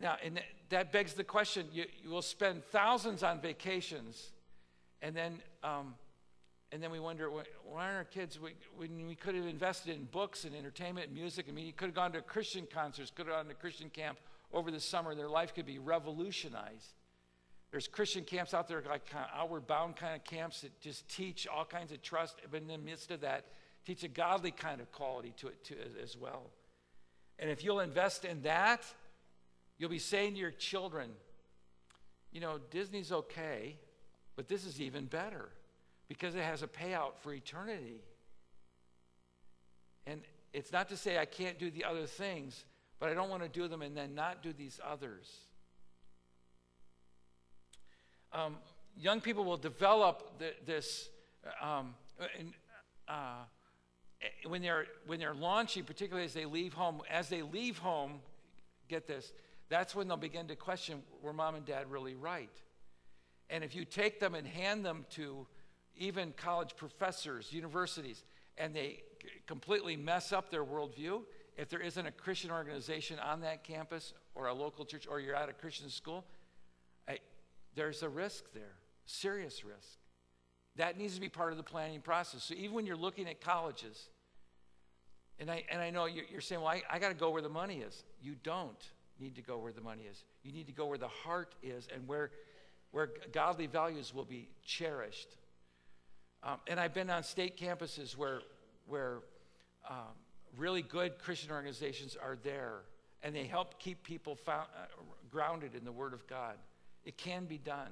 Now, 0.00 0.16
and 0.24 0.40
that 0.70 0.92
begs 0.92 1.14
the 1.14 1.24
question 1.24 1.66
you, 1.72 1.84
you 2.02 2.10
will 2.10 2.22
spend 2.22 2.64
thousands 2.64 3.24
on 3.24 3.40
vacations, 3.40 4.30
and 5.02 5.14
then, 5.16 5.40
um, 5.64 5.94
and 6.70 6.80
then 6.80 6.92
we 6.92 7.00
wonder 7.00 7.28
why 7.30 7.42
aren't 7.84 7.96
our 7.96 8.04
kids, 8.04 8.38
we, 8.38 8.52
when 8.76 9.08
we 9.08 9.16
could 9.16 9.34
have 9.34 9.46
invested 9.46 9.96
in 9.96 10.04
books 10.04 10.44
and 10.44 10.54
entertainment 10.54 11.08
and 11.08 11.16
music, 11.16 11.46
I 11.48 11.52
mean, 11.52 11.66
you 11.66 11.72
could 11.72 11.86
have 11.86 11.96
gone 11.96 12.12
to 12.12 12.20
Christian 12.20 12.68
concerts, 12.72 13.10
could 13.10 13.26
have 13.26 13.34
gone 13.34 13.48
to 13.48 13.54
Christian 13.54 13.90
camp 13.90 14.18
over 14.52 14.70
the 14.70 14.80
summer, 14.80 15.14
their 15.14 15.28
life 15.28 15.54
could 15.54 15.66
be 15.66 15.78
revolutionized. 15.78 16.94
There's 17.70 17.86
Christian 17.86 18.24
camps 18.24 18.54
out 18.54 18.66
there, 18.66 18.82
like 18.88 19.08
kind 19.08 19.24
of 19.24 19.38
outward 19.38 19.66
bound 19.66 19.96
kind 19.96 20.14
of 20.14 20.24
camps 20.24 20.62
that 20.62 20.80
just 20.80 21.08
teach 21.08 21.46
all 21.46 21.64
kinds 21.64 21.92
of 21.92 22.02
trust, 22.02 22.40
but 22.50 22.62
in 22.62 22.66
the 22.66 22.78
midst 22.78 23.10
of 23.10 23.20
that, 23.20 23.46
teach 23.84 24.02
a 24.04 24.08
godly 24.08 24.50
kind 24.50 24.80
of 24.80 24.90
quality 24.92 25.34
to 25.38 25.48
it 25.48 25.62
too, 25.64 25.76
as 26.02 26.16
well. 26.16 26.50
And 27.38 27.50
if 27.50 27.62
you'll 27.62 27.80
invest 27.80 28.24
in 28.24 28.42
that, 28.42 28.84
you'll 29.76 29.90
be 29.90 29.98
saying 29.98 30.34
to 30.34 30.40
your 30.40 30.50
children, 30.50 31.10
you 32.32 32.40
know, 32.40 32.58
Disney's 32.70 33.12
okay, 33.12 33.76
but 34.34 34.48
this 34.48 34.64
is 34.64 34.80
even 34.80 35.06
better 35.06 35.50
because 36.08 36.34
it 36.34 36.42
has 36.42 36.62
a 36.62 36.66
payout 36.66 37.18
for 37.20 37.32
eternity. 37.32 38.00
And 40.06 40.22
it's 40.54 40.72
not 40.72 40.88
to 40.88 40.96
say 40.96 41.18
I 41.18 41.26
can't 41.26 41.58
do 41.58 41.70
the 41.70 41.84
other 41.84 42.06
things, 42.06 42.64
but 42.98 43.10
I 43.10 43.14
don't 43.14 43.28
want 43.28 43.42
to 43.42 43.48
do 43.48 43.68
them 43.68 43.82
and 43.82 43.96
then 43.96 44.14
not 44.14 44.42
do 44.42 44.52
these 44.52 44.80
others. 44.84 45.28
Um, 48.32 48.56
young 48.96 49.20
people 49.20 49.44
will 49.44 49.56
develop 49.56 50.38
the, 50.38 50.52
this 50.66 51.08
um, 51.62 51.94
uh, 53.08 53.44
when 54.46 54.62
they're 54.62 54.86
when 55.06 55.20
they're 55.20 55.34
launching, 55.34 55.84
particularly 55.84 56.24
as 56.24 56.34
they 56.34 56.44
leave 56.44 56.74
home. 56.74 57.00
As 57.10 57.28
they 57.28 57.42
leave 57.42 57.78
home, 57.78 58.20
get 58.88 59.06
this. 59.06 59.32
That's 59.68 59.94
when 59.94 60.08
they'll 60.08 60.16
begin 60.16 60.48
to 60.48 60.56
question: 60.56 61.02
Were 61.22 61.32
mom 61.32 61.54
and 61.54 61.64
dad 61.64 61.90
really 61.90 62.14
right? 62.14 62.50
And 63.50 63.64
if 63.64 63.74
you 63.74 63.84
take 63.84 64.20
them 64.20 64.34
and 64.34 64.46
hand 64.46 64.84
them 64.84 65.06
to 65.10 65.46
even 65.96 66.32
college 66.36 66.76
professors, 66.76 67.52
universities, 67.52 68.22
and 68.58 68.74
they 68.74 69.02
completely 69.46 69.96
mess 69.96 70.32
up 70.32 70.50
their 70.50 70.64
worldview, 70.64 71.22
if 71.56 71.68
there 71.68 71.80
isn't 71.80 72.06
a 72.06 72.12
Christian 72.12 72.50
organization 72.50 73.18
on 73.18 73.40
that 73.40 73.64
campus 73.64 74.12
or 74.34 74.46
a 74.46 74.54
local 74.54 74.84
church 74.84 75.06
or 75.08 75.18
you're 75.18 75.34
at 75.34 75.48
a 75.48 75.52
Christian 75.52 75.88
school, 75.88 76.24
there's 77.78 78.02
a 78.02 78.08
risk 78.08 78.52
there, 78.52 78.74
serious 79.06 79.64
risk. 79.64 79.98
That 80.76 80.98
needs 80.98 81.14
to 81.14 81.20
be 81.20 81.28
part 81.28 81.52
of 81.52 81.56
the 81.56 81.62
planning 81.62 82.00
process. 82.00 82.42
So 82.42 82.54
even 82.54 82.74
when 82.74 82.86
you're 82.86 82.96
looking 82.96 83.28
at 83.28 83.40
colleges, 83.40 84.08
and 85.38 85.48
I, 85.48 85.62
and 85.70 85.80
I 85.80 85.90
know 85.90 86.06
you're 86.06 86.40
saying, 86.40 86.60
well, 86.60 86.70
I, 86.70 86.82
I 86.90 86.98
got 86.98 87.10
to 87.10 87.14
go 87.14 87.30
where 87.30 87.40
the 87.40 87.48
money 87.48 87.76
is. 87.76 88.02
You 88.20 88.34
don't 88.42 88.84
need 89.20 89.36
to 89.36 89.42
go 89.42 89.58
where 89.58 89.72
the 89.72 89.80
money 89.80 90.02
is. 90.10 90.24
You 90.42 90.50
need 90.50 90.66
to 90.66 90.72
go 90.72 90.86
where 90.86 90.98
the 90.98 91.06
heart 91.06 91.54
is 91.62 91.86
and 91.94 92.06
where, 92.08 92.32
where 92.90 93.10
godly 93.30 93.68
values 93.68 94.12
will 94.12 94.24
be 94.24 94.48
cherished. 94.64 95.36
Um, 96.42 96.58
and 96.66 96.80
I've 96.80 96.94
been 96.94 97.10
on 97.10 97.22
state 97.22 97.56
campuses 97.56 98.16
where, 98.16 98.40
where 98.88 99.18
um, 99.88 100.16
really 100.56 100.82
good 100.82 101.20
Christian 101.20 101.52
organizations 101.52 102.16
are 102.20 102.36
there 102.42 102.80
and 103.22 103.34
they 103.34 103.44
help 103.44 103.78
keep 103.78 104.02
people 104.02 104.34
found, 104.34 104.66
uh, 104.76 104.86
grounded 105.30 105.76
in 105.76 105.84
the 105.84 105.92
Word 105.92 106.12
of 106.12 106.26
God. 106.26 106.56
It 107.08 107.16
can 107.16 107.46
be 107.46 107.56
done. 107.56 107.90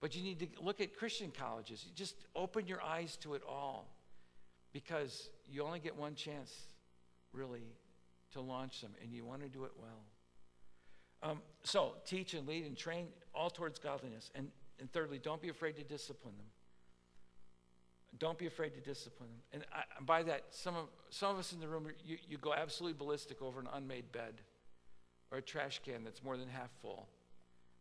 But 0.00 0.16
you 0.16 0.22
need 0.24 0.40
to 0.40 0.48
look 0.60 0.80
at 0.80 0.96
Christian 0.96 1.30
colleges. 1.30 1.84
You 1.86 1.92
just 1.94 2.16
open 2.34 2.66
your 2.66 2.82
eyes 2.82 3.16
to 3.18 3.34
it 3.34 3.42
all 3.48 3.86
because 4.72 5.30
you 5.48 5.62
only 5.62 5.78
get 5.78 5.96
one 5.96 6.16
chance, 6.16 6.52
really, 7.32 7.62
to 8.32 8.40
launch 8.40 8.80
them, 8.80 8.90
and 9.00 9.12
you 9.12 9.24
want 9.24 9.42
to 9.42 9.48
do 9.48 9.64
it 9.64 9.70
well. 9.80 11.30
Um, 11.30 11.42
so, 11.62 11.94
teach 12.04 12.34
and 12.34 12.46
lead 12.48 12.66
and 12.66 12.76
train 12.76 13.06
all 13.32 13.50
towards 13.50 13.78
godliness. 13.78 14.32
And, 14.34 14.48
and 14.80 14.92
thirdly, 14.92 15.20
don't 15.20 15.40
be 15.40 15.48
afraid 15.48 15.76
to 15.76 15.84
discipline 15.84 16.34
them. 16.36 16.46
Don't 18.18 18.36
be 18.36 18.46
afraid 18.46 18.74
to 18.74 18.80
discipline 18.80 19.28
them. 19.30 19.42
And, 19.52 19.64
I, 19.72 19.84
by 20.04 20.24
that, 20.24 20.46
some 20.50 20.74
of, 20.74 20.86
some 21.10 21.30
of 21.30 21.38
us 21.38 21.52
in 21.52 21.60
the 21.60 21.68
room, 21.68 21.86
you, 22.04 22.18
you 22.28 22.36
go 22.36 22.52
absolutely 22.52 22.98
ballistic 22.98 23.40
over 23.40 23.60
an 23.60 23.68
unmade 23.72 24.10
bed 24.10 24.34
or 25.30 25.38
a 25.38 25.42
trash 25.42 25.80
can 25.84 26.02
that's 26.02 26.22
more 26.22 26.36
than 26.36 26.48
half 26.48 26.70
full. 26.82 27.08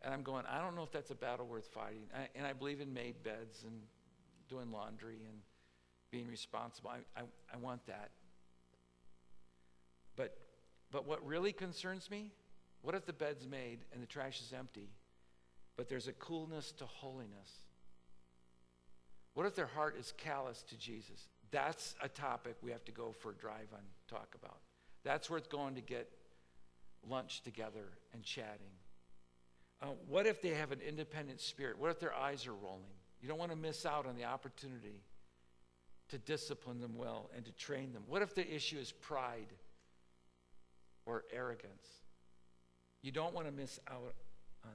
And 0.04 0.13
I'm 0.13 0.22
going, 0.22 0.44
I 0.50 0.60
don't 0.60 0.76
know 0.76 0.84
if 0.84 0.92
that's 0.92 1.12
a 1.12 1.16
battle 1.16 1.48
worth 1.48 1.68
fighting. 1.68 2.04
I, 2.13 2.28
and 2.36 2.46
I 2.46 2.54
believe 2.54 2.82
in 2.82 2.94
made 2.94 3.24
beds 3.24 3.63
and 3.63 3.74
doing 4.50 4.72
laundry 4.72 5.20
and 5.28 5.38
being 6.12 6.28
responsible. 6.28 6.92
I, 6.92 7.22
I, 7.22 7.24
I 7.54 7.58
want 7.58 7.86
that. 7.88 8.12
But, 10.16 10.38
but 10.92 11.08
what 11.08 11.26
really 11.26 11.54
concerns 11.54 12.12
me, 12.12 12.32
what 12.82 12.96
if 12.96 13.06
the 13.06 13.13
bed's 13.13 13.48
made 13.48 13.80
and 13.94 14.04
the 14.04 14.08
trash 14.08 14.42
is 14.42 14.54
empty, 14.58 14.89
but 15.78 15.88
there's 15.88 16.08
a 16.08 16.14
coolness 16.14 16.72
to 16.74 16.86
holiness? 16.86 17.49
What 19.34 19.45
if 19.45 19.56
their 19.56 19.68
heart 19.68 19.95
is 19.97 20.14
callous 20.18 20.64
to 20.64 20.78
Jesus? 20.78 21.28
That's 21.49 21.95
a 22.01 22.10
topic 22.10 22.56
we 22.62 22.72
have 22.72 22.84
to 22.86 22.91
go 22.91 23.14
for 23.18 23.32
a 23.32 23.36
drive 23.36 23.70
on, 23.74 23.80
talk 24.08 24.36
about. 24.36 24.58
That's 25.04 25.30
worth 25.30 25.49
going 25.49 25.76
to 25.76 25.82
get 25.82 26.10
lunch 27.08 27.41
together 27.41 27.86
and 28.14 28.24
chatting. 28.24 28.72
Uh, 29.84 29.88
what 30.08 30.26
if 30.26 30.42
they 30.42 30.50
have 30.50 30.72
an 30.72 30.80
independent 30.88 31.42
spirit? 31.42 31.78
What 31.78 31.92
if 31.92 32.00
their 32.00 32.14
eyes 32.14 32.48
are 32.48 32.54
rolling? 32.54 32.86
You 33.22 33.28
don't 33.28 33.38
want 33.38 33.52
to 33.52 33.58
miss 33.58 33.86
out 33.86 34.06
on 34.06 34.16
the 34.16 34.24
opportunity 34.24 35.04
to 36.08 36.18
discipline 36.18 36.80
them 36.80 36.96
well 36.96 37.30
and 37.36 37.44
to 37.44 37.52
train 37.52 37.92
them. 37.92 38.04
What 38.08 38.22
if 38.22 38.34
the 38.34 38.50
issue 38.50 38.78
is 38.78 38.94
pride 38.94 39.52
or 41.06 41.26
arrogance? 41.34 41.86
You 43.02 43.12
don't 43.12 43.34
want 43.34 43.48
to 43.48 43.52
miss 43.52 43.78
out 43.90 44.16
on 44.64 44.72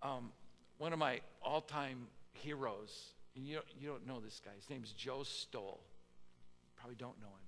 that. 0.00 0.08
Um, 0.08 0.32
one 0.78 0.94
of 0.94 0.98
my 0.98 1.20
all 1.42 1.60
time 1.60 2.06
heroes, 2.32 3.12
you 3.34 3.56
don't, 3.56 3.66
you 3.78 3.88
don't 3.88 4.06
know 4.06 4.20
this 4.20 4.40
guy, 4.42 4.52
his 4.56 4.70
name 4.70 4.82
is 4.82 4.92
Joe 4.92 5.22
Stowell. 5.22 5.80
Probably 6.76 6.96
don't 6.96 7.20
know 7.20 7.26
him. 7.26 7.42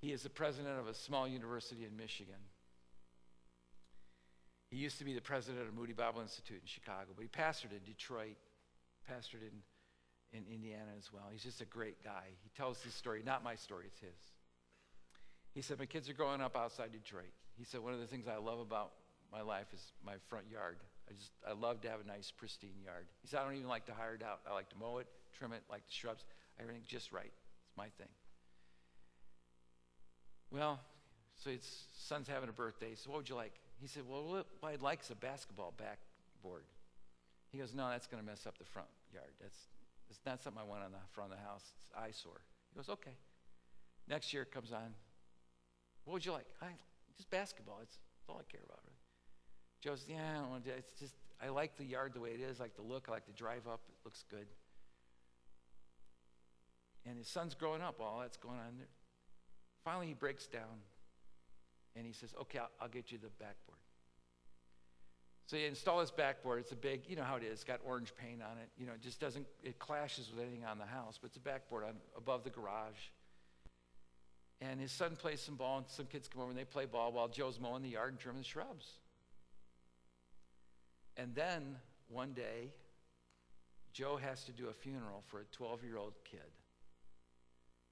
He 0.00 0.12
is 0.12 0.22
the 0.22 0.30
president 0.30 0.78
of 0.78 0.86
a 0.86 0.94
small 0.94 1.26
university 1.26 1.84
in 1.84 1.96
Michigan. 1.96 2.36
He 4.74 4.80
used 4.80 4.98
to 4.98 5.04
be 5.04 5.14
the 5.14 5.20
president 5.20 5.68
of 5.68 5.72
Moody 5.72 5.92
Bible 5.92 6.20
Institute 6.20 6.58
in 6.60 6.66
Chicago, 6.66 7.14
but 7.14 7.22
he 7.22 7.28
pastored 7.28 7.70
in 7.70 7.78
Detroit, 7.86 8.34
pastored 9.08 9.42
in, 9.46 9.62
in 10.36 10.44
Indiana 10.52 10.90
as 10.98 11.12
well. 11.12 11.22
He's 11.30 11.44
just 11.44 11.60
a 11.60 11.64
great 11.64 12.02
guy. 12.02 12.24
He 12.42 12.50
tells 12.56 12.82
his 12.82 12.92
story, 12.92 13.22
not 13.24 13.44
my 13.44 13.54
story, 13.54 13.84
it's 13.86 14.00
his. 14.00 14.18
He 15.54 15.62
said, 15.62 15.78
My 15.78 15.86
kids 15.86 16.08
are 16.10 16.12
growing 16.12 16.40
up 16.40 16.56
outside 16.56 16.90
Detroit. 16.90 17.30
He 17.56 17.62
said, 17.62 17.82
One 17.82 17.94
of 17.94 18.00
the 18.00 18.06
things 18.08 18.26
I 18.26 18.38
love 18.38 18.58
about 18.58 18.94
my 19.30 19.42
life 19.42 19.68
is 19.72 19.80
my 20.04 20.14
front 20.28 20.46
yard. 20.50 20.78
I 21.08 21.12
just, 21.12 21.30
I 21.48 21.52
love 21.52 21.80
to 21.82 21.88
have 21.88 22.00
a 22.00 22.08
nice, 22.08 22.32
pristine 22.32 22.82
yard. 22.84 23.06
He 23.22 23.28
said, 23.28 23.38
I 23.38 23.44
don't 23.44 23.54
even 23.54 23.68
like 23.68 23.86
to 23.86 23.94
hire 23.94 24.16
it 24.16 24.24
out. 24.24 24.40
I 24.50 24.54
like 24.54 24.70
to 24.70 24.76
mow 24.76 24.98
it, 24.98 25.06
trim 25.38 25.52
it, 25.52 25.62
like 25.70 25.86
the 25.86 25.92
shrubs, 25.92 26.24
everything 26.58 26.82
just 26.84 27.12
right. 27.12 27.32
It's 27.64 27.76
my 27.76 27.90
thing. 27.96 28.10
Well, 30.50 30.80
so 31.44 31.50
his 31.50 31.86
son's 31.96 32.26
having 32.26 32.48
a 32.48 32.52
birthday. 32.52 32.96
So 32.96 33.10
what 33.10 33.18
would 33.18 33.28
you 33.28 33.36
like? 33.36 33.52
He 33.80 33.86
said, 33.86 34.04
Well, 34.08 34.24
what 34.24 34.46
I'd 34.62 34.82
like 34.82 35.02
is 35.02 35.10
a 35.10 35.14
basketball 35.14 35.74
backboard. 35.76 36.64
He 37.50 37.58
goes, 37.58 37.74
No, 37.74 37.88
that's 37.88 38.06
going 38.06 38.22
to 38.22 38.26
mess 38.26 38.46
up 38.46 38.58
the 38.58 38.64
front 38.64 38.88
yard. 39.12 39.30
That's, 39.40 39.58
that's 40.08 40.20
not 40.26 40.42
something 40.42 40.62
I 40.62 40.68
want 40.68 40.84
on 40.84 40.92
the 40.92 40.98
front 41.12 41.32
of 41.32 41.38
the 41.38 41.44
house. 41.44 41.72
It's 41.84 41.92
eyesore. 41.96 42.40
He 42.72 42.76
goes, 42.76 42.88
Okay. 42.88 43.16
Next 44.08 44.32
year 44.32 44.44
comes 44.44 44.72
on. 44.72 44.94
What 46.04 46.14
would 46.14 46.26
you 46.26 46.32
like? 46.32 46.46
I, 46.60 46.66
just 47.16 47.30
basketball. 47.30 47.78
It's, 47.82 47.96
that's 47.96 48.28
all 48.28 48.40
I 48.40 48.50
care 48.50 48.60
about, 48.64 48.80
really. 48.84 48.98
Joe 49.80 49.96
says, 49.96 50.08
Yeah, 50.08 50.30
I 50.30 50.40
don't 50.40 50.50
want 50.50 50.64
to. 50.64 50.70
It's 50.70 50.98
just, 50.98 51.14
I 51.42 51.48
like 51.48 51.76
the 51.76 51.84
yard 51.84 52.14
the 52.14 52.20
way 52.20 52.30
it 52.30 52.40
is. 52.40 52.60
I 52.60 52.64
like 52.64 52.76
the 52.76 52.82
look. 52.82 53.06
I 53.08 53.12
like 53.12 53.26
to 53.26 53.32
drive 53.32 53.66
up. 53.66 53.80
It 53.88 53.96
looks 54.04 54.24
good. 54.30 54.46
And 57.06 57.18
his 57.18 57.28
son's 57.28 57.54
growing 57.54 57.82
up. 57.82 58.00
All 58.00 58.20
that's 58.20 58.36
going 58.38 58.58
on 58.58 58.78
there. 58.78 58.88
Finally, 59.84 60.06
he 60.06 60.14
breaks 60.14 60.46
down 60.46 60.80
and 61.96 62.06
he 62.06 62.12
says, 62.12 62.34
Okay, 62.40 62.58
I'll, 62.58 62.70
I'll 62.80 62.88
get 62.88 63.12
you 63.12 63.18
the 63.18 63.30
backboard. 63.38 63.78
So 65.46 65.56
you 65.56 65.66
install 65.66 66.00
this 66.00 66.10
backboard. 66.10 66.60
It's 66.60 66.72
a 66.72 66.76
big, 66.76 67.02
you 67.06 67.16
know 67.16 67.22
how 67.22 67.36
it 67.36 67.42
is. 67.42 67.52
It's 67.52 67.64
got 67.64 67.80
orange 67.84 68.14
paint 68.16 68.40
on 68.42 68.56
it. 68.58 68.70
You 68.78 68.86
know, 68.86 68.92
it 68.94 69.02
just 69.02 69.20
doesn't, 69.20 69.46
it 69.62 69.78
clashes 69.78 70.30
with 70.30 70.42
anything 70.42 70.64
on 70.64 70.78
the 70.78 70.86
house, 70.86 71.18
but 71.20 71.28
it's 71.28 71.36
a 71.36 71.40
backboard 71.40 71.84
on, 71.84 71.96
above 72.16 72.44
the 72.44 72.50
garage. 72.50 73.10
And 74.60 74.80
his 74.80 74.90
son 74.90 75.16
plays 75.16 75.40
some 75.40 75.56
ball, 75.56 75.78
and 75.78 75.86
some 75.88 76.06
kids 76.06 76.28
come 76.28 76.40
over 76.40 76.50
and 76.50 76.58
they 76.58 76.64
play 76.64 76.86
ball 76.86 77.12
while 77.12 77.28
Joe's 77.28 77.60
mowing 77.60 77.82
the 77.82 77.90
yard 77.90 78.12
and 78.12 78.18
trimming 78.18 78.40
the 78.40 78.48
shrubs. 78.48 78.86
And 81.18 81.34
then 81.34 81.76
one 82.08 82.32
day, 82.32 82.72
Joe 83.92 84.16
has 84.16 84.44
to 84.44 84.52
do 84.52 84.68
a 84.68 84.72
funeral 84.72 85.22
for 85.26 85.40
a 85.40 85.44
12 85.52 85.84
year 85.84 85.98
old 85.98 86.14
kid. 86.24 86.40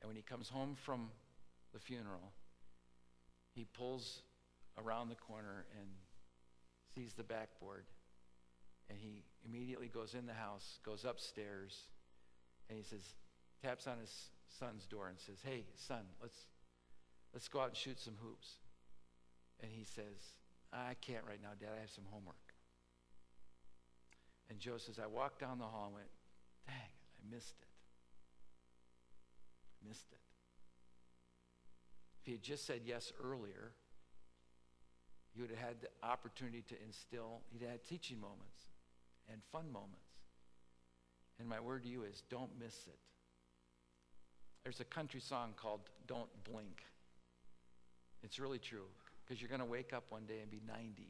And 0.00 0.08
when 0.08 0.16
he 0.16 0.22
comes 0.22 0.48
home 0.48 0.74
from 0.74 1.10
the 1.72 1.78
funeral, 1.78 2.32
he 3.54 3.64
pulls 3.64 4.22
around 4.78 5.08
the 5.08 5.14
corner 5.14 5.66
and 5.78 5.88
sees 6.94 7.14
the 7.14 7.22
backboard. 7.22 7.84
And 8.88 8.98
he 8.98 9.24
immediately 9.46 9.88
goes 9.88 10.14
in 10.14 10.26
the 10.26 10.32
house, 10.32 10.78
goes 10.84 11.04
upstairs, 11.04 11.86
and 12.68 12.76
he 12.76 12.84
says, 12.84 13.14
taps 13.62 13.86
on 13.86 13.98
his 13.98 14.30
son's 14.58 14.86
door 14.86 15.08
and 15.08 15.18
says, 15.18 15.38
Hey, 15.42 15.64
son, 15.76 16.02
let's, 16.20 16.36
let's 17.32 17.48
go 17.48 17.60
out 17.60 17.68
and 17.68 17.76
shoot 17.76 18.00
some 18.00 18.14
hoops. 18.22 18.56
And 19.60 19.70
he 19.70 19.84
says, 19.84 20.36
I 20.72 20.94
can't 21.00 21.24
right 21.26 21.40
now, 21.40 21.50
Dad. 21.58 21.70
I 21.76 21.80
have 21.80 21.90
some 21.90 22.04
homework. 22.10 22.36
And 24.50 24.58
Joe 24.58 24.78
says, 24.78 24.98
I 24.98 25.06
walked 25.06 25.40
down 25.40 25.58
the 25.58 25.64
hall 25.64 25.86
and 25.86 25.94
went, 25.94 26.08
Dang, 26.66 26.74
I 26.76 27.34
missed 27.34 27.54
it. 27.60 27.68
Missed 29.86 30.10
it. 30.12 30.31
If 32.22 32.26
he 32.26 32.32
had 32.32 32.42
just 32.42 32.66
said 32.66 32.82
yes 32.84 33.12
earlier, 33.22 33.72
he 35.34 35.40
would 35.40 35.50
have 35.50 35.58
had 35.58 35.80
the 35.80 35.88
opportunity 36.06 36.62
to 36.68 36.76
instill, 36.86 37.40
he'd 37.50 37.66
had 37.66 37.84
teaching 37.84 38.20
moments 38.20 38.68
and 39.28 39.40
fun 39.50 39.72
moments. 39.72 40.06
And 41.40 41.48
my 41.48 41.58
word 41.58 41.82
to 41.82 41.88
you 41.88 42.04
is 42.04 42.22
don't 42.30 42.50
miss 42.60 42.86
it. 42.86 42.98
There's 44.62 44.78
a 44.78 44.84
country 44.84 45.20
song 45.20 45.54
called 45.56 45.80
Don't 46.06 46.28
Blink. 46.44 46.84
It's 48.22 48.38
really 48.38 48.60
true 48.60 48.86
because 49.24 49.42
you're 49.42 49.48
going 49.48 49.60
to 49.60 49.66
wake 49.66 49.92
up 49.92 50.04
one 50.10 50.24
day 50.24 50.38
and 50.40 50.50
be 50.50 50.60
90 50.64 51.08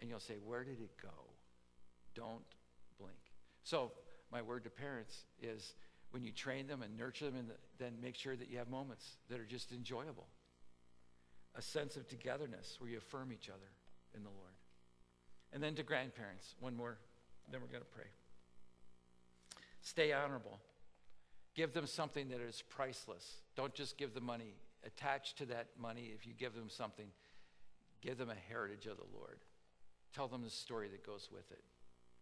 and 0.00 0.10
you'll 0.10 0.18
say, 0.18 0.34
Where 0.44 0.64
did 0.64 0.80
it 0.80 0.90
go? 1.00 1.14
Don't 2.16 2.42
blink. 2.98 3.16
So, 3.62 3.92
my 4.32 4.42
word 4.42 4.64
to 4.64 4.70
parents 4.70 5.26
is 5.40 5.74
when 6.16 6.24
you 6.24 6.32
train 6.32 6.66
them 6.66 6.80
and 6.80 6.96
nurture 6.96 7.26
them, 7.26 7.36
and 7.36 7.50
then 7.78 7.92
make 8.00 8.14
sure 8.14 8.34
that 8.34 8.48
you 8.48 8.56
have 8.56 8.70
moments 8.70 9.18
that 9.28 9.38
are 9.38 9.44
just 9.44 9.70
enjoyable. 9.70 10.26
A 11.56 11.60
sense 11.60 11.94
of 11.96 12.08
togetherness 12.08 12.76
where 12.78 12.88
you 12.88 12.96
affirm 12.96 13.34
each 13.34 13.50
other 13.50 13.68
in 14.16 14.22
the 14.22 14.30
Lord. 14.30 14.54
And 15.52 15.62
then 15.62 15.74
to 15.74 15.82
grandparents, 15.82 16.54
one 16.58 16.74
more, 16.74 16.96
then 17.52 17.60
we're 17.60 17.66
going 17.66 17.82
to 17.82 17.94
pray. 17.94 18.06
Stay 19.82 20.14
honorable. 20.14 20.58
Give 21.54 21.74
them 21.74 21.86
something 21.86 22.30
that 22.30 22.40
is 22.40 22.62
priceless. 22.70 23.42
Don't 23.54 23.74
just 23.74 23.98
give 23.98 24.14
the 24.14 24.22
money. 24.22 24.54
Attached 24.86 25.36
to 25.36 25.46
that 25.46 25.66
money, 25.78 26.12
if 26.14 26.26
you 26.26 26.32
give 26.32 26.54
them 26.54 26.70
something, 26.70 27.08
give 28.00 28.16
them 28.16 28.30
a 28.30 28.48
heritage 28.48 28.86
of 28.86 28.96
the 28.96 29.18
Lord. 29.18 29.40
Tell 30.14 30.28
them 30.28 30.42
the 30.42 30.48
story 30.48 30.88
that 30.88 31.04
goes 31.04 31.28
with 31.30 31.50
it. 31.50 31.62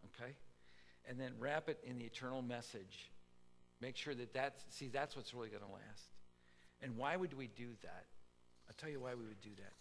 Okay? 0.06 0.32
And 1.08 1.20
then 1.20 1.34
wrap 1.38 1.68
it 1.68 1.78
in 1.86 1.96
the 1.96 2.04
eternal 2.04 2.42
message 2.42 3.12
Make 3.80 3.96
sure 3.96 4.14
that 4.14 4.32
that's, 4.32 4.64
see, 4.70 4.88
that's 4.88 5.16
what's 5.16 5.34
really 5.34 5.48
going 5.48 5.62
to 5.62 5.72
last. 5.72 6.04
And 6.82 6.96
why 6.96 7.16
would 7.16 7.36
we 7.36 7.48
do 7.48 7.68
that? 7.82 8.04
I'll 8.68 8.74
tell 8.78 8.90
you 8.90 9.00
why 9.00 9.14
we 9.14 9.24
would 9.24 9.40
do 9.40 9.50
that. 9.56 9.72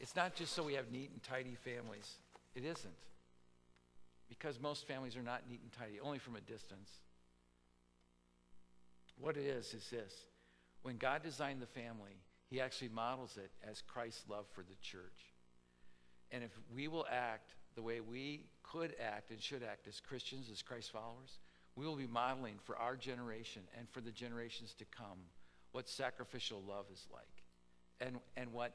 It's 0.00 0.16
not 0.16 0.34
just 0.34 0.52
so 0.52 0.62
we 0.62 0.74
have 0.74 0.90
neat 0.90 1.10
and 1.10 1.22
tidy 1.22 1.56
families. 1.64 2.14
It 2.54 2.64
isn't. 2.64 2.94
Because 4.28 4.60
most 4.60 4.86
families 4.86 5.16
are 5.16 5.22
not 5.22 5.42
neat 5.48 5.60
and 5.62 5.72
tidy, 5.72 6.00
only 6.00 6.18
from 6.18 6.36
a 6.36 6.40
distance. 6.40 6.90
What 9.18 9.36
it 9.36 9.44
is, 9.44 9.72
is 9.74 9.88
this. 9.90 10.12
When 10.82 10.96
God 10.96 11.22
designed 11.22 11.62
the 11.62 11.66
family, 11.66 12.20
he 12.50 12.60
actually 12.60 12.88
models 12.88 13.36
it 13.36 13.50
as 13.68 13.82
Christ's 13.82 14.24
love 14.28 14.46
for 14.52 14.62
the 14.62 14.76
church. 14.82 15.32
And 16.30 16.42
if 16.42 16.50
we 16.74 16.88
will 16.88 17.06
act 17.10 17.54
the 17.74 17.82
way 17.82 18.00
we 18.00 18.46
could 18.62 18.94
act 19.00 19.30
and 19.30 19.40
should 19.40 19.62
act 19.62 19.86
as 19.88 20.00
Christians, 20.00 20.48
as 20.50 20.62
Christ 20.62 20.90
followers, 20.90 21.38
we 21.76 21.86
will 21.86 21.96
be 21.96 22.06
modeling 22.06 22.56
for 22.64 22.76
our 22.76 22.96
generation 22.96 23.62
and 23.78 23.88
for 23.90 24.00
the 24.00 24.10
generations 24.10 24.74
to 24.74 24.84
come 24.84 25.18
what 25.72 25.88
sacrificial 25.88 26.62
love 26.66 26.86
is 26.92 27.06
like 27.12 27.44
and, 28.00 28.18
and 28.36 28.52
what, 28.52 28.74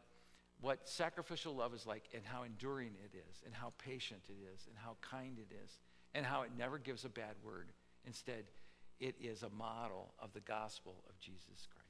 what 0.60 0.88
sacrificial 0.88 1.56
love 1.56 1.74
is 1.74 1.86
like 1.86 2.04
and 2.14 2.24
how 2.26 2.44
enduring 2.44 2.92
it 3.04 3.16
is 3.16 3.42
and 3.46 3.54
how 3.54 3.72
patient 3.78 4.22
it 4.28 4.38
is 4.54 4.68
and 4.68 4.76
how 4.78 4.98
kind 5.02 5.38
it 5.40 5.54
is 5.64 5.80
and 6.14 6.26
how 6.26 6.42
it 6.42 6.52
never 6.58 6.78
gives 6.78 7.06
a 7.06 7.10
bad 7.10 7.36
word. 7.44 7.72
Instead, 8.06 8.46
it 9.00 9.16
is 9.22 9.44
a 9.44 9.50
model 9.50 10.14
of 10.20 10.34
the 10.34 10.42
gospel 10.42 11.04
of 11.10 11.18
Jesus 11.20 11.68
Christ. 11.72 11.86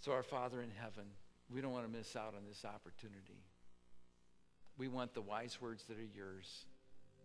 So, 0.00 0.12
our 0.12 0.22
Father 0.22 0.60
in 0.60 0.70
heaven, 0.70 1.04
we 1.48 1.60
don't 1.60 1.72
want 1.72 1.86
to 1.86 1.98
miss 1.98 2.16
out 2.16 2.34
on 2.36 2.42
this 2.46 2.64
opportunity. 2.64 3.44
We 4.76 4.88
want 4.88 5.14
the 5.14 5.22
wise 5.22 5.58
words 5.60 5.84
that 5.84 5.96
are 5.96 6.16
yours, 6.16 6.66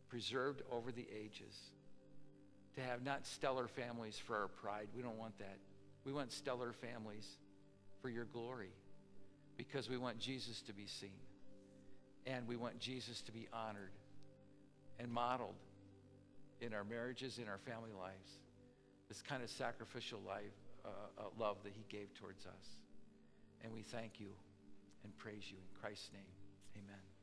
preserved 0.07 0.61
over 0.71 0.91
the 0.91 1.07
ages 1.13 1.71
to 2.77 2.83
have 2.83 3.03
not 3.03 3.25
stellar 3.25 3.67
families 3.67 4.17
for 4.17 4.35
our 4.35 4.47
pride. 4.47 4.87
We 4.95 5.01
don't 5.01 5.17
want 5.17 5.37
that. 5.39 5.57
We 6.05 6.13
want 6.13 6.31
stellar 6.31 6.71
families 6.71 7.27
for 8.01 8.09
your 8.09 8.25
glory 8.25 8.71
because 9.57 9.89
we 9.89 9.97
want 9.97 10.19
Jesus 10.19 10.61
to 10.61 10.73
be 10.73 10.85
seen 10.85 11.19
and 12.27 12.47
we 12.47 12.55
want 12.55 12.79
Jesus 12.79 13.21
to 13.23 13.31
be 13.31 13.47
honored 13.51 13.91
and 14.99 15.11
modeled 15.11 15.55
in 16.61 16.73
our 16.73 16.83
marriages, 16.83 17.39
in 17.39 17.47
our 17.47 17.57
family 17.57 17.91
lives. 17.97 18.29
This 19.09 19.23
kind 19.23 19.41
of 19.41 19.49
sacrificial 19.49 20.19
life, 20.25 20.43
uh, 20.85 20.89
uh, 21.17 21.23
love 21.39 21.57
that 21.63 21.73
he 21.73 21.83
gave 21.89 22.13
towards 22.13 22.45
us. 22.45 22.67
And 23.63 23.73
we 23.73 23.81
thank 23.81 24.19
you 24.19 24.29
and 25.03 25.17
praise 25.17 25.43
you 25.49 25.57
in 25.57 25.81
Christ's 25.81 26.11
name. 26.13 26.83
Amen. 26.83 27.16